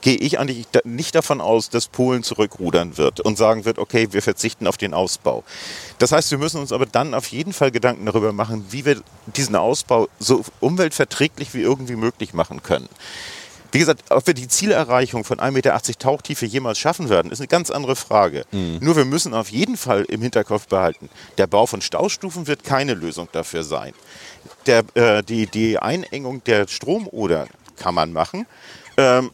gehe 0.00 0.16
ich 0.16 0.38
eigentlich 0.38 0.66
nicht 0.84 1.14
davon 1.14 1.40
aus, 1.40 1.70
dass 1.70 1.88
Polen 1.88 2.22
zurückrudern 2.22 2.96
wird 2.98 3.20
und 3.20 3.38
sagen 3.38 3.64
wird, 3.64 3.78
okay, 3.78 4.08
wir 4.10 4.22
verzichten 4.22 4.66
auf 4.66 4.76
den 4.76 4.94
Ausbau. 4.94 5.44
Das 5.98 6.12
heißt, 6.12 6.30
wir 6.30 6.38
müssen 6.38 6.60
uns 6.60 6.72
aber 6.72 6.86
dann 6.86 7.14
auf 7.14 7.26
jeden 7.28 7.52
Fall 7.52 7.70
Gedanken 7.70 8.06
darüber 8.06 8.32
machen, 8.32 8.39
wie 8.70 8.84
wir 8.84 9.02
diesen 9.26 9.56
Ausbau 9.56 10.08
so 10.18 10.44
umweltverträglich 10.60 11.54
wie 11.54 11.60
irgendwie 11.60 11.96
möglich 11.96 12.34
machen 12.34 12.62
können. 12.62 12.88
Wie 13.72 13.78
gesagt, 13.78 14.10
ob 14.10 14.26
wir 14.26 14.34
die 14.34 14.48
Zielerreichung 14.48 15.24
von 15.24 15.38
1,80 15.38 15.50
Meter 15.52 15.80
Tauchtiefe 15.98 16.44
jemals 16.46 16.78
schaffen 16.78 17.08
werden, 17.08 17.30
ist 17.30 17.40
eine 17.40 17.46
ganz 17.46 17.70
andere 17.70 17.94
Frage. 17.94 18.44
Mhm. 18.50 18.78
Nur 18.80 18.96
wir 18.96 19.04
müssen 19.04 19.32
auf 19.32 19.50
jeden 19.50 19.76
Fall 19.76 20.04
im 20.04 20.22
Hinterkopf 20.22 20.66
behalten, 20.66 21.08
der 21.38 21.46
Bau 21.46 21.66
von 21.66 21.80
Staustufen 21.80 22.46
wird 22.46 22.64
keine 22.64 22.94
Lösung 22.94 23.28
dafür 23.32 23.62
sein. 23.62 23.92
Der, 24.66 24.84
äh, 24.94 25.22
die, 25.22 25.46
die 25.46 25.78
Einengung 25.78 26.42
der 26.44 26.66
Stromoder 26.66 27.46
kann 27.76 27.94
man 27.94 28.12
machen. 28.12 28.46
Ähm, 28.96 29.30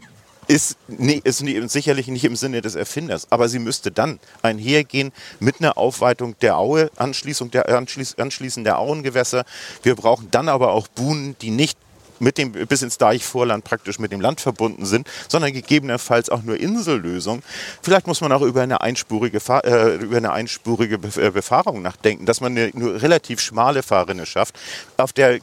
ist, 0.49 0.77
nee, 0.89 1.21
ist 1.23 1.43
nie, 1.43 1.67
sicherlich 1.69 2.09
nicht 2.09 2.25
im 2.25 2.37
Sinne 2.37 2.61
des 2.61 2.75
Erfinders, 2.75 3.27
aber 3.31 3.49
sie 3.49 3.59
müsste 3.59 3.91
dann 3.91 4.19
einhergehen 4.43 5.13
mit 5.41 5.61
einer 5.61 5.77
Aufweitung 5.77 6.37
der 6.41 6.57
Aue, 6.57 6.91
Anschließung 6.97 7.51
der, 7.51 7.69
anschließ, 7.69 8.19
Anschließen 8.19 8.65
der 8.65 8.79
Auengewässer. 8.79 9.45
Wir 9.83 9.95
brauchen 9.95 10.29
dann 10.31 10.49
aber 10.49 10.73
auch 10.73 10.89
Buhnen, 10.89 11.37
die 11.41 11.51
nicht 11.51 11.79
mit 12.19 12.39
dem, 12.39 12.53
bis 12.53 12.83
ins 12.83 12.99
Deichvorland 12.99 13.65
praktisch 13.65 13.99
mit 13.99 14.13
dem 14.13 14.21
Land 14.21 14.41
verbunden 14.41 14.87
sind, 14.87 15.09
sondern 15.29 15.53
gegebenenfalls 15.53 16.31
auch 16.31 16.43
nur 16.43 16.59
Insellösung. 16.59 17.43
Vielleicht 17.83 18.07
muss 18.07 18.21
man 18.21 18.33
auch 18.33 18.43
über 18.43 18.63
eine 18.63 18.81
einspurige, 18.81 19.39
äh, 19.65 19.97
über 19.97 20.17
eine 20.17 20.33
einspurige 20.33 20.99
äh, 21.21 21.31
Befahrung 21.31 21.83
nachdenken, 21.83 22.27
dass 22.27 22.41
man 22.41 22.57
eine 22.57 22.71
nur 22.75 23.03
relativ 23.03 23.41
schmale 23.41 23.83
Fahrrinne 23.83 24.27
schafft, 24.27 24.59
auf 24.97 25.13
der 25.13 25.41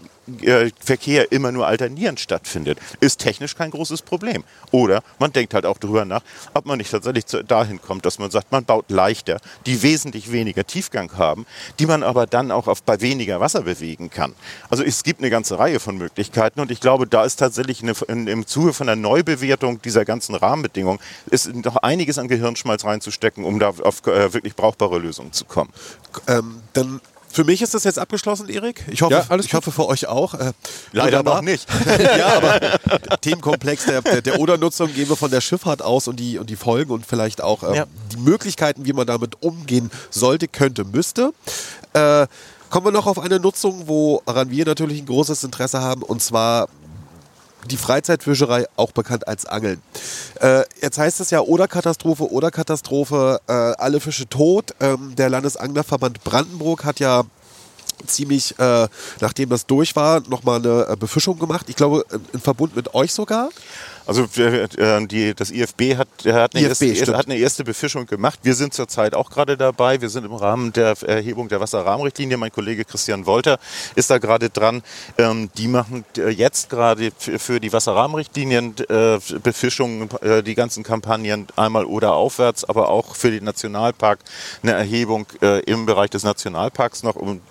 Verkehr 0.79 1.31
immer 1.31 1.51
nur 1.51 1.67
alternierend 1.67 2.19
stattfindet, 2.19 2.79
ist 2.99 3.19
technisch 3.19 3.55
kein 3.55 3.71
großes 3.71 4.01
Problem. 4.01 4.43
Oder 4.71 5.03
man 5.19 5.33
denkt 5.33 5.53
halt 5.53 5.65
auch 5.65 5.77
darüber 5.77 6.05
nach, 6.05 6.21
ob 6.53 6.65
man 6.65 6.77
nicht 6.77 6.91
tatsächlich 6.91 7.25
dahin 7.47 7.81
kommt, 7.81 8.05
dass 8.05 8.19
man 8.19 8.31
sagt, 8.31 8.51
man 8.51 8.63
baut 8.63 8.89
leichter, 8.89 9.39
die 9.65 9.83
wesentlich 9.83 10.31
weniger 10.31 10.65
Tiefgang 10.65 11.17
haben, 11.17 11.45
die 11.79 11.85
man 11.85 12.03
aber 12.03 12.25
dann 12.25 12.51
auch 12.51 12.67
auf, 12.67 12.83
bei 12.83 13.01
weniger 13.01 13.39
Wasser 13.39 13.61
bewegen 13.61 14.09
kann. 14.09 14.33
Also 14.69 14.83
es 14.83 15.03
gibt 15.03 15.19
eine 15.19 15.29
ganze 15.29 15.59
Reihe 15.59 15.79
von 15.79 15.97
Möglichkeiten 15.97 16.61
und 16.61 16.71
ich 16.71 16.79
glaube, 16.79 17.05
da 17.05 17.23
ist 17.23 17.37
tatsächlich 17.37 17.81
eine, 17.81 17.93
in, 18.07 18.27
im 18.27 18.47
Zuge 18.47 18.73
von 18.73 18.87
der 18.87 18.95
Neubewertung 18.95 19.81
dieser 19.81 20.05
ganzen 20.05 20.35
Rahmenbedingungen 20.35 20.99
ist 21.29 21.53
noch 21.53 21.77
einiges 21.77 22.17
an 22.17 22.27
Gehirnschmalz 22.27 22.85
reinzustecken, 22.85 23.43
um 23.43 23.59
da 23.59 23.69
auf 23.69 24.05
äh, 24.07 24.33
wirklich 24.33 24.55
brauchbare 24.55 24.99
Lösungen 24.99 25.33
zu 25.33 25.45
kommen. 25.45 25.71
Ähm, 26.27 26.61
dann 26.73 27.01
für 27.33 27.43
mich 27.43 27.63
ist 27.63 27.73
das 27.73 27.83
jetzt 27.83 27.97
abgeschlossen, 27.97 28.47
Erik. 28.47 28.85
Ich 28.91 29.01
hoffe, 29.01 29.25
ja, 29.27 29.39
ich 29.39 29.53
hoffe 29.55 29.71
für 29.71 29.87
euch 29.87 30.07
auch. 30.07 30.35
Äh, 30.35 30.53
Leider 30.91 31.23
noch 31.23 31.41
nicht. 31.41 31.67
ja, 31.99 32.37
aber 32.37 32.59
Themenkomplex 33.21 33.85
der, 33.85 34.01
der, 34.03 34.21
der 34.21 34.39
Oder-Nutzung 34.39 34.93
gehen 34.93 35.09
wir 35.09 35.15
von 35.15 35.31
der 35.31 35.41
Schifffahrt 35.41 35.81
aus 35.81 36.07
und 36.07 36.19
die, 36.19 36.37
und 36.37 36.51
die 36.51 36.55
Folgen 36.55 36.91
und 36.91 37.07
vielleicht 37.07 37.41
auch 37.41 37.63
ähm, 37.63 37.73
ja. 37.73 37.85
die 38.11 38.17
Möglichkeiten, 38.17 38.85
wie 38.85 38.93
man 38.93 39.07
damit 39.07 39.41
umgehen 39.41 39.89
sollte, 40.11 40.47
könnte, 40.47 40.85
müsste. 40.85 41.33
Äh, 41.93 42.27
kommen 42.69 42.85
wir 42.85 42.91
noch 42.91 43.07
auf 43.07 43.17
eine 43.17 43.39
Nutzung, 43.39 43.87
woran 43.87 44.51
wir 44.51 44.65
natürlich 44.65 44.99
ein 45.01 45.07
großes 45.07 45.43
Interesse 45.43 45.81
haben, 45.81 46.03
und 46.03 46.21
zwar 46.21 46.69
die 47.65 47.77
Freizeitfischerei, 47.77 48.65
auch 48.75 48.91
bekannt 48.91 49.27
als 49.27 49.45
Angeln. 49.45 49.81
Äh, 50.39 50.63
jetzt 50.81 50.97
heißt 50.97 51.19
es 51.19 51.29
ja 51.29 51.41
Oder-Katastrophe, 51.41 52.31
Oder-Katastrophe, 52.31 53.39
äh, 53.47 53.53
alle 53.53 53.99
Fische 53.99 54.27
tot. 54.27 54.73
Ähm, 54.79 55.15
der 55.15 55.29
Landesanglerverband 55.29 56.23
Brandenburg 56.23 56.83
hat 56.83 56.99
ja 56.99 57.23
ziemlich, 58.07 58.57
äh, 58.59 58.87
nachdem 59.21 59.49
das 59.49 59.65
durch 59.65 59.95
war, 59.95 60.21
nochmal 60.27 60.59
eine 60.59 60.87
äh, 60.89 60.95
Befischung 60.95 61.39
gemacht. 61.39 61.67
Ich 61.69 61.75
glaube, 61.75 62.05
im 62.33 62.41
Verbund 62.41 62.75
mit 62.75 62.93
euch 62.93 63.13
sogar. 63.13 63.49
Also 64.05 64.27
äh, 64.37 65.07
die, 65.07 65.33
das 65.33 65.49
IFB 65.49 65.95
hat, 65.95 66.07
hat, 66.25 66.55
eine 66.55 66.67
IFB, 66.67 66.81
erste, 66.81 67.17
hat, 67.17 67.25
eine 67.25 67.37
erste, 67.37 67.63
Befischung 67.63 68.05
gemacht. 68.05 68.39
Wir 68.43 68.53
sind 68.53 68.73
zurzeit 68.73 69.15
auch 69.15 69.29
gerade 69.29 69.55
dabei. 69.55 70.01
Wir 70.01 70.09
sind 70.09 70.25
im 70.25 70.33
Rahmen 70.33 70.73
der 70.73 70.95
Erhebung 71.03 71.47
der 71.47 71.61
Wasserrahmenrichtlinie. 71.61 72.37
Mein 72.37 72.51
Kollege 72.51 72.83
Christian 72.83 73.25
Wolter 73.25 73.59
ist 73.95 74.09
da 74.09 74.17
gerade 74.17 74.49
dran. 74.49 74.83
Ähm, 75.17 75.49
die 75.57 75.67
machen 75.67 76.03
äh, 76.17 76.29
jetzt 76.29 76.69
gerade 76.69 77.11
für 77.17 77.59
die 77.59 77.71
Wasserrahmenrichtlinien 77.71 78.75
äh, 78.89 79.19
Befischungen, 79.41 80.09
äh, 80.21 80.43
die 80.43 80.55
ganzen 80.55 80.83
Kampagnen 80.83 81.47
einmal 81.55 81.85
oder 81.85 82.13
aufwärts, 82.13 82.65
aber 82.65 82.89
auch 82.89 83.15
für 83.15 83.31
den 83.31 83.45
Nationalpark 83.45 84.19
eine 84.61 84.73
Erhebung 84.73 85.25
im 85.65 85.85
Bereich 85.85 86.09
des 86.09 86.23
Nationalparks 86.23 87.03
noch, 87.03 87.15
um 87.15 87.41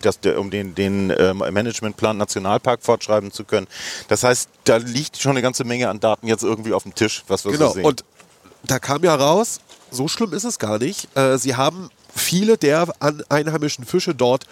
das, 0.00 0.18
um 0.36 0.50
den, 0.50 0.74
den 0.74 1.10
äh, 1.10 1.34
Managementplan 1.34 2.16
Nationalpark 2.16 2.82
fortschreiben 2.82 3.30
zu 3.30 3.44
können. 3.44 3.66
Das 4.08 4.24
heißt, 4.24 4.48
da 4.64 4.76
liegt 4.76 5.18
schon 5.18 5.32
eine 5.32 5.42
ganze 5.42 5.64
Menge 5.64 5.88
an 5.88 6.00
Daten 6.00 6.26
jetzt 6.26 6.42
irgendwie 6.42 6.72
auf 6.72 6.84
dem 6.84 6.94
Tisch, 6.94 7.24
was 7.28 7.44
wir 7.44 7.52
genau. 7.52 7.68
so 7.68 7.74
sehen. 7.74 7.84
Und 7.84 8.04
da 8.62 8.78
kam 8.78 9.02
ja 9.04 9.14
raus, 9.14 9.60
so 9.90 10.08
schlimm 10.08 10.32
ist 10.32 10.44
es 10.44 10.58
gar 10.58 10.78
nicht. 10.78 11.14
Äh, 11.16 11.38
sie 11.38 11.56
haben 11.56 11.90
viele 12.14 12.58
der 12.58 12.88
einheimischen 13.28 13.84
Fische 13.84 14.14
dort 14.14 14.46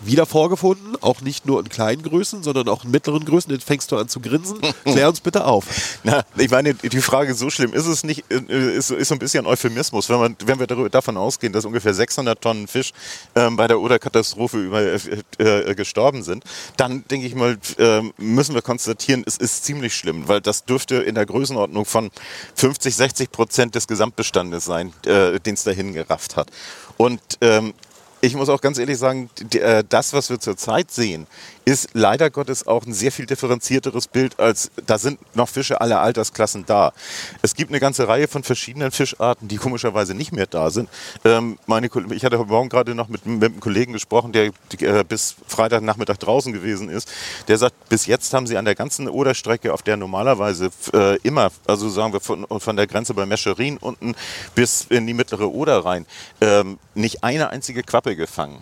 wieder 0.00 0.26
vorgefunden, 0.26 0.96
auch 1.00 1.20
nicht 1.20 1.46
nur 1.46 1.60
in 1.60 1.68
kleinen 1.68 2.02
Größen, 2.02 2.42
sondern 2.42 2.68
auch 2.68 2.84
in 2.84 2.90
mittleren 2.90 3.24
Größen. 3.24 3.52
Jetzt 3.52 3.64
fängst 3.64 3.90
du 3.92 3.96
an 3.96 4.08
zu 4.08 4.20
grinsen. 4.20 4.58
Klär 4.84 5.08
uns 5.08 5.20
bitte 5.20 5.44
auf. 5.44 5.66
Na, 6.02 6.24
ich 6.36 6.50
meine, 6.50 6.74
die 6.74 7.00
Frage, 7.00 7.34
so 7.34 7.50
schlimm 7.50 7.72
ist 7.72 7.86
es 7.86 8.04
nicht, 8.04 8.24
äh, 8.30 8.76
ist, 8.76 8.90
ist 8.90 9.08
so 9.08 9.14
ein 9.14 9.18
bisschen 9.18 9.46
Euphemismus. 9.46 10.08
Wenn, 10.08 10.18
man, 10.18 10.36
wenn 10.44 10.58
wir 10.58 10.66
darüber, 10.66 10.90
davon 10.90 11.16
ausgehen, 11.16 11.52
dass 11.52 11.64
ungefähr 11.64 11.94
600 11.94 12.40
Tonnen 12.40 12.66
Fisch 12.66 12.92
ähm, 13.34 13.56
bei 13.56 13.66
der 13.66 13.80
Oder-Katastrophe 13.80 15.22
äh, 15.38 15.70
äh, 15.70 15.74
gestorben 15.74 16.22
sind, 16.22 16.44
dann 16.76 17.04
denke 17.10 17.26
ich 17.26 17.34
mal, 17.34 17.58
äh, 17.78 18.02
müssen 18.18 18.54
wir 18.54 18.62
konstatieren, 18.62 19.24
es 19.26 19.36
ist 19.36 19.64
ziemlich 19.64 19.94
schlimm, 19.94 20.28
weil 20.28 20.40
das 20.40 20.64
dürfte 20.64 20.96
in 20.96 21.14
der 21.14 21.26
Größenordnung 21.26 21.84
von 21.84 22.10
50, 22.56 22.94
60 22.94 23.30
Prozent 23.30 23.74
des 23.74 23.86
Gesamtbestandes 23.86 24.64
sein, 24.64 24.92
äh, 25.06 25.40
den 25.40 25.54
es 25.54 25.64
dahin 25.64 25.92
gerafft 25.92 26.36
hat. 26.36 26.48
Und 26.96 27.20
ähm, 27.40 27.74
ich 28.24 28.34
muss 28.34 28.48
auch 28.48 28.60
ganz 28.60 28.78
ehrlich 28.78 28.98
sagen, 28.98 29.30
äh, 29.52 29.84
das, 29.88 30.12
was 30.12 30.30
wir 30.30 30.40
zurzeit 30.40 30.90
sehen, 30.90 31.26
ist 31.64 31.90
leider 31.94 32.30
Gottes 32.30 32.66
auch 32.66 32.84
ein 32.84 32.92
sehr 32.92 33.12
viel 33.12 33.26
differenzierteres 33.26 34.08
Bild, 34.08 34.38
als 34.38 34.70
da 34.86 34.98
sind 34.98 35.18
noch 35.34 35.48
Fische 35.48 35.80
aller 35.80 36.00
Altersklassen 36.00 36.66
da. 36.66 36.92
Es 37.42 37.54
gibt 37.54 37.70
eine 37.70 37.80
ganze 37.80 38.06
Reihe 38.06 38.28
von 38.28 38.42
verschiedenen 38.42 38.90
Fischarten, 38.90 39.48
die 39.48 39.56
komischerweise 39.56 40.14
nicht 40.14 40.32
mehr 40.32 40.46
da 40.46 40.70
sind. 40.70 40.88
Ähm, 41.24 41.58
meine, 41.66 41.86
ich 41.86 42.24
hatte 42.24 42.38
heute 42.38 42.50
Morgen 42.50 42.68
gerade 42.68 42.94
noch 42.94 43.08
mit, 43.08 43.24
mit 43.26 43.52
einem 43.52 43.60
Kollegen 43.60 43.92
gesprochen, 43.92 44.32
der 44.32 44.50
äh, 44.80 45.04
bis 45.04 45.36
Freitagnachmittag 45.46 46.18
draußen 46.18 46.52
gewesen 46.52 46.88
ist. 46.88 47.10
Der 47.48 47.58
sagt, 47.58 47.88
bis 47.88 48.06
jetzt 48.06 48.32
haben 48.34 48.46
sie 48.46 48.56
an 48.56 48.64
der 48.64 48.74
ganzen 48.74 49.08
Oderstrecke, 49.08 49.72
auf 49.72 49.82
der 49.82 49.96
normalerweise 49.96 50.70
äh, 50.92 51.16
immer, 51.18 51.50
also 51.66 51.88
sagen 51.88 52.12
wir 52.12 52.20
von, 52.20 52.46
von 52.48 52.76
der 52.76 52.86
Grenze 52.86 53.14
bei 53.14 53.26
Mescherin 53.26 53.78
unten 53.78 54.14
bis 54.54 54.86
in 54.88 55.06
die 55.06 55.14
mittlere 55.14 55.52
Oder 55.52 55.84
rein, 55.84 56.06
ähm, 56.40 56.78
nicht 56.94 57.24
eine 57.24 57.50
einzige 57.50 57.82
Quappe 57.82 58.16
gefangen. 58.16 58.58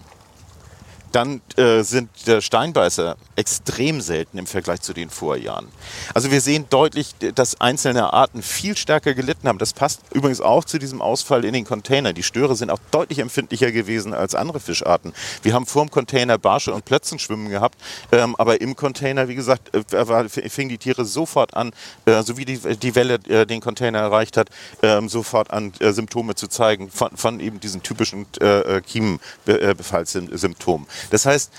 Dann 1.12 1.40
äh, 1.56 1.82
sind 1.82 2.08
der 2.26 2.40
Steinbeißer 2.40 3.16
extrem 3.36 4.00
selten 4.00 4.38
im 4.38 4.46
Vergleich 4.46 4.80
zu 4.80 4.92
den 4.92 5.10
Vorjahren. 5.10 5.68
Also 6.14 6.30
wir 6.30 6.40
sehen 6.40 6.66
deutlich, 6.70 7.14
dass 7.34 7.60
einzelne 7.60 8.12
Arten 8.12 8.42
viel 8.42 8.76
stärker 8.76 9.14
gelitten 9.14 9.48
haben. 9.48 9.58
Das 9.58 9.72
passt 9.72 10.00
übrigens 10.12 10.40
auch 10.40 10.64
zu 10.64 10.78
diesem 10.78 11.02
Ausfall 11.02 11.44
in 11.44 11.52
den 11.52 11.64
Containern. 11.64 12.14
Die 12.14 12.22
Störe 12.22 12.56
sind 12.56 12.70
auch 12.70 12.78
deutlich 12.90 13.18
empfindlicher 13.18 13.72
gewesen 13.72 14.14
als 14.14 14.34
andere 14.34 14.60
Fischarten. 14.60 15.12
Wir 15.42 15.54
haben 15.54 15.66
vor 15.66 15.84
dem 15.84 15.90
Container 15.90 16.38
Barsche 16.38 16.72
und 16.72 16.84
Plötzen 16.84 17.18
schwimmen 17.18 17.50
gehabt, 17.50 17.78
ähm, 18.10 18.34
aber 18.36 18.60
im 18.60 18.76
Container, 18.76 19.28
wie 19.28 19.34
gesagt, 19.34 19.74
äh, 19.74 20.28
fingen 20.28 20.70
die 20.70 20.78
Tiere 20.78 21.04
sofort 21.04 21.54
an, 21.54 21.72
äh, 22.06 22.22
so 22.22 22.36
wie 22.36 22.44
die, 22.44 22.58
die 22.58 22.94
Welle 22.94 23.14
äh, 23.28 23.46
den 23.46 23.60
Container 23.60 23.98
erreicht 23.98 24.36
hat, 24.36 24.48
ähm, 24.82 25.08
sofort 25.08 25.50
an 25.50 25.72
äh, 25.80 25.92
Symptome 25.92 26.34
zu 26.34 26.48
zeigen 26.48 26.90
von, 26.90 27.16
von 27.16 27.40
eben 27.40 27.60
diesen 27.60 27.82
typischen 27.82 28.26
äh, 28.40 28.80
Kiemenbefallssymptomen. 28.80 30.86
Das 31.10 31.26
heißt, 31.26 31.50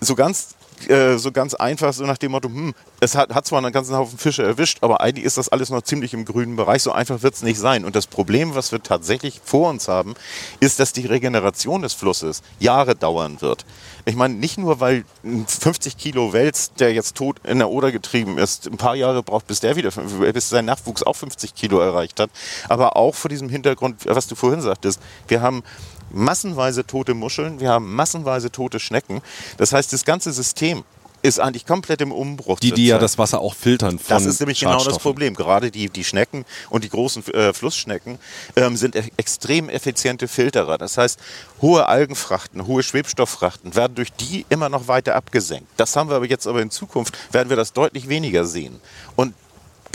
so 0.00 0.14
ganz 0.14 0.56
äh, 0.88 1.16
so 1.16 1.32
ganz 1.32 1.54
einfach, 1.54 1.92
so 1.92 2.04
nach 2.04 2.18
dem 2.18 2.32
Motto, 2.32 2.48
hm, 2.48 2.74
es 3.00 3.14
hat, 3.14 3.34
hat 3.34 3.46
zwar 3.46 3.58
einen 3.58 3.72
ganzen 3.72 3.96
Haufen 3.96 4.18
Fische 4.18 4.42
erwischt, 4.42 4.78
aber 4.82 5.00
eigentlich 5.00 5.24
ist 5.24 5.36
das 5.36 5.48
alles 5.48 5.70
noch 5.70 5.82
ziemlich 5.82 6.14
im 6.14 6.24
grünen 6.24 6.54
Bereich. 6.54 6.82
So 6.82 6.92
einfach 6.92 7.22
wird 7.22 7.34
es 7.34 7.42
nicht 7.42 7.58
sein. 7.58 7.84
Und 7.84 7.96
das 7.96 8.06
Problem, 8.06 8.54
was 8.54 8.72
wir 8.72 8.82
tatsächlich 8.82 9.40
vor 9.42 9.70
uns 9.70 9.88
haben, 9.88 10.14
ist, 10.60 10.78
dass 10.78 10.92
die 10.92 11.06
Regeneration 11.06 11.82
des 11.82 11.94
Flusses 11.94 12.42
Jahre 12.58 12.94
dauern 12.94 13.40
wird. 13.40 13.64
Ich 14.04 14.14
meine, 14.16 14.34
nicht 14.34 14.58
nur, 14.58 14.78
weil 14.78 15.04
ein 15.24 15.46
50 15.46 15.96
Kilo 15.96 16.32
Wels, 16.32 16.72
der 16.74 16.92
jetzt 16.92 17.16
tot 17.16 17.40
in 17.44 17.58
der 17.58 17.70
Oder 17.70 17.90
getrieben 17.90 18.38
ist, 18.38 18.66
ein 18.66 18.76
paar 18.76 18.94
Jahre 18.94 19.22
braucht, 19.22 19.46
bis 19.46 19.60
der 19.60 19.76
wieder, 19.76 19.90
bis 19.90 20.48
sein 20.48 20.66
Nachwuchs 20.66 21.02
auch 21.02 21.16
50 21.16 21.54
Kilo 21.54 21.80
erreicht 21.80 22.20
hat, 22.20 22.30
aber 22.68 22.96
auch 22.96 23.14
vor 23.14 23.28
diesem 23.28 23.48
Hintergrund, 23.48 24.06
was 24.06 24.28
du 24.28 24.36
vorhin 24.36 24.60
sagtest, 24.60 25.00
wir 25.26 25.40
haben 25.40 25.64
massenweise 26.10 26.86
tote 26.86 27.14
Muscheln, 27.14 27.60
wir 27.60 27.70
haben 27.70 27.94
massenweise 27.94 28.50
tote 28.50 28.80
Schnecken. 28.80 29.22
Das 29.56 29.72
heißt, 29.72 29.92
das 29.92 30.04
ganze 30.04 30.32
System 30.32 30.84
ist 31.22 31.40
eigentlich 31.40 31.66
komplett 31.66 32.00
im 32.00 32.12
Umbruch. 32.12 32.60
Die, 32.60 32.72
die 32.72 32.86
ja 32.86 32.98
das 32.98 33.18
Wasser 33.18 33.40
auch 33.40 33.54
filtern. 33.54 33.98
Von 33.98 34.16
das 34.16 34.26
ist 34.26 34.40
nämlich 34.40 34.60
genau 34.60 34.82
das 34.84 34.98
Problem. 34.98 35.34
Gerade 35.34 35.70
die, 35.70 35.88
die 35.88 36.04
Schnecken 36.04 36.44
und 36.70 36.84
die 36.84 36.88
großen 36.88 37.26
äh, 37.34 37.52
Flussschnecken 37.52 38.18
ähm, 38.54 38.76
sind 38.76 38.94
e 38.94 39.02
extrem 39.16 39.68
effiziente 39.68 40.28
Filterer. 40.28 40.78
Das 40.78 40.98
heißt, 40.98 41.18
hohe 41.60 41.86
Algenfrachten, 41.86 42.66
hohe 42.66 42.82
Schwebstofffrachten 42.82 43.74
werden 43.74 43.94
durch 43.94 44.12
die 44.12 44.46
immer 44.48 44.68
noch 44.68 44.88
weiter 44.88 45.16
abgesenkt. 45.16 45.68
Das 45.76 45.96
haben 45.96 46.10
wir 46.10 46.16
aber 46.16 46.26
jetzt 46.26 46.46
aber 46.46 46.62
in 46.62 46.70
Zukunft, 46.70 47.16
werden 47.32 47.48
wir 47.48 47.56
das 47.56 47.72
deutlich 47.72 48.08
weniger 48.08 48.44
sehen. 48.44 48.80
Und 49.16 49.34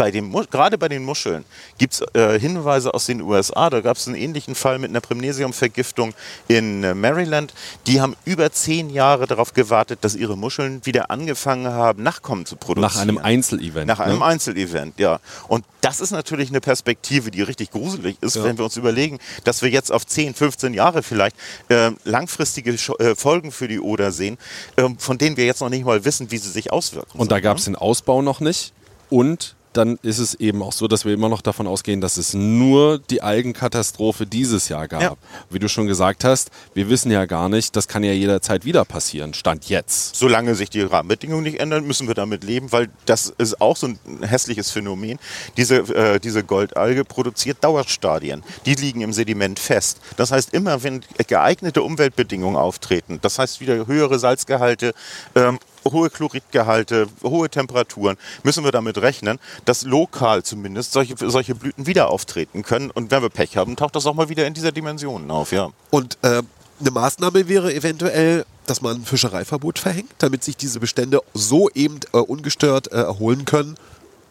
bei 0.01 0.09
dem, 0.09 0.33
gerade 0.49 0.79
bei 0.79 0.89
den 0.89 1.05
Muscheln 1.05 1.45
gibt 1.77 1.93
es 1.93 2.01
äh, 2.15 2.39
Hinweise 2.39 2.91
aus 2.91 3.05
den 3.05 3.21
USA. 3.21 3.69
Da 3.69 3.81
gab 3.81 3.97
es 3.97 4.07
einen 4.07 4.15
ähnlichen 4.15 4.55
Fall 4.55 4.79
mit 4.79 4.89
einer 4.89 4.99
Primnesiumvergiftung 4.99 6.15
in 6.47 6.83
äh, 6.83 6.95
Maryland. 6.95 7.53
Die 7.85 8.01
haben 8.01 8.15
über 8.25 8.51
zehn 8.51 8.89
Jahre 8.89 9.27
darauf 9.27 9.53
gewartet, 9.53 9.99
dass 10.01 10.15
ihre 10.15 10.35
Muscheln 10.35 10.83
wieder 10.87 11.11
angefangen 11.11 11.67
haben, 11.67 12.01
Nachkommen 12.01 12.47
zu 12.47 12.55
produzieren. 12.55 12.81
Nach 12.81 12.99
einem 12.99 13.17
Einzelevent. 13.19 13.85
Nach 13.85 13.99
einem 13.99 14.17
ne? 14.17 14.25
Einzelevent, 14.25 14.97
ja. 14.97 15.19
Und 15.47 15.65
das 15.81 16.01
ist 16.01 16.09
natürlich 16.09 16.49
eine 16.49 16.61
Perspektive, 16.61 17.29
die 17.29 17.43
richtig 17.43 17.69
gruselig 17.69 18.17
ist, 18.21 18.37
ja. 18.37 18.43
wenn 18.43 18.57
wir 18.57 18.65
uns 18.65 18.77
überlegen, 18.77 19.19
dass 19.43 19.61
wir 19.61 19.69
jetzt 19.69 19.91
auf 19.91 20.07
10, 20.07 20.33
15 20.33 20.73
Jahre 20.73 21.03
vielleicht 21.03 21.35
äh, 21.69 21.91
langfristige 22.05 22.71
äh, 22.71 23.13
Folgen 23.13 23.51
für 23.51 23.67
die 23.67 23.79
Oder 23.79 24.11
sehen, 24.11 24.39
äh, 24.77 24.89
von 24.97 25.19
denen 25.19 25.37
wir 25.37 25.45
jetzt 25.45 25.61
noch 25.61 25.69
nicht 25.69 25.85
mal 25.85 26.03
wissen, 26.05 26.31
wie 26.31 26.39
sie 26.39 26.49
sich 26.49 26.73
auswirken. 26.73 27.19
Und 27.19 27.31
da 27.31 27.39
gab 27.39 27.57
es 27.57 27.65
den 27.65 27.75
Ausbau 27.75 28.23
noch 28.23 28.39
nicht. 28.39 28.73
Und 29.11 29.55
dann 29.74 29.97
ist 30.01 30.19
es 30.19 30.36
eben 30.36 30.61
auch 30.61 30.74
so, 30.74 30.88
dass 30.88 31.05
wir 31.05 31.13
immer 31.13 31.30
noch 31.30 31.41
davon 31.41 31.67
ausgehen, 31.67 32.01
dass 32.01 32.17
es 32.17 32.34
nur 32.34 32.99
die 32.99 33.22
Algenkatastrophe 33.22 34.26
dieses 34.26 34.69
Jahr 34.69 34.88
gab. 34.88 35.01
Ja. 35.01 35.15
Wie 35.49 35.59
du 35.59 35.69
schon 35.69 35.88
gesagt 35.88 36.24
hast, 36.24 36.51
wir 36.74 36.89
wissen 36.89 37.11
ja 37.11 37.26
gar 37.26 37.49
nicht, 37.49 37.76
das 37.76 37.88
kann 37.88 38.03
ja 38.03 38.11
jederzeit 38.11 38.65
wieder 38.65 38.86
passieren, 38.86 39.34
Stand 39.34 39.69
jetzt. 39.69 40.15
Solange 40.15 40.55
sich 40.55 40.69
die 40.69 40.82
Rahmenbedingungen 40.82 41.43
nicht 41.43 41.59
ändern, 41.59 41.86
müssen 41.86 42.07
wir 42.07 42.15
damit 42.15 42.43
leben, 42.43 42.72
weil 42.72 42.89
das 43.05 43.34
ist 43.38 43.61
auch 43.61 43.78
so 43.78 43.88
ein 43.88 43.99
hässliches 44.22 44.72
Phänomen. 44.72 45.19
Diese, 45.57 45.78
äh, 45.78 46.19
diese 46.19 46.43
Goldalge 46.43 47.05
produziert 47.05 47.63
Dauerstadien. 47.63 48.43
Die 48.65 48.76
liegen 48.76 49.01
im 49.01 49.13
Sediment 49.13 49.59
fest. 49.59 49.99
Das 50.17 50.32
heißt, 50.32 50.53
immer 50.53 50.84
wenn 50.84 51.01
geeignete 51.28 51.82
Umweltbedingungen 51.84 52.57
auftreten, 52.57 53.19
das 53.22 53.39
heißt 53.39 53.61
wieder 53.61 53.88
höhere 53.88 54.19
Salzgehalte 54.19 54.93
ähm, 55.36 55.59
hohe 55.86 56.09
Chloridgehalte, 56.09 57.07
hohe 57.23 57.49
Temperaturen, 57.49 58.17
müssen 58.43 58.63
wir 58.63 58.71
damit 58.71 58.97
rechnen, 58.99 59.39
dass 59.65 59.84
lokal 59.84 60.43
zumindest 60.43 60.91
solche, 60.91 61.15
solche 61.17 61.55
Blüten 61.55 61.86
wieder 61.88 62.09
auftreten 62.09 62.63
können. 62.63 62.91
Und 62.91 63.11
wenn 63.11 63.21
wir 63.21 63.29
Pech 63.29 63.57
haben, 63.57 63.75
taucht 63.75 63.95
das 63.95 64.05
auch 64.05 64.13
mal 64.13 64.29
wieder 64.29 64.45
in 64.45 64.53
dieser 64.53 64.71
Dimension 64.71 65.29
auf. 65.32 65.51
Ja. 65.51 65.71
Und 65.89 66.17
äh, 66.21 66.41
eine 66.79 66.91
Maßnahme 66.91 67.47
wäre 67.47 67.73
eventuell, 67.73 68.45
dass 68.65 68.82
man 68.82 68.97
ein 68.97 69.05
Fischereiverbot 69.05 69.79
verhängt, 69.79 70.11
damit 70.17 70.43
sich 70.43 70.57
diese 70.57 70.79
Bestände 70.79 71.21
so 71.34 71.69
eben 71.71 71.99
äh, 72.13 72.17
ungestört 72.17 72.91
äh, 72.91 72.95
erholen 72.95 73.45
können, 73.45 73.75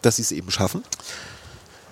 dass 0.01 0.17
sie 0.17 0.21
es 0.21 0.31
eben 0.31 0.51
schaffen. 0.51 0.83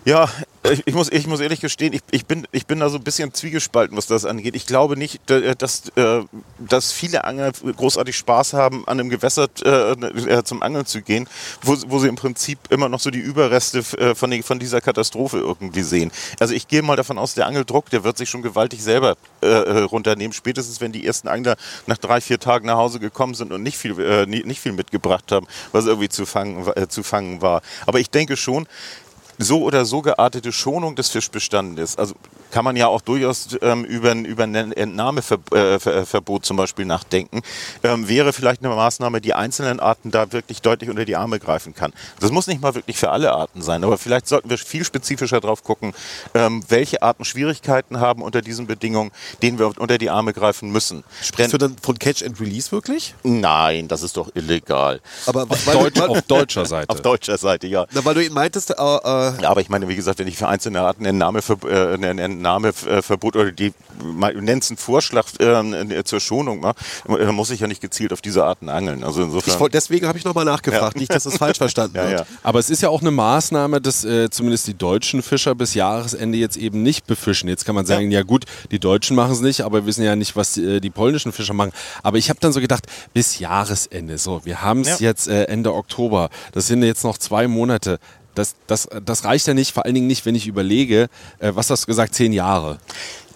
Ja, 0.05 0.29
ich, 0.63 0.83
ich, 0.85 0.93
muss, 0.93 1.11
ich 1.11 1.27
muss 1.27 1.39
ehrlich 1.39 1.61
gestehen, 1.61 1.93
ich, 1.93 2.01
ich, 2.11 2.25
bin, 2.25 2.47
ich 2.51 2.65
bin 2.67 2.79
da 2.79 2.89
so 2.89 2.97
ein 2.97 3.03
bisschen 3.03 3.33
zwiegespalten, 3.33 3.95
was 3.97 4.07
das 4.07 4.25
angeht. 4.25 4.55
Ich 4.55 4.65
glaube 4.65 4.97
nicht, 4.97 5.21
dass, 5.27 5.89
äh, 5.95 6.21
dass 6.59 6.91
viele 6.91 7.23
Angler 7.23 7.51
großartig 7.51 8.15
Spaß 8.15 8.53
haben, 8.53 8.87
an 8.87 8.99
einem 8.99 9.09
Gewässer 9.09 9.47
äh, 9.63 9.91
äh, 9.91 10.43
zum 10.43 10.61
Angeln 10.61 10.85
zu 10.85 11.01
gehen, 11.01 11.27
wo, 11.61 11.75
wo 11.87 11.99
sie 11.99 12.07
im 12.07 12.15
Prinzip 12.15 12.59
immer 12.69 12.89
noch 12.89 12.99
so 12.99 13.09
die 13.09 13.19
Überreste 13.19 13.83
von, 13.83 14.31
die, 14.31 14.43
von 14.43 14.59
dieser 14.59 14.81
Katastrophe 14.81 15.37
irgendwie 15.37 15.81
sehen. 15.81 16.11
Also 16.39 16.53
ich 16.53 16.67
gehe 16.67 16.81
mal 16.81 16.95
davon 16.95 17.17
aus, 17.17 17.33
der 17.33 17.47
Angeldruck, 17.47 17.89
der 17.89 18.03
wird 18.03 18.17
sich 18.17 18.29
schon 18.29 18.41
gewaltig 18.41 18.83
selber 18.83 19.15
äh, 19.41 19.47
runternehmen, 19.47 20.33
spätestens 20.33 20.81
wenn 20.81 20.91
die 20.91 21.05
ersten 21.05 21.27
Angler 21.27 21.55
nach 21.87 21.97
drei, 21.97 22.21
vier 22.21 22.39
Tagen 22.39 22.67
nach 22.67 22.77
Hause 22.77 22.99
gekommen 22.99 23.33
sind 23.33 23.51
und 23.51 23.63
nicht 23.63 23.77
viel, 23.77 23.99
äh, 23.99 24.25
nicht 24.25 24.59
viel 24.59 24.73
mitgebracht 24.73 25.31
haben, 25.31 25.47
was 25.71 25.85
irgendwie 25.85 26.09
zu 26.09 26.25
fangen, 26.25 26.67
äh, 26.75 26.87
zu 26.87 27.03
fangen 27.03 27.41
war. 27.41 27.61
Aber 27.85 27.99
ich 27.99 28.09
denke 28.09 28.37
schon, 28.37 28.67
so 29.39 29.63
oder 29.63 29.85
so 29.85 30.01
geartete 30.01 30.51
Schonung 30.51 30.95
des 30.95 31.09
Fischbestandes. 31.09 31.97
Also 31.97 32.13
kann 32.51 32.65
man 32.65 32.75
ja 32.75 32.87
auch 32.87 33.01
durchaus 33.01 33.57
ähm, 33.61 33.83
über, 33.83 34.13
über 34.13 34.43
ein 34.43 34.55
Entnahmeverbot 34.55 36.45
zum 36.45 36.57
Beispiel 36.57 36.85
nachdenken, 36.85 37.41
ähm, 37.83 38.07
wäre 38.07 38.33
vielleicht 38.33 38.63
eine 38.63 38.73
Maßnahme, 38.73 39.21
die 39.21 39.33
einzelnen 39.33 39.79
Arten 39.79 40.11
da 40.11 40.31
wirklich 40.31 40.61
deutlich 40.61 40.89
unter 40.89 41.05
die 41.05 41.15
Arme 41.15 41.39
greifen 41.39 41.73
kann. 41.73 41.93
Das 42.19 42.31
muss 42.31 42.47
nicht 42.47 42.61
mal 42.61 42.75
wirklich 42.75 42.97
für 42.97 43.11
alle 43.11 43.31
Arten 43.31 43.61
sein, 43.61 43.83
aber 43.83 43.97
vielleicht 43.97 44.27
sollten 44.27 44.49
wir 44.49 44.57
viel 44.57 44.83
spezifischer 44.83 45.39
drauf 45.39 45.63
gucken, 45.63 45.93
ähm, 46.33 46.63
welche 46.67 47.01
Arten 47.01 47.25
Schwierigkeiten 47.25 47.99
haben 47.99 48.21
unter 48.21 48.41
diesen 48.41 48.67
Bedingungen, 48.67 49.11
denen 49.41 49.59
wir 49.59 49.77
unter 49.79 49.97
die 49.97 50.09
Arme 50.09 50.33
greifen 50.33 50.71
müssen. 50.71 51.03
Sprichst 51.21 51.53
du 51.53 51.57
dann 51.57 51.75
von 51.81 51.97
Catch 51.99 52.23
and 52.23 52.39
Release 52.39 52.71
wirklich? 52.71 53.15
Nein, 53.23 53.87
das 53.87 54.03
ist 54.03 54.17
doch 54.17 54.29
illegal. 54.35 55.01
Aber 55.25 55.43
auf, 55.49 55.65
Deutsch, 55.65 55.99
auf 55.99 56.21
deutscher 56.23 56.65
Seite. 56.65 56.89
Auf 56.89 57.01
deutscher 57.01 57.37
Seite, 57.37 57.67
ja. 57.67 57.85
Na, 57.91 58.03
weil 58.05 58.15
du 58.15 58.23
eben 58.23 58.35
meintest, 58.35 58.71
äh, 58.71 58.73
äh 58.73 59.41
ja, 59.41 59.49
aber 59.49 59.61
ich 59.61 59.69
meine, 59.69 59.87
wie 59.87 59.95
gesagt, 59.95 60.19
wenn 60.19 60.27
ich 60.27 60.37
für 60.37 60.47
einzelne 60.47 60.81
Arten 60.81 61.05
Entnahmeverbot 61.05 61.69
äh, 61.69 62.38
Entnahmeverbot 62.39 63.35
oder 63.35 63.51
die 63.51 63.73
nennt 64.01 64.63
es 64.63 64.69
einen 64.69 64.77
Vorschlag 64.77 65.25
äh, 65.39 66.03
zur 66.03 66.19
Schonung 66.19 66.61
dann 67.07 67.35
muss 67.35 67.49
ich 67.51 67.59
ja 67.59 67.67
nicht 67.67 67.81
gezielt 67.81 68.13
auf 68.13 68.21
diese 68.21 68.43
Arten 68.43 68.69
angeln. 68.69 69.03
Also 69.03 69.23
insofern. 69.23 69.65
Ich, 69.65 69.71
deswegen 69.71 70.07
habe 70.07 70.17
ich 70.17 70.25
nochmal 70.25 70.45
nachgefragt, 70.45 70.95
ja. 70.95 70.99
nicht, 70.99 71.13
dass 71.13 71.25
es 71.25 71.37
falsch 71.37 71.57
verstanden 71.57 71.95
ja, 71.97 72.09
wird. 72.09 72.19
Ja. 72.21 72.25
Aber 72.43 72.59
es 72.59 72.69
ist 72.69 72.81
ja 72.81 72.89
auch 72.89 73.01
eine 73.01 73.11
Maßnahme, 73.11 73.81
dass 73.81 74.03
äh, 74.03 74.29
zumindest 74.29 74.67
die 74.67 74.73
deutschen 74.73 75.21
Fischer 75.21 75.55
bis 75.55 75.73
Jahresende 75.73 76.37
jetzt 76.37 76.57
eben 76.57 76.83
nicht 76.83 77.07
befischen. 77.07 77.49
Jetzt 77.49 77.65
kann 77.65 77.75
man 77.75 77.85
sagen, 77.85 78.11
ja, 78.11 78.23
gut, 78.23 78.45
die 78.71 78.79
Deutschen 78.79 79.15
machen 79.15 79.31
es 79.31 79.41
nicht, 79.41 79.61
aber 79.61 79.81
wir 79.81 79.85
wissen 79.85 80.03
ja 80.03 80.15
nicht, 80.15 80.35
was 80.35 80.53
die, 80.53 80.63
äh, 80.63 80.79
die 80.79 80.89
polnischen 80.89 81.31
Fischer 81.31 81.53
machen. 81.53 81.71
Aber 82.03 82.17
ich 82.17 82.29
habe 82.29 82.39
dann 82.39 82.51
so 82.51 82.61
gedacht, 82.61 82.85
bis 83.13 83.39
Jahresende, 83.39 84.17
so, 84.17 84.41
wir 84.45 84.61
haben 84.61 84.81
es 84.81 84.99
jetzt 84.99 85.27
äh, 85.27 85.45
Ende 85.45 85.73
Oktober, 85.73 86.29
das 86.53 86.67
sind 86.67 86.83
jetzt 86.83 87.03
noch 87.03 87.17
zwei 87.17 87.47
Monate 87.47 87.99
das, 88.39 88.55
das, 88.67 88.87
das 89.05 89.25
reicht 89.25 89.47
ja 89.47 89.53
nicht, 89.53 89.71
vor 89.73 89.85
allen 89.85 89.95
Dingen 89.95 90.07
nicht, 90.07 90.25
wenn 90.25 90.35
ich 90.35 90.47
überlege, 90.47 91.09
äh, 91.39 91.51
was 91.53 91.69
hast 91.69 91.83
du 91.83 91.87
gesagt, 91.87 92.15
zehn 92.15 92.33
Jahre 92.33 92.79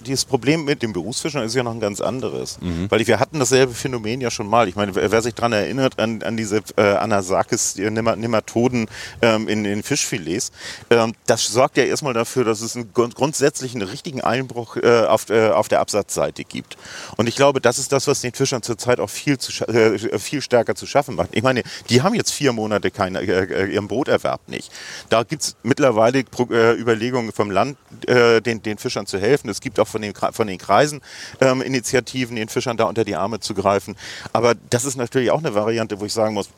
dieses 0.03 0.25
Problem 0.25 0.65
mit 0.65 0.81
dem 0.81 0.93
Berufsfischern 0.93 1.43
ist 1.43 1.55
ja 1.55 1.63
noch 1.63 1.73
ein 1.73 1.79
ganz 1.79 2.01
anderes. 2.01 2.59
Mhm. 2.61 2.89
Weil 2.89 3.05
wir 3.07 3.19
hatten 3.19 3.39
dasselbe 3.39 3.73
Phänomen 3.73 4.21
ja 4.21 4.31
schon 4.31 4.47
mal. 4.47 4.67
Ich 4.67 4.75
meine, 4.75 4.95
wer 4.95 5.21
sich 5.21 5.33
daran 5.33 5.53
erinnert, 5.53 5.99
an, 5.99 6.21
an 6.23 6.37
diese 6.37 6.61
äh, 6.77 6.81
Anasakis-Nematoden 6.81 8.87
ähm, 9.21 9.47
in 9.47 9.63
den 9.63 9.83
Fischfilets, 9.83 10.51
ähm, 10.89 11.13
das 11.25 11.47
sorgt 11.47 11.77
ja 11.77 11.83
erstmal 11.83 12.13
dafür, 12.13 12.43
dass 12.43 12.61
es 12.61 12.75
einen 12.75 12.91
grundsätzlichen 12.93 13.81
richtigen 13.81 14.21
Einbruch 14.21 14.77
äh, 14.77 15.05
auf, 15.05 15.29
äh, 15.29 15.49
auf 15.49 15.67
der 15.67 15.79
Absatzseite 15.79 16.43
gibt. 16.43 16.77
Und 17.17 17.27
ich 17.27 17.35
glaube, 17.35 17.61
das 17.61 17.79
ist 17.79 17.91
das, 17.91 18.07
was 18.07 18.21
den 18.21 18.33
Fischern 18.33 18.61
zurzeit 18.61 18.99
auch 18.99 19.09
viel, 19.09 19.37
zu, 19.37 19.51
äh, 19.67 20.19
viel 20.19 20.41
stärker 20.41 20.75
zu 20.75 20.85
schaffen 20.85 21.15
macht. 21.15 21.29
Ich 21.31 21.43
meine, 21.43 21.63
die 21.89 22.01
haben 22.01 22.15
jetzt 22.15 22.31
vier 22.31 22.53
Monate 22.53 22.91
keine, 22.91 23.21
äh, 23.21 23.43
äh, 23.43 23.73
ihren 23.73 23.87
Broterwerb 23.87 24.47
nicht. 24.47 24.71
Da 25.09 25.23
gibt 25.23 25.43
es 25.43 25.55
mittlerweile 25.63 26.23
Überlegungen 26.39 27.31
vom 27.31 27.51
Land, 27.51 27.77
den, 28.07 28.61
den 28.61 28.77
Fischern 28.77 29.05
zu 29.05 29.19
helfen. 29.19 29.49
Es 29.49 29.61
gibt 29.61 29.79
auch 29.79 29.87
von 29.93 30.01
den, 30.01 30.13
von 30.15 30.47
den 30.47 30.57
Kreisen 30.57 31.01
ähm, 31.39 31.61
Initiativen, 31.61 32.35
den 32.35 32.49
Fischern 32.49 32.75
da 32.75 32.85
unter 32.85 33.05
die 33.05 33.15
Arme 33.15 33.39
zu 33.39 33.53
greifen. 33.53 33.95
Aber 34.33 34.55
das 34.69 34.83
ist 34.83 34.97
natürlich 34.97 35.31
auch 35.31 35.39
eine 35.39 35.55
Variante, 35.55 36.01
wo 36.01 36.05
ich 36.05 36.13
sagen 36.13 36.33
muss, 36.33 36.49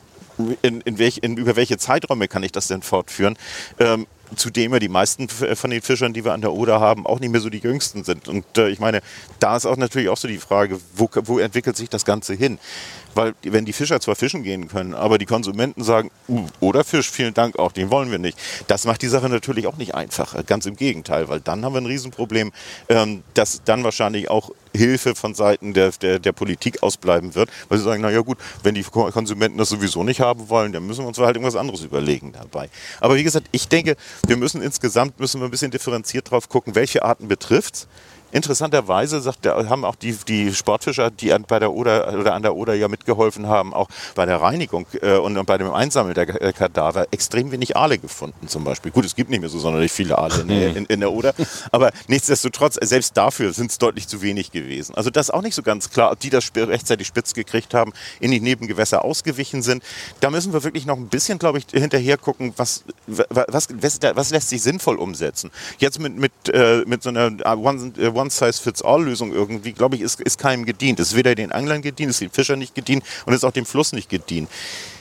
in, 0.61 0.81
in 0.81 0.97
welch, 0.97 1.19
in, 1.21 1.37
über 1.37 1.55
welche 1.55 1.77
Zeiträume 1.77 2.27
kann 2.27 2.43
ich 2.43 2.51
das 2.51 2.67
denn 2.67 2.81
fortführen? 2.81 3.37
Ähm, 3.79 4.07
zudem 4.35 4.73
ja 4.73 4.79
die 4.79 4.89
meisten 4.89 5.29
von 5.29 5.69
den 5.69 5.81
Fischern, 5.81 6.13
die 6.13 6.25
wir 6.25 6.33
an 6.33 6.41
der 6.41 6.53
Oder 6.53 6.79
haben, 6.79 7.05
auch 7.05 7.19
nicht 7.19 7.29
mehr 7.29 7.41
so 7.41 7.49
die 7.49 7.59
jüngsten 7.59 8.03
sind. 8.03 8.27
Und 8.27 8.45
äh, 8.57 8.69
ich 8.69 8.79
meine, 8.79 9.01
da 9.39 9.55
ist 9.55 9.65
auch 9.65 9.77
natürlich 9.77 10.09
auch 10.09 10.17
so 10.17 10.27
die 10.27 10.39
Frage, 10.39 10.79
wo, 10.95 11.09
wo 11.23 11.39
entwickelt 11.39 11.77
sich 11.77 11.89
das 11.89 12.05
Ganze 12.05 12.33
hin? 12.33 12.57
Weil 13.15 13.33
wenn 13.43 13.65
die 13.65 13.73
Fischer 13.73 13.99
zwar 13.99 14.15
fischen 14.15 14.43
gehen 14.43 14.67
können, 14.67 14.93
aber 14.93 15.17
die 15.17 15.25
Konsumenten 15.25 15.83
sagen, 15.83 16.11
uh, 16.29 16.45
oder 16.59 16.83
Fisch, 16.83 17.09
vielen 17.09 17.33
Dank 17.33 17.57
auch, 17.57 17.71
den 17.71 17.89
wollen 17.89 18.11
wir 18.11 18.19
nicht. 18.19 18.37
Das 18.67 18.85
macht 18.85 19.01
die 19.01 19.07
Sache 19.07 19.29
natürlich 19.29 19.67
auch 19.67 19.77
nicht 19.77 19.95
einfacher. 19.95 20.43
Ganz 20.43 20.65
im 20.65 20.75
Gegenteil, 20.75 21.29
weil 21.29 21.39
dann 21.39 21.65
haben 21.65 21.73
wir 21.73 21.81
ein 21.81 21.85
Riesenproblem, 21.85 22.51
ähm, 22.89 23.23
dass 23.33 23.61
dann 23.63 23.83
wahrscheinlich 23.83 24.29
auch 24.29 24.51
Hilfe 24.75 25.15
von 25.15 25.33
Seiten 25.33 25.73
der, 25.73 25.91
der, 25.91 26.19
der 26.19 26.31
Politik 26.33 26.83
ausbleiben 26.83 27.35
wird, 27.35 27.49
weil 27.69 27.77
sie 27.77 27.83
sagen, 27.85 28.01
naja 28.01 28.19
gut, 28.19 28.37
wenn 28.63 28.75
die 28.75 28.83
Konsumenten 28.83 29.57
das 29.57 29.69
sowieso 29.69 30.03
nicht 30.03 30.19
haben 30.19 30.49
wollen, 30.49 30.73
dann 30.73 30.85
müssen 30.85 31.03
wir 31.03 31.07
uns 31.07 31.17
halt 31.17 31.35
irgendwas 31.35 31.55
anderes 31.55 31.81
überlegen 31.81 32.33
dabei. 32.33 32.69
Aber 32.99 33.15
wie 33.15 33.23
gesagt, 33.23 33.47
ich 33.51 33.67
denke, 33.67 33.95
wir 34.27 34.37
müssen 34.37 34.61
insgesamt 34.61 35.19
müssen 35.19 35.39
wir 35.39 35.47
ein 35.47 35.51
bisschen 35.51 35.71
differenziert 35.71 36.29
drauf 36.29 36.49
gucken, 36.49 36.75
welche 36.75 37.03
Arten 37.03 37.27
betrifft 37.27 37.75
es 37.75 37.87
Interessanterweise 38.35 39.21
sagt 39.21 39.45
haben 39.47 39.85
auch 39.85 39.95
die, 39.95 40.11
die 40.27 40.53
Sportfischer, 40.53 41.09
die 41.09 41.31
an, 41.31 41.45
bei 41.47 41.57
der 41.57 41.71
Oder 41.71 42.19
oder 42.19 42.33
an 42.33 42.41
der 42.41 42.53
Oder 42.53 42.73
ja 42.73 42.89
mitgeholfen 42.89 43.47
haben, 43.47 43.73
auch 43.73 43.87
bei 44.13 44.25
der 44.25 44.41
Reinigung 44.41 44.87
äh, 45.01 45.15
und, 45.15 45.37
und, 45.37 45.45
bei 45.45 45.57
dem 45.57 45.71
Einsammeln 45.71 46.15
der 46.15 46.41
äh, 46.41 46.51
Kadaver 46.51 47.07
extrem 47.11 47.53
wenig 47.53 47.77
Aale 47.77 47.97
gefunden 47.97 48.49
zum 48.49 48.65
Beispiel. 48.65 48.91
Gut, 48.91 49.05
es 49.05 49.15
gibt 49.15 49.29
nicht 49.29 49.39
mehr 49.39 49.47
so 49.47 49.57
sonderlich 49.57 49.93
viele 49.93 50.17
Aale 50.17 50.41
in, 50.41 50.49
in, 50.75 50.85
in 50.85 50.99
der 50.99 51.13
Oder, 51.13 51.33
aber 51.71 51.93
nichtsdestotrotz, 52.09 52.77
selbst 52.81 53.15
dafür 53.15 53.53
sind 53.53 53.71
es 53.71 53.77
deutlich 53.77 54.09
zu 54.09 54.21
wenig 54.21 54.51
gewesen. 54.51 54.95
Also 54.95 55.09
das 55.09 55.27
ist 55.27 55.33
auch 55.33 55.41
nicht 55.41 55.55
so 55.55 55.63
ganz 55.63 55.89
klar, 55.89 56.11
ob 56.11 56.19
die 56.19 56.29
das 56.29 56.51
rechtzeitig 56.53 57.07
spitz 57.07 57.33
gekriegt 57.33 57.73
haben, 57.73 57.93
in 58.19 58.31
die 58.31 58.41
Nebengewässer 58.41 59.05
ausgewichen 59.05 59.61
sind. 59.61 59.81
Da 60.19 60.29
müssen 60.29 60.51
wir 60.51 60.65
wirklich 60.65 60.85
noch 60.85 60.97
ein 60.97 61.07
bisschen, 61.07 61.39
glaube 61.39 61.59
ich, 61.59 61.67
hinterher 61.71 62.17
gucken, 62.17 62.53
was, 62.57 62.83
was, 63.07 63.69
was, 63.71 63.99
was 64.01 64.29
lässt 64.31 64.49
sich 64.49 64.61
sinnvoll 64.61 64.97
umsetzen. 64.97 65.51
Jetzt 65.77 66.01
mit, 66.01 66.17
mit, 66.17 66.33
äh, 66.51 66.83
mit 66.85 67.01
so 67.01 67.09
einer 67.09 67.31
One, 67.57 67.93
One 68.13 68.24
One-Size-Fits-All-Lösung 68.25 69.31
irgendwie, 69.31 69.73
glaube 69.73 69.95
ich, 69.95 70.01
ist, 70.01 70.19
ist 70.21 70.39
keinem 70.39 70.65
gedient. 70.65 70.99
Es 70.99 71.09
ist 71.09 71.15
weder 71.15 71.35
den 71.35 71.51
Anglern 71.51 71.81
gedient, 71.81 72.09
es 72.09 72.17
ist 72.17 72.21
den 72.21 72.31
Fischern 72.31 72.59
nicht 72.59 72.75
gedient 72.75 73.03
und 73.25 73.33
es 73.33 73.37
ist 73.39 73.43
auch 73.43 73.51
dem 73.51 73.65
Fluss 73.65 73.93
nicht 73.93 74.09
gedient. 74.09 74.49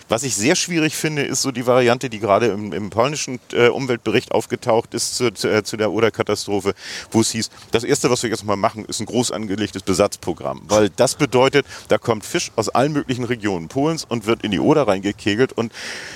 Was 0.09 0.23
ich 0.23 0.35
sehr 0.37 0.55
schwierig 0.55 0.95
finde, 0.95 1.23
ist 1.23 1.41
so 1.41 1.51
die 1.51 1.67
Variante, 1.67 2.11
die 2.11 2.21
gerade 2.21 2.49
im, 2.49 2.73
im 2.73 2.91
polnischen 2.91 3.41
äh, 3.53 3.69
Umweltbericht 3.69 4.33
aufgetaucht 4.33 4.93
ist 4.93 5.17
zu, 5.17 5.33
zu, 5.33 5.49
äh, 5.49 5.65
zu 5.65 5.79
der 5.79 5.93
Oder-Katastrophe, 5.93 6.75
wo 7.11 7.23
es 7.23 7.31
hieß, 7.31 7.49
das 7.71 7.85
Erste, 7.85 8.11
was 8.11 8.23
wir 8.23 8.29
jetzt 8.29 8.45
mal 8.45 8.57
machen, 8.57 8.85
ist 8.85 9.01
ein 9.01 9.07
groß 9.07 9.31
angelegtes 9.31 9.83
Besatzprogramm. 9.83 10.63
Weil 10.69 10.91
das 10.91 11.15
bedeutet, 11.15 11.65
da 11.89 11.97
kommt 11.97 12.27
Fisch 12.27 12.53
aus 12.57 12.69
allen 12.69 12.93
möglichen 12.93 13.25
Regionen 13.25 13.69
Polens 13.69 14.05
und 14.05 14.27
wird 14.27 14.43
in 14.43 14.51
die 14.51 14.61
Oder 14.61 14.87
reingekegelt. 14.87 15.53
Und 15.53 15.73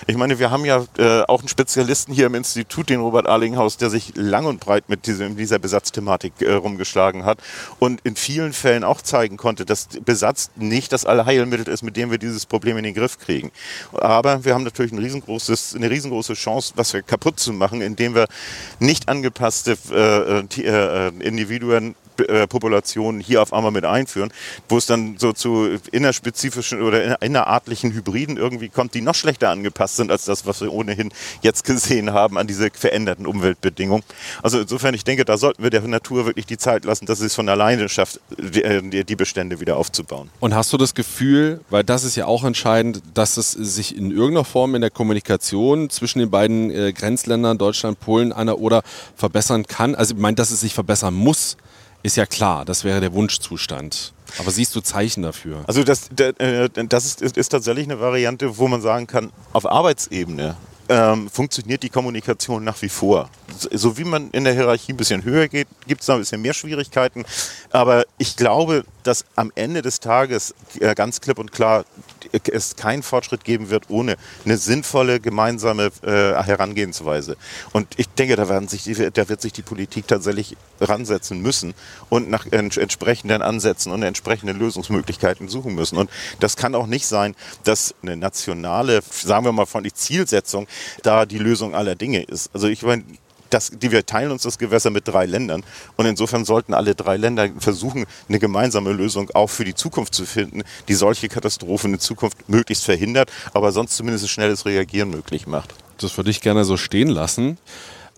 ich 0.06 0.16
meine, 0.16 0.38
wir 0.38 0.50
haben 0.50 0.66
ja 0.66 0.84
äh, 0.98 1.22
auch 1.22 1.40
einen 1.40 1.48
Spezialisten 1.48 2.12
hier 2.12 2.26
im 2.26 2.34
Institut, 2.34 2.90
den 2.90 3.00
Robert 3.00 3.26
Arlinghaus, 3.26 3.78
der 3.78 3.88
sich 3.88 4.12
lang 4.16 4.44
und 4.44 4.60
breit 4.60 4.88
mit 4.88 5.06
diesem, 5.06 5.36
dieser 5.36 5.58
Besatzthematik 5.58 6.34
äh, 6.40 6.52
rumgeschlagen 6.52 7.24
hat 7.24 7.38
und 7.78 8.02
in 8.02 8.16
vielen 8.16 8.52
Fällen 8.52 8.84
auch 8.84 9.00
zeigen 9.00 9.38
konnte, 9.38 9.64
dass 9.64 9.88
Besatz 10.04 10.50
nicht 10.56 10.92
das 10.92 11.06
Allheilmittel 11.06 11.68
ist, 11.72 11.82
mit 11.82 11.96
dem 11.96 12.10
wir 12.10 12.18
dieses 12.18 12.44
Problem 12.44 12.76
in 12.76 12.84
den 12.84 12.94
Griff 12.94 13.18
kriegen. 13.18 13.50
Aber 13.92 14.44
wir 14.44 14.54
haben 14.54 14.64
natürlich 14.64 14.92
ein 14.92 14.98
riesengroßes, 14.98 15.74
eine 15.76 15.90
riesengroße 15.90 16.34
Chance, 16.34 16.72
was 16.76 16.92
wir 16.92 17.02
kaputt 17.02 17.38
zu 17.38 17.52
machen, 17.52 17.80
indem 17.80 18.14
wir 18.14 18.26
nicht 18.78 19.08
angepasste 19.08 19.76
äh, 19.90 20.40
äh, 20.40 21.08
Individuen 21.20 21.92
äh, 21.92 22.07
Populationen 22.48 23.20
hier 23.20 23.42
auf 23.42 23.52
einmal 23.52 23.72
mit 23.72 23.84
einführen, 23.84 24.32
wo 24.68 24.78
es 24.78 24.86
dann 24.86 25.16
so 25.18 25.32
zu 25.32 25.78
innerspezifischen 25.92 26.82
oder 26.82 27.20
innerartlichen 27.22 27.92
Hybriden 27.92 28.36
irgendwie 28.36 28.68
kommt, 28.68 28.94
die 28.94 29.00
noch 29.00 29.14
schlechter 29.14 29.50
angepasst 29.50 29.96
sind 29.96 30.10
als 30.10 30.24
das, 30.24 30.46
was 30.46 30.60
wir 30.60 30.72
ohnehin 30.72 31.10
jetzt 31.42 31.64
gesehen 31.64 32.12
haben 32.12 32.38
an 32.38 32.46
diese 32.46 32.70
veränderten 32.70 33.26
Umweltbedingungen. 33.26 34.04
Also 34.42 34.60
insofern, 34.60 34.94
ich 34.94 35.04
denke, 35.04 35.24
da 35.24 35.36
sollten 35.36 35.62
wir 35.62 35.70
der 35.70 35.82
Natur 35.82 36.26
wirklich 36.26 36.46
die 36.46 36.58
Zeit 36.58 36.84
lassen, 36.84 37.06
dass 37.06 37.20
sie 37.20 37.26
es 37.26 37.34
von 37.34 37.48
alleine 37.48 37.88
schafft, 37.88 38.20
die, 38.36 38.62
äh, 38.62 39.04
die 39.04 39.16
Bestände 39.16 39.60
wieder 39.60 39.76
aufzubauen. 39.76 40.30
Und 40.40 40.54
hast 40.54 40.72
du 40.72 40.76
das 40.76 40.94
Gefühl, 40.94 41.60
weil 41.70 41.84
das 41.84 42.04
ist 42.04 42.16
ja 42.16 42.26
auch 42.26 42.44
entscheidend, 42.44 43.02
dass 43.14 43.36
es 43.36 43.52
sich 43.52 43.96
in 43.96 44.10
irgendeiner 44.10 44.44
Form 44.44 44.74
in 44.74 44.80
der 44.80 44.90
Kommunikation 44.90 45.90
zwischen 45.90 46.18
den 46.18 46.30
beiden 46.30 46.70
äh, 46.70 46.92
Grenzländern 46.92 47.58
Deutschland, 47.58 48.00
Polen 48.00 48.30
der 48.30 48.58
Oder 48.58 48.82
verbessern 49.16 49.66
kann? 49.66 49.94
Also 49.94 50.14
ich 50.14 50.20
meine, 50.20 50.34
dass 50.34 50.50
es 50.50 50.60
sich 50.60 50.74
verbessern 50.74 51.14
muss, 51.14 51.56
ist 52.02 52.16
ja 52.16 52.26
klar, 52.26 52.64
das 52.64 52.84
wäre 52.84 53.00
der 53.00 53.12
Wunschzustand. 53.12 54.12
Aber 54.38 54.50
siehst 54.50 54.74
du 54.76 54.80
Zeichen 54.80 55.22
dafür? 55.22 55.64
Also 55.66 55.82
das, 55.84 56.10
äh, 56.18 56.68
das 56.70 57.06
ist, 57.06 57.22
ist, 57.22 57.36
ist 57.36 57.48
tatsächlich 57.48 57.86
eine 57.86 58.00
Variante, 58.00 58.58
wo 58.58 58.68
man 58.68 58.80
sagen 58.80 59.06
kann, 59.06 59.32
auf 59.52 59.66
Arbeitsebene 59.66 60.56
ähm, 60.88 61.28
funktioniert 61.30 61.82
die 61.82 61.88
Kommunikation 61.88 62.64
nach 62.64 62.80
wie 62.82 62.88
vor. 62.88 63.30
So 63.56 63.96
wie 63.96 64.04
man 64.04 64.30
in 64.30 64.44
der 64.44 64.52
Hierarchie 64.52 64.92
ein 64.92 64.96
bisschen 64.96 65.24
höher 65.24 65.48
geht, 65.48 65.68
gibt 65.86 66.02
es 66.02 66.06
da 66.06 66.14
ein 66.14 66.20
bisschen 66.20 66.42
mehr 66.42 66.54
Schwierigkeiten. 66.54 67.24
Aber 67.70 68.04
ich 68.18 68.36
glaube, 68.36 68.84
dass 69.02 69.24
am 69.36 69.50
Ende 69.54 69.82
des 69.82 70.00
Tages 70.00 70.54
äh, 70.80 70.94
ganz 70.94 71.20
klipp 71.20 71.38
und 71.38 71.52
klar 71.52 71.84
es 72.52 72.76
keinen 72.76 73.02
Fortschritt 73.02 73.44
geben 73.44 73.70
wird 73.70 73.84
ohne 73.88 74.16
eine 74.44 74.58
sinnvolle 74.58 75.20
gemeinsame 75.20 75.90
äh, 76.02 76.42
Herangehensweise. 76.42 77.36
Und 77.72 77.88
ich 77.96 78.08
denke, 78.08 78.36
da, 78.36 78.48
werden 78.48 78.68
sich 78.68 78.84
die, 78.84 79.10
da 79.10 79.28
wird 79.28 79.40
sich 79.40 79.52
die 79.52 79.62
Politik 79.62 80.06
tatsächlich 80.08 80.56
ransetzen 80.80 81.40
müssen 81.40 81.74
und 82.10 82.28
nach 82.28 82.46
ents 82.50 82.76
entsprechenden 82.76 83.42
Ansätzen 83.42 83.92
und 83.92 84.02
entsprechenden 84.02 84.58
Lösungsmöglichkeiten 84.58 85.48
suchen 85.48 85.74
müssen. 85.74 85.96
Und 85.96 86.10
das 86.40 86.56
kann 86.56 86.74
auch 86.74 86.86
nicht 86.86 87.06
sein, 87.06 87.34
dass 87.64 87.94
eine 88.02 88.16
nationale, 88.16 89.00
sagen 89.10 89.44
wir 89.44 89.52
mal 89.52 89.66
von 89.66 89.84
die 89.84 89.92
Zielsetzung 89.92 90.66
da 91.02 91.26
die 91.26 91.38
Lösung 91.38 91.74
aller 91.74 91.94
Dinge 91.94 92.22
ist. 92.22 92.50
Also 92.52 92.68
ich 92.68 92.82
meine, 92.82 93.04
das, 93.50 93.70
die 93.70 93.90
wir 93.90 94.04
teilen 94.06 94.30
uns 94.30 94.42
das 94.42 94.58
Gewässer 94.58 94.90
mit 94.90 95.08
drei 95.08 95.26
Ländern. 95.26 95.64
Und 95.96 96.06
insofern 96.06 96.44
sollten 96.44 96.74
alle 96.74 96.94
drei 96.94 97.16
Länder 97.16 97.48
versuchen, 97.58 98.06
eine 98.28 98.38
gemeinsame 98.38 98.92
Lösung 98.92 99.30
auch 99.34 99.50
für 99.50 99.64
die 99.64 99.74
Zukunft 99.74 100.14
zu 100.14 100.24
finden, 100.24 100.62
die 100.88 100.94
solche 100.94 101.28
Katastrophen 101.28 101.94
in 101.94 102.00
Zukunft 102.00 102.48
möglichst 102.48 102.84
verhindert, 102.84 103.30
aber 103.52 103.72
sonst 103.72 103.96
zumindest 103.96 104.24
ein 104.24 104.28
schnelles 104.28 104.66
Reagieren 104.66 105.10
möglich 105.10 105.46
macht. 105.46 105.74
Das 105.98 106.16
würde 106.16 106.30
ich 106.30 106.40
gerne 106.40 106.64
so 106.64 106.76
stehen 106.76 107.08
lassen. 107.08 107.58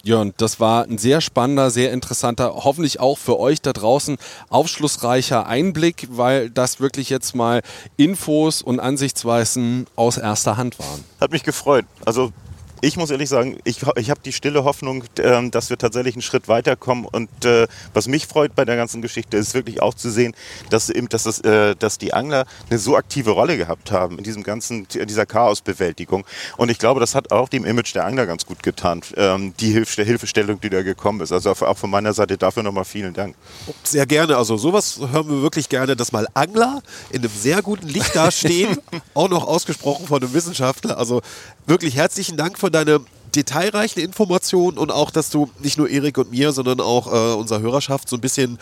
Jörn, 0.02 0.32
das 0.38 0.60
war 0.60 0.84
ein 0.84 0.96
sehr 0.96 1.20
spannender, 1.20 1.70
sehr 1.70 1.92
interessanter, 1.92 2.54
hoffentlich 2.64 3.00
auch 3.00 3.18
für 3.18 3.38
euch 3.38 3.60
da 3.60 3.72
draußen 3.72 4.16
aufschlussreicher 4.48 5.46
Einblick, 5.46 6.08
weil 6.10 6.48
das 6.48 6.80
wirklich 6.80 7.10
jetzt 7.10 7.34
mal 7.34 7.60
Infos 7.96 8.62
und 8.62 8.80
Ansichtsweisen 8.80 9.86
aus 9.96 10.16
erster 10.16 10.56
Hand 10.56 10.78
waren. 10.78 11.04
Hat 11.20 11.32
mich 11.32 11.42
gefreut. 11.42 11.84
Also 12.06 12.32
ich 12.80 12.96
muss 12.96 13.10
ehrlich 13.10 13.28
sagen, 13.28 13.58
ich, 13.64 13.78
ich 13.96 14.10
habe 14.10 14.20
die 14.24 14.32
stille 14.32 14.64
Hoffnung, 14.64 15.04
äh, 15.18 15.48
dass 15.50 15.70
wir 15.70 15.78
tatsächlich 15.78 16.14
einen 16.14 16.22
Schritt 16.22 16.48
weiterkommen. 16.48 17.04
Und 17.04 17.44
äh, 17.44 17.66
was 17.94 18.08
mich 18.08 18.26
freut 18.26 18.54
bei 18.54 18.64
der 18.64 18.76
ganzen 18.76 19.02
Geschichte, 19.02 19.36
ist 19.36 19.54
wirklich 19.54 19.82
auch 19.82 19.94
zu 19.94 20.10
sehen, 20.10 20.34
dass, 20.70 20.90
eben, 20.90 21.08
dass, 21.08 21.24
das, 21.24 21.40
äh, 21.40 21.74
dass 21.76 21.98
die 21.98 22.14
Angler 22.14 22.46
eine 22.68 22.78
so 22.78 22.96
aktive 22.96 23.30
Rolle 23.30 23.56
gehabt 23.56 23.90
haben 23.90 24.18
in 24.18 24.24
diesem 24.24 24.42
ganzen, 24.42 24.86
in 24.94 25.06
dieser 25.06 25.26
Chaosbewältigung. 25.26 26.24
Und 26.56 26.70
ich 26.70 26.78
glaube, 26.78 27.00
das 27.00 27.14
hat 27.14 27.32
auch 27.32 27.48
dem 27.48 27.64
Image 27.64 27.94
der 27.94 28.04
Angler 28.04 28.26
ganz 28.26 28.46
gut 28.46 28.62
getan, 28.62 29.02
ähm, 29.16 29.54
die 29.60 29.72
Hilf 29.72 29.94
Hilfestellung, 29.94 30.60
die 30.60 30.70
da 30.70 30.82
gekommen 30.82 31.20
ist. 31.20 31.32
Also 31.32 31.50
auch 31.50 31.78
von 31.78 31.90
meiner 31.90 32.12
Seite 32.12 32.38
dafür 32.38 32.62
nochmal 32.62 32.84
vielen 32.84 33.12
Dank. 33.12 33.34
Sehr 33.82 34.06
gerne. 34.06 34.36
Also 34.36 34.56
sowas 34.56 34.98
hören 34.98 35.28
wir 35.28 35.42
wirklich 35.42 35.68
gerne, 35.68 35.96
dass 35.96 36.12
mal 36.12 36.26
Angler 36.34 36.82
in 37.10 37.18
einem 37.18 37.30
sehr 37.30 37.62
guten 37.62 37.88
Licht 37.88 38.14
dastehen, 38.14 38.78
auch 39.14 39.28
noch 39.28 39.46
ausgesprochen 39.46 40.06
von 40.06 40.22
einem 40.22 40.32
Wissenschaftler. 40.32 40.98
Also 40.98 41.20
wirklich 41.66 41.96
herzlichen 41.96 42.36
Dank 42.36 42.58
für 42.58 42.70
deine 42.70 43.00
detailreichen 43.34 44.02
Informationen 44.02 44.78
und 44.78 44.90
auch, 44.90 45.10
dass 45.10 45.30
du 45.30 45.50
nicht 45.60 45.78
nur 45.78 45.88
Erik 45.88 46.18
und 46.18 46.30
mir, 46.30 46.52
sondern 46.52 46.80
auch 46.80 47.06
äh, 47.06 47.34
unserer 47.34 47.60
Hörerschaft 47.60 48.08
so 48.08 48.16
ein 48.16 48.20
bisschen, 48.20 48.58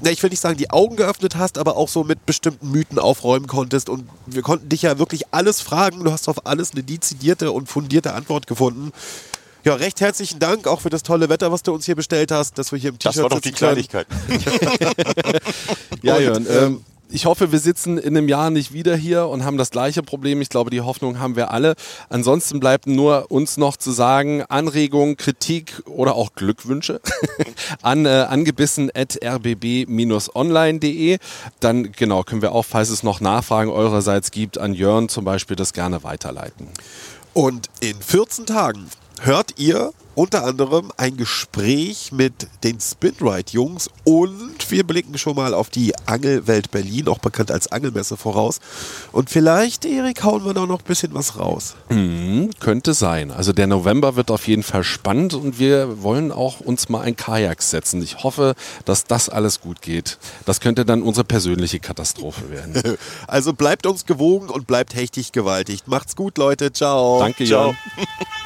na, 0.00 0.10
ich 0.10 0.22
will 0.22 0.30
nicht 0.30 0.40
sagen, 0.40 0.56
die 0.56 0.70
Augen 0.70 0.96
geöffnet 0.96 1.36
hast, 1.36 1.58
aber 1.58 1.76
auch 1.76 1.88
so 1.88 2.04
mit 2.04 2.24
bestimmten 2.26 2.70
Mythen 2.70 2.98
aufräumen 2.98 3.46
konntest. 3.46 3.88
Und 3.88 4.08
wir 4.26 4.42
konnten 4.42 4.68
dich 4.68 4.82
ja 4.82 4.98
wirklich 4.98 5.24
alles 5.32 5.60
fragen. 5.60 6.04
Du 6.04 6.12
hast 6.12 6.28
auf 6.28 6.46
alles 6.46 6.72
eine 6.72 6.82
dezidierte 6.82 7.52
und 7.52 7.68
fundierte 7.68 8.14
Antwort 8.14 8.46
gefunden. 8.46 8.92
Ja, 9.64 9.74
recht 9.74 10.00
herzlichen 10.00 10.38
Dank 10.38 10.68
auch 10.68 10.80
für 10.80 10.90
das 10.90 11.02
tolle 11.02 11.28
Wetter, 11.28 11.50
was 11.50 11.64
du 11.64 11.74
uns 11.74 11.86
hier 11.86 11.96
bestellt 11.96 12.30
hast, 12.30 12.56
dass 12.56 12.70
wir 12.70 12.78
hier 12.78 12.90
im 12.90 13.00
T-Shirt 13.00 13.16
Das 13.16 13.22
war 13.22 13.30
doch 13.30 13.40
die 13.40 13.50
Kleinigkeit. 13.50 14.06
ja, 16.02 16.20
Jörn. 16.20 16.46
Ähm, 16.48 16.84
ich 17.08 17.26
hoffe, 17.26 17.52
wir 17.52 17.58
sitzen 17.58 17.98
in 17.98 18.16
einem 18.16 18.26
Jahr 18.28 18.48
nicht 18.50 18.72
wieder 18.72 18.96
hier 18.96 19.28
und 19.28 19.44
haben 19.44 19.58
das 19.58 19.70
gleiche 19.70 20.02
Problem. 20.02 20.40
Ich 20.40 20.48
glaube, 20.48 20.70
die 20.70 20.80
Hoffnung 20.80 21.18
haben 21.18 21.36
wir 21.36 21.50
alle. 21.50 21.74
Ansonsten 22.08 22.60
bleibt 22.60 22.86
nur 22.86 23.30
uns 23.30 23.56
noch 23.56 23.76
zu 23.76 23.90
sagen, 23.92 24.42
Anregungen, 24.42 25.16
Kritik 25.16 25.82
oder 25.86 26.14
auch 26.14 26.34
Glückwünsche 26.34 27.00
an 27.82 28.06
äh, 28.06 28.26
angebissen.rbb-online.de. 28.28 31.18
Dann 31.60 31.92
genau 31.92 32.22
können 32.22 32.42
wir 32.42 32.52
auch, 32.52 32.64
falls 32.64 32.90
es 32.90 33.02
noch 33.02 33.20
Nachfragen 33.20 33.70
eurerseits 33.70 34.30
gibt, 34.30 34.58
an 34.58 34.74
Jörn 34.74 35.08
zum 35.08 35.24
Beispiel 35.24 35.56
das 35.56 35.72
gerne 35.72 36.02
weiterleiten. 36.02 36.68
Und 37.34 37.68
in 37.80 38.00
14 38.00 38.46
Tagen 38.46 38.86
hört 39.22 39.58
ihr 39.58 39.92
unter 40.16 40.44
anderem 40.44 40.90
ein 40.96 41.18
Gespräch 41.18 42.10
mit 42.10 42.48
den 42.64 42.80
Spinride-Jungs 42.80 43.90
und 44.04 44.70
wir 44.70 44.82
blicken 44.84 45.18
schon 45.18 45.36
mal 45.36 45.52
auf 45.52 45.68
die 45.68 45.92
Angelwelt 46.06 46.70
Berlin, 46.70 47.06
auch 47.08 47.18
bekannt 47.18 47.50
als 47.50 47.70
Angelmesse, 47.70 48.16
voraus. 48.16 48.60
Und 49.12 49.28
vielleicht, 49.28 49.84
Erik, 49.84 50.24
hauen 50.24 50.46
wir 50.46 50.54
da 50.54 50.64
noch 50.64 50.78
ein 50.78 50.86
bisschen 50.86 51.12
was 51.12 51.38
raus. 51.38 51.76
Mhm, 51.90 52.50
könnte 52.60 52.94
sein. 52.94 53.30
Also 53.30 53.52
der 53.52 53.66
November 53.66 54.16
wird 54.16 54.30
auf 54.30 54.48
jeden 54.48 54.62
Fall 54.62 54.84
spannend 54.84 55.34
und 55.34 55.58
wir 55.58 56.02
wollen 56.02 56.32
auch 56.32 56.60
uns 56.60 56.88
mal 56.88 57.02
ein 57.02 57.14
Kajak 57.14 57.60
setzen. 57.60 58.02
Ich 58.02 58.24
hoffe, 58.24 58.54
dass 58.86 59.04
das 59.04 59.28
alles 59.28 59.60
gut 59.60 59.82
geht. 59.82 60.16
Das 60.46 60.60
könnte 60.60 60.86
dann 60.86 61.02
unsere 61.02 61.24
persönliche 61.24 61.78
Katastrophe 61.78 62.50
werden. 62.50 62.96
Also 63.26 63.52
bleibt 63.52 63.86
uns 63.86 64.06
gewogen 64.06 64.48
und 64.48 64.66
bleibt 64.66 64.94
hechtig 64.94 65.32
gewaltig. 65.32 65.82
Macht's 65.86 66.16
gut, 66.16 66.38
Leute. 66.38 66.72
Ciao. 66.72 67.18
Danke, 67.18 67.44
Ciao. 67.44 67.74
Jan. 67.96 68.06